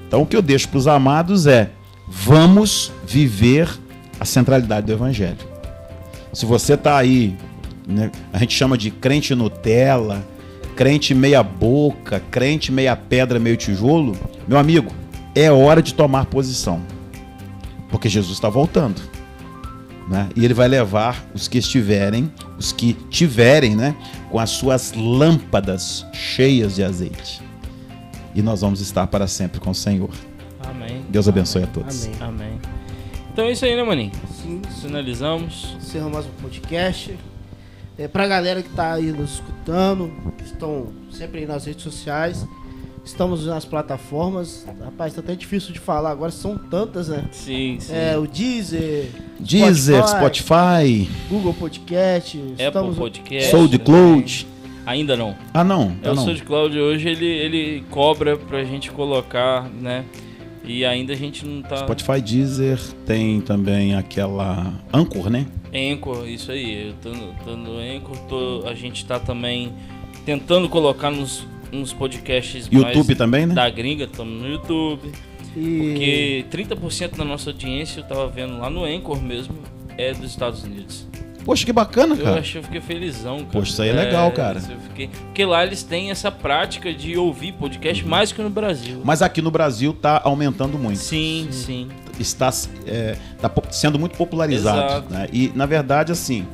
[0.08, 1.68] Então o que eu deixo para os amados é:
[2.08, 3.68] vamos viver
[4.18, 5.36] a centralidade do Evangelho.
[6.32, 7.36] Se você está aí,
[7.86, 10.24] né, a gente chama de crente Nutella,
[10.77, 14.15] crente meia boca, crente meia pedra, meio tijolo,
[14.47, 14.93] meu amigo,
[15.35, 16.82] é hora de tomar posição.
[17.89, 19.01] Porque Jesus está voltando.
[20.09, 20.28] Né?
[20.36, 23.97] E ele vai levar os que estiverem, os que tiverem, né,
[24.31, 27.43] com as suas lâmpadas cheias de azeite.
[28.35, 30.11] E nós vamos estar para sempre com o Senhor.
[30.61, 31.03] Amém.
[31.09, 32.07] Deus abençoe a todos.
[32.07, 32.16] Amém.
[32.20, 32.61] Amém.
[33.32, 34.12] Então é isso aí, né, maninho?
[34.43, 35.77] Sim, Finalizamos.
[35.78, 37.16] encerramos mais um podcast.
[37.98, 40.12] É, pra galera que tá aí nos escutando,
[40.44, 42.47] estão sempre aí nas redes sociais,
[43.02, 44.66] estamos nas plataformas.
[44.85, 47.24] Rapaz, tá até difícil de falar agora, são tantas, né?
[47.32, 47.94] Sim, sim.
[47.94, 49.09] É, o Deezer,
[49.40, 53.51] Deezer, Spotify, Google Podcast, Apple estamos Podcast.
[53.51, 54.47] SoundCloud.
[54.85, 55.35] Ainda não.
[55.55, 55.97] Ah, não.
[56.02, 56.16] É o.
[56.16, 60.05] SoundCloud hoje, ele, ele cobra pra gente colocar, né?
[60.66, 61.77] E ainda a gente não tá...
[61.78, 65.47] Spotify, Deezer, tem também aquela Anchor, né?
[65.74, 66.88] Anchor, isso aí.
[66.88, 69.72] Eu tô no, tô no Anchor, tô, a gente tá também
[70.24, 73.55] tentando colocar nos, nos podcasts YouTube mais também, né?
[73.55, 75.12] da gringa, estamos no YouTube.
[75.56, 79.55] e Porque 30% da nossa audiência, eu tava vendo lá no Anchor mesmo,
[79.97, 81.06] é dos Estados Unidos.
[81.44, 82.40] Poxa, que bacana, Eu cara.
[82.40, 83.51] achei, eu fiquei felizão, cara.
[83.52, 84.59] Poxa, isso aí é legal, cara.
[84.59, 88.10] isso eu fiquei- Porque lá eles têm essa prática de ouvir podcast Uhum.
[88.10, 89.01] mais que no Brasil.
[89.05, 90.98] Mas aqui no Brasil tá aumentando muito.
[90.98, 91.86] Sim, sim.
[92.18, 92.51] Está
[92.86, 95.09] é, tá sendo muito popularizado.
[95.10, 95.28] Né?
[95.32, 96.47] E, na verdade, assim,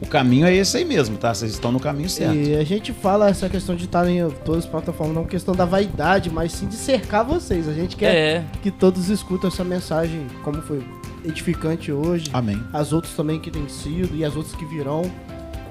[0.00, 1.32] o caminho é esse aí mesmo, tá?
[1.32, 2.34] Vocês estão no caminho certo.
[2.34, 5.64] E a gente fala essa questão de estar em todas as plataformas, não questão da
[5.64, 7.66] vaidade, mas sim de cercar vocês.
[7.68, 10.84] A gente quer É, que todos escutem essa mensagem, como foi
[11.24, 12.62] edificante hoje, Amém.
[12.72, 15.02] as outras também que têm sido e as outras que virão,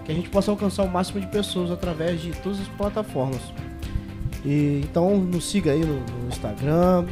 [0.04, 3.42] que a gente possa alcançar o máximo de pessoas através de todas as plataformas.
[4.44, 7.06] E, então nos siga aí no, no Instagram,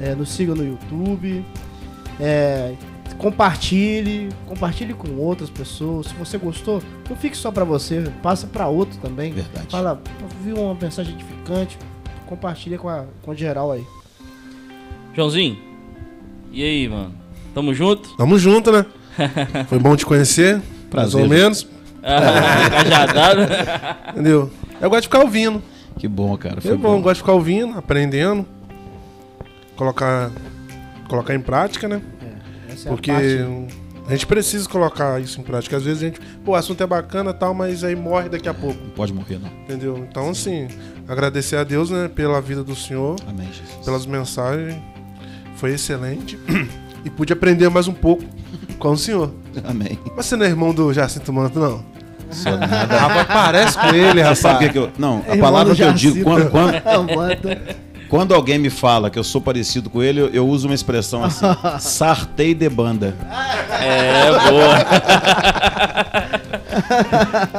[0.00, 1.44] é, nos siga no YouTube,
[2.20, 2.74] é,
[3.18, 6.06] compartilhe, compartilhe com outras pessoas.
[6.06, 9.32] Se você gostou, não fique só pra você, passa pra outro também.
[9.32, 9.66] Verdade.
[9.70, 10.00] Fala,
[10.42, 11.76] viu uma mensagem edificante,
[12.26, 13.84] compartilha com a com geral aí.
[15.14, 15.58] Joãozinho,
[16.52, 17.12] e aí, mano?
[17.54, 18.16] Tamo junto?
[18.16, 18.86] Tamo junto, né?
[19.68, 21.22] Foi bom te conhecer, mais Prazer.
[21.22, 21.66] ou menos,
[22.02, 23.40] Ah, Cajadado.
[24.12, 24.48] entendeu?
[24.80, 25.60] Eu gosto de ficar ouvindo.
[25.98, 26.60] Que bom, cara.
[26.60, 28.46] Foi É bom, eu gosto de ficar ouvindo, aprendendo,
[29.78, 30.30] colocar,
[31.08, 32.02] colocar em prática, né?
[32.68, 35.76] Essa Porque é a parte a gente precisa colocar isso em prática.
[35.76, 38.48] Às vezes a gente, pô, o assunto é bacana e tal, mas aí morre daqui
[38.48, 39.48] a pouco, Não pode morrer, não.
[39.64, 39.98] entendeu?
[39.98, 40.66] Então, assim,
[41.06, 43.84] agradecer a Deus, né, pela vida do senhor, Amém, Jesus.
[43.84, 44.74] pelas mensagens.
[45.56, 46.38] Foi excelente.
[47.04, 48.24] E pude aprender mais um pouco
[48.80, 49.32] com o senhor.
[49.64, 49.96] Amém.
[50.16, 51.84] Mas você não é irmão do Jacinto Manto, não?
[52.28, 52.98] Sou nada.
[52.98, 54.40] Rapaz, parece com ele, rapaz.
[54.40, 54.90] Sabe o que, que eu.
[54.98, 57.76] Não, a Irmão palavra que eu digo, quando, quando, Amanda.
[58.08, 61.24] Quando alguém me fala que eu sou parecido com ele, eu, eu uso uma expressão
[61.24, 61.44] assim:
[61.80, 63.14] sartei de banda.
[63.80, 64.78] É, boa.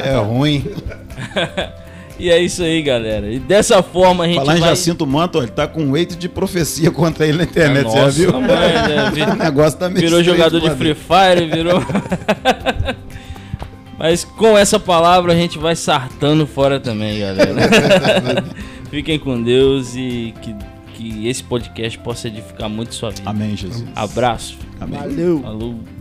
[0.03, 0.65] É ruim.
[2.17, 3.31] E é isso aí, galera.
[3.31, 4.69] E dessa forma a gente Falar em vai...
[4.69, 8.25] Jacinto Manto, ele tá com um eito de profecia contra ele na internet, Nossa, você
[8.25, 8.41] já viu?
[8.41, 9.11] mãe, né?
[9.13, 10.69] Vi- O negócio tá meio Virou jogador de.
[10.71, 11.81] Free Fire, virou.
[13.97, 17.53] Mas com essa palavra a gente vai sartando fora também, galera.
[18.89, 20.55] Fiquem com Deus e que,
[20.95, 23.29] que esse podcast possa edificar muito sua vida.
[23.29, 23.85] Amém, Jesus.
[23.95, 24.57] Abraço.
[24.79, 24.99] Amém.
[24.99, 25.41] Valeu.
[25.41, 25.98] Falou.